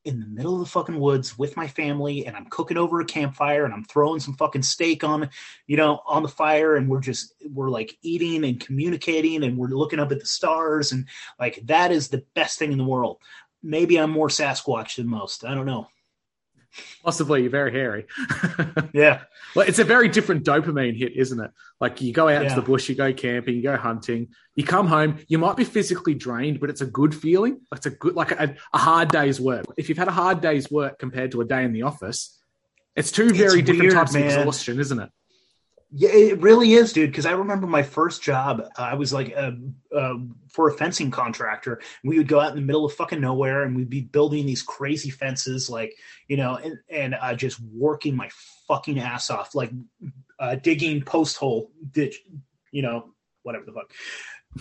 [0.04, 3.06] in the middle of the fucking woods with my family and I'm cooking over a
[3.06, 5.30] campfire and I'm throwing some fucking steak on,
[5.68, 9.68] you know, on the fire and we're just we're like eating and communicating and we're
[9.68, 11.08] looking up at the stars and
[11.40, 13.18] like that is the best thing in the world.
[13.62, 15.44] Maybe I'm more Sasquatch than most.
[15.44, 15.88] I don't know.
[17.04, 18.06] Possibly you're very hairy.
[18.94, 19.22] Yeah.
[19.56, 21.52] well, it's a very different dopamine hit, isn't it?
[21.80, 22.50] Like you go out Yeah.
[22.50, 25.64] to the bush, you go camping, you go hunting, you come home, you might be
[25.64, 27.62] physically drained, but it's a good feeling.
[27.74, 29.66] It's a good, like a, a hard day's work.
[29.78, 32.40] If you've had a hard day's work compared to a day in the office,
[32.96, 34.24] it's two very different weird, types man.
[34.26, 35.10] of exhaustion, isn't it?
[35.90, 37.12] Yeah, it really is, dude.
[37.12, 38.62] Because I remember my first job.
[38.78, 39.52] I was like uh,
[39.96, 40.16] uh,
[40.50, 41.82] for a fencing contractor.
[42.04, 44.62] We would go out in the middle of fucking nowhere, and we'd be building these
[44.62, 45.96] crazy fences, like
[46.28, 48.30] you know, and and uh, just working my
[48.68, 49.72] fucking ass off, like
[50.40, 52.20] uh, digging post hole ditch,
[52.72, 53.92] you know, whatever the fuck,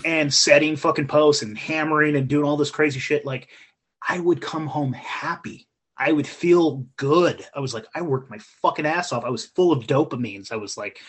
[0.05, 3.27] and setting fucking posts and hammering and doing all this crazy shit.
[3.27, 3.49] Like
[4.07, 5.67] I would come home happy.
[5.99, 7.45] I would feel good.
[7.55, 9.25] I was like, I worked my fucking ass off.
[9.25, 10.53] I was full of dopamines.
[10.53, 11.01] I was like,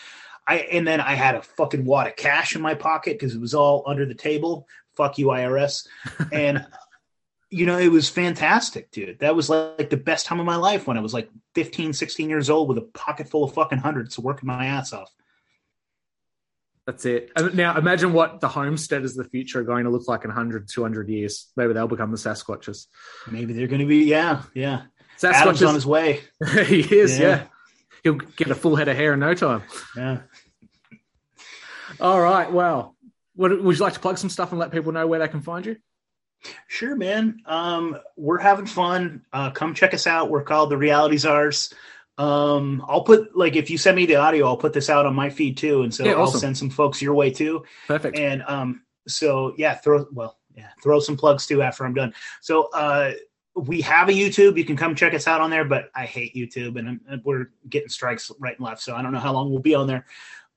[0.46, 3.40] I and then I had a fucking wad of cash in my pocket because it
[3.40, 4.66] was all under the table.
[4.96, 5.86] Fuck you, IRS.
[6.32, 6.66] And
[7.50, 9.20] you know, it was fantastic, dude.
[9.20, 11.94] That was like, like the best time of my life when I was like 15,
[11.94, 15.10] 16 years old with a pocket full of fucking hundreds working my ass off.
[16.88, 17.30] That's it.
[17.52, 20.70] Now imagine what the homesteaders of the future are going to look like in 100,
[20.70, 21.52] 200 years.
[21.54, 22.86] Maybe they'll become the Sasquatches.
[23.30, 24.84] Maybe they're going to be, yeah, yeah.
[25.20, 26.20] Sasquatch Adam's is- on his way.
[26.66, 27.26] he is, Yeah.
[27.28, 27.42] yeah.
[28.04, 29.64] He'll get a full head of hair in no time.
[29.94, 30.20] Yeah.
[32.00, 32.50] All right.
[32.50, 32.96] Well,
[33.36, 35.42] would, would you like to plug some stuff and let people know where they can
[35.42, 35.76] find you?
[36.68, 37.40] Sure, man.
[37.44, 39.26] Um, we're having fun.
[39.30, 40.30] Uh, come check us out.
[40.30, 41.74] We're called the Reality Czars.
[42.18, 45.14] Um, I'll put like if you send me the audio, I'll put this out on
[45.14, 47.64] my feed too, and so Yeah, I'll send some folks your way too.
[47.86, 48.18] Perfect.
[48.18, 52.12] And um, so yeah, throw well, yeah, throw some plugs too after I'm done.
[52.40, 53.12] So uh,
[53.54, 54.56] we have a YouTube.
[54.58, 57.22] You can come check us out on there, but I hate YouTube, and, I'm- and
[57.24, 58.82] we're getting strikes right and left.
[58.82, 60.04] So I don't know how long we'll be on there.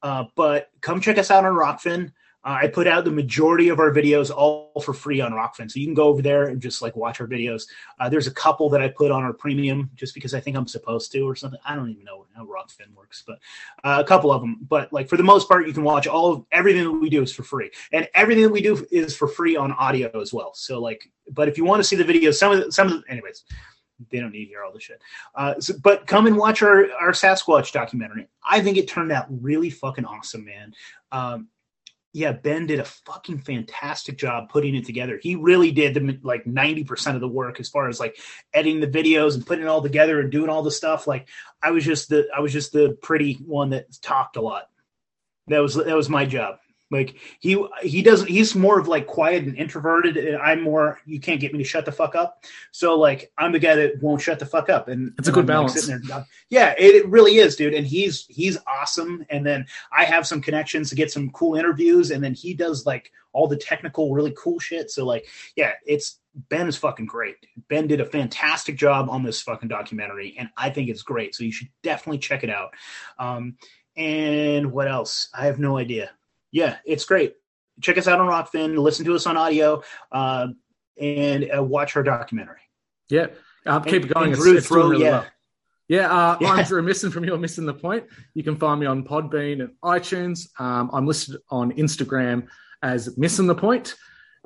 [0.03, 2.11] Uh, but come check us out on Rokfin.
[2.43, 5.80] Uh, I put out the majority of our videos all for free on Rokfin, so
[5.80, 7.68] you can go over there and just like watch our videos.
[7.99, 10.68] Uh, there's a couple that I put on our premium just because I think I'm
[10.68, 11.59] supposed to or something.
[11.65, 13.39] I don't even know how Rokfin works, but
[13.84, 14.57] uh, a couple of them.
[14.68, 17.22] But like for the most part, you can watch all of everything that we do
[17.22, 20.53] is for free, and everything that we do is for free on audio as well.
[20.53, 22.93] So like, but if you want to see the videos, some of the, some of
[22.93, 23.43] the, anyways,
[24.09, 25.01] they don't need to hear all this shit.
[25.35, 28.27] Uh, so, but come and watch our our Sasquatch documentary.
[28.49, 30.73] I think it turned out really fucking awesome, man.
[31.11, 31.49] Um,
[32.13, 35.17] yeah, Ben did a fucking fantastic job putting it together.
[35.21, 38.17] He really did the like ninety percent of the work as far as like
[38.53, 41.07] editing the videos and putting it all together and doing all the stuff.
[41.07, 41.29] Like
[41.63, 44.69] I was just the I was just the pretty one that talked a lot.
[45.47, 46.57] That was that was my job.
[46.91, 50.18] Like he he doesn't he's more of like quiet and introverted.
[50.18, 52.43] And I'm more you can't get me to shut the fuck up.
[52.72, 54.89] So like I'm the guy that won't shut the fuck up.
[54.89, 55.85] And It's a good I'm, like, balance.
[55.85, 57.73] sitting there, yeah, it, it really is, dude.
[57.73, 59.26] And he's he's awesome.
[59.30, 62.11] And then I have some connections to get some cool interviews.
[62.11, 64.91] And then he does like all the technical, really cool shit.
[64.91, 66.19] So like, yeah, it's
[66.49, 67.35] Ben is fucking great.
[67.68, 71.35] Ben did a fantastic job on this fucking documentary, and I think it's great.
[71.35, 72.73] So you should definitely check it out.
[73.19, 73.57] Um,
[73.97, 75.30] and what else?
[75.38, 76.11] I have no idea.
[76.52, 77.36] Yeah, it's great.
[77.82, 78.78] Check us out on Rokfin.
[78.78, 80.48] Listen to us on audio, uh,
[80.99, 82.61] and uh, watch our documentary.
[83.10, 83.28] Yeah,
[83.65, 84.26] um, keep it going.
[84.28, 85.11] And It's, Drew it's doing really yeah.
[85.11, 85.26] well.
[85.88, 86.52] Yeah, uh, Yeah.
[86.52, 88.06] I'm Drew Missing from You're Missing the Point.
[88.34, 90.48] You can find me on Podbean and iTunes.
[90.60, 92.48] Um, I'm listed on Instagram
[92.82, 93.95] as Missing the Point.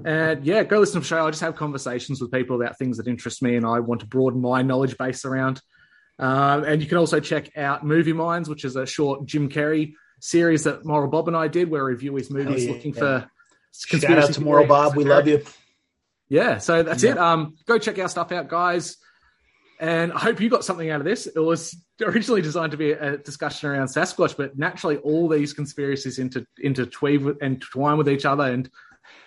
[0.03, 1.25] And yeah, go listen to the show.
[1.25, 4.07] I just have conversations with people about things that interest me and I want to
[4.07, 5.61] broaden my knowledge base around.
[6.19, 9.93] Um, and you can also check out Movie Minds, which is a short Jim Carrey
[10.19, 12.71] series that Moral Bob and I did, where we review his movies yeah.
[12.71, 13.29] looking for
[13.73, 14.95] Shout out to Moral Bob.
[14.95, 15.43] We love you.
[16.29, 17.11] yeah, so that's Yeah.
[17.11, 17.17] it.
[17.17, 18.97] Um, go check our stuff out, guys.
[19.79, 21.27] And I hope you got something out of this.
[21.27, 26.17] It was originally designed to be a discussion around Sasquatch, but naturally, all these conspiracies
[26.19, 28.45] inter intertwine with, entwine with each other.
[28.45, 28.69] And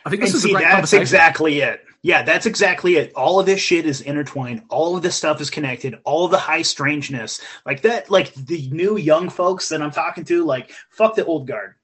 [0.06, 1.02] I think this And is see, a great that's conversation.
[1.02, 1.82] exactly it.
[2.03, 3.12] Yeah, that's exactly it.
[3.15, 4.62] All of this shit is intertwined.
[4.69, 5.99] All of this stuff is connected.
[6.05, 10.25] All of the high strangeness, like that, like the new young folks that I'm talking
[10.27, 11.75] to, like fuck the old guard.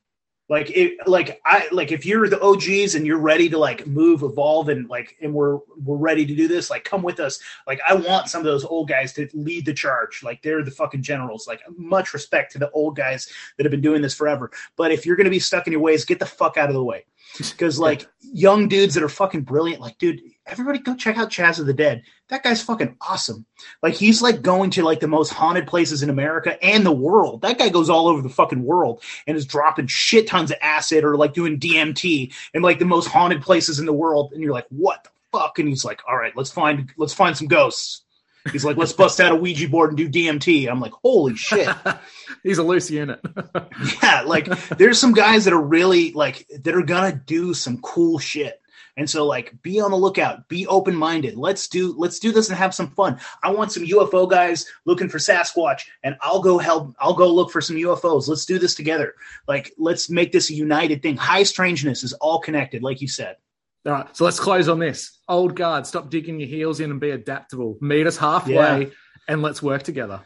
[0.49, 4.23] Like it, like I like if you're the OGs and you're ready to like move,
[4.23, 7.41] evolve, and like and we're we're ready to do this, like come with us.
[7.67, 10.23] Like I want some of those old guys to lead the charge.
[10.23, 11.49] Like they're the fucking generals.
[11.49, 13.27] Like much respect to the old guys
[13.57, 14.51] that have been doing this forever.
[14.77, 16.85] But if you're gonna be stuck in your ways, get the fuck out of the
[16.85, 17.07] way
[17.51, 21.59] because like young dudes that are fucking brilliant like dude everybody go check out chaz
[21.59, 22.03] of the dead.
[22.29, 23.47] That guy's fucking awesome.
[23.83, 27.43] Like he's like going to like the most haunted places in america and the world.
[27.43, 31.05] That guy goes all over the fucking world and is dropping shit tons of acid
[31.05, 34.33] or like doing dmt in like the most haunted places in the world.
[34.33, 35.59] And you're like what the fuck?
[35.59, 38.04] And he's like all right let's find let's find some ghosts
[38.53, 41.69] he's like let's bust out a ouija board and do dmt i'm like holy shit
[42.45, 43.21] He's a loose unit.
[44.03, 44.47] yeah, like
[44.77, 48.61] there's some guys that are really like that are gonna do some cool shit.
[48.97, 51.37] And so like be on the lookout, be open minded.
[51.37, 53.19] Let's do let's do this and have some fun.
[53.43, 57.51] I want some UFO guys looking for Sasquatch and I'll go help I'll go look
[57.51, 58.29] for some UFOs.
[58.29, 59.15] Let's do this together.
[59.49, 61.17] Like let's make this a united thing.
[61.17, 63.37] High strangeness is all connected, like you said.
[63.87, 65.21] All right, so let's close on this.
[65.29, 67.77] Old guard, stop digging your heels in and be adaptable.
[67.81, 68.85] Meet us halfway Yeah.
[69.29, 70.21] and let's work together.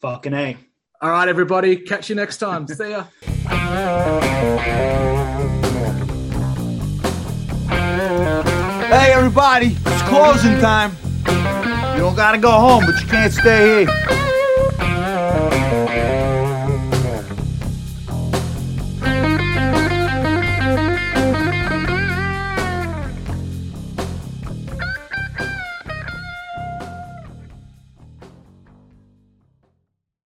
[0.00, 0.56] Fucking A.
[1.00, 1.76] All right, everybody.
[1.76, 2.66] Catch you next time.
[2.66, 3.04] See ya.
[8.92, 10.92] Hey, everybody, it's closing time.
[11.94, 14.31] You don't gotta go home, but you can't stay here.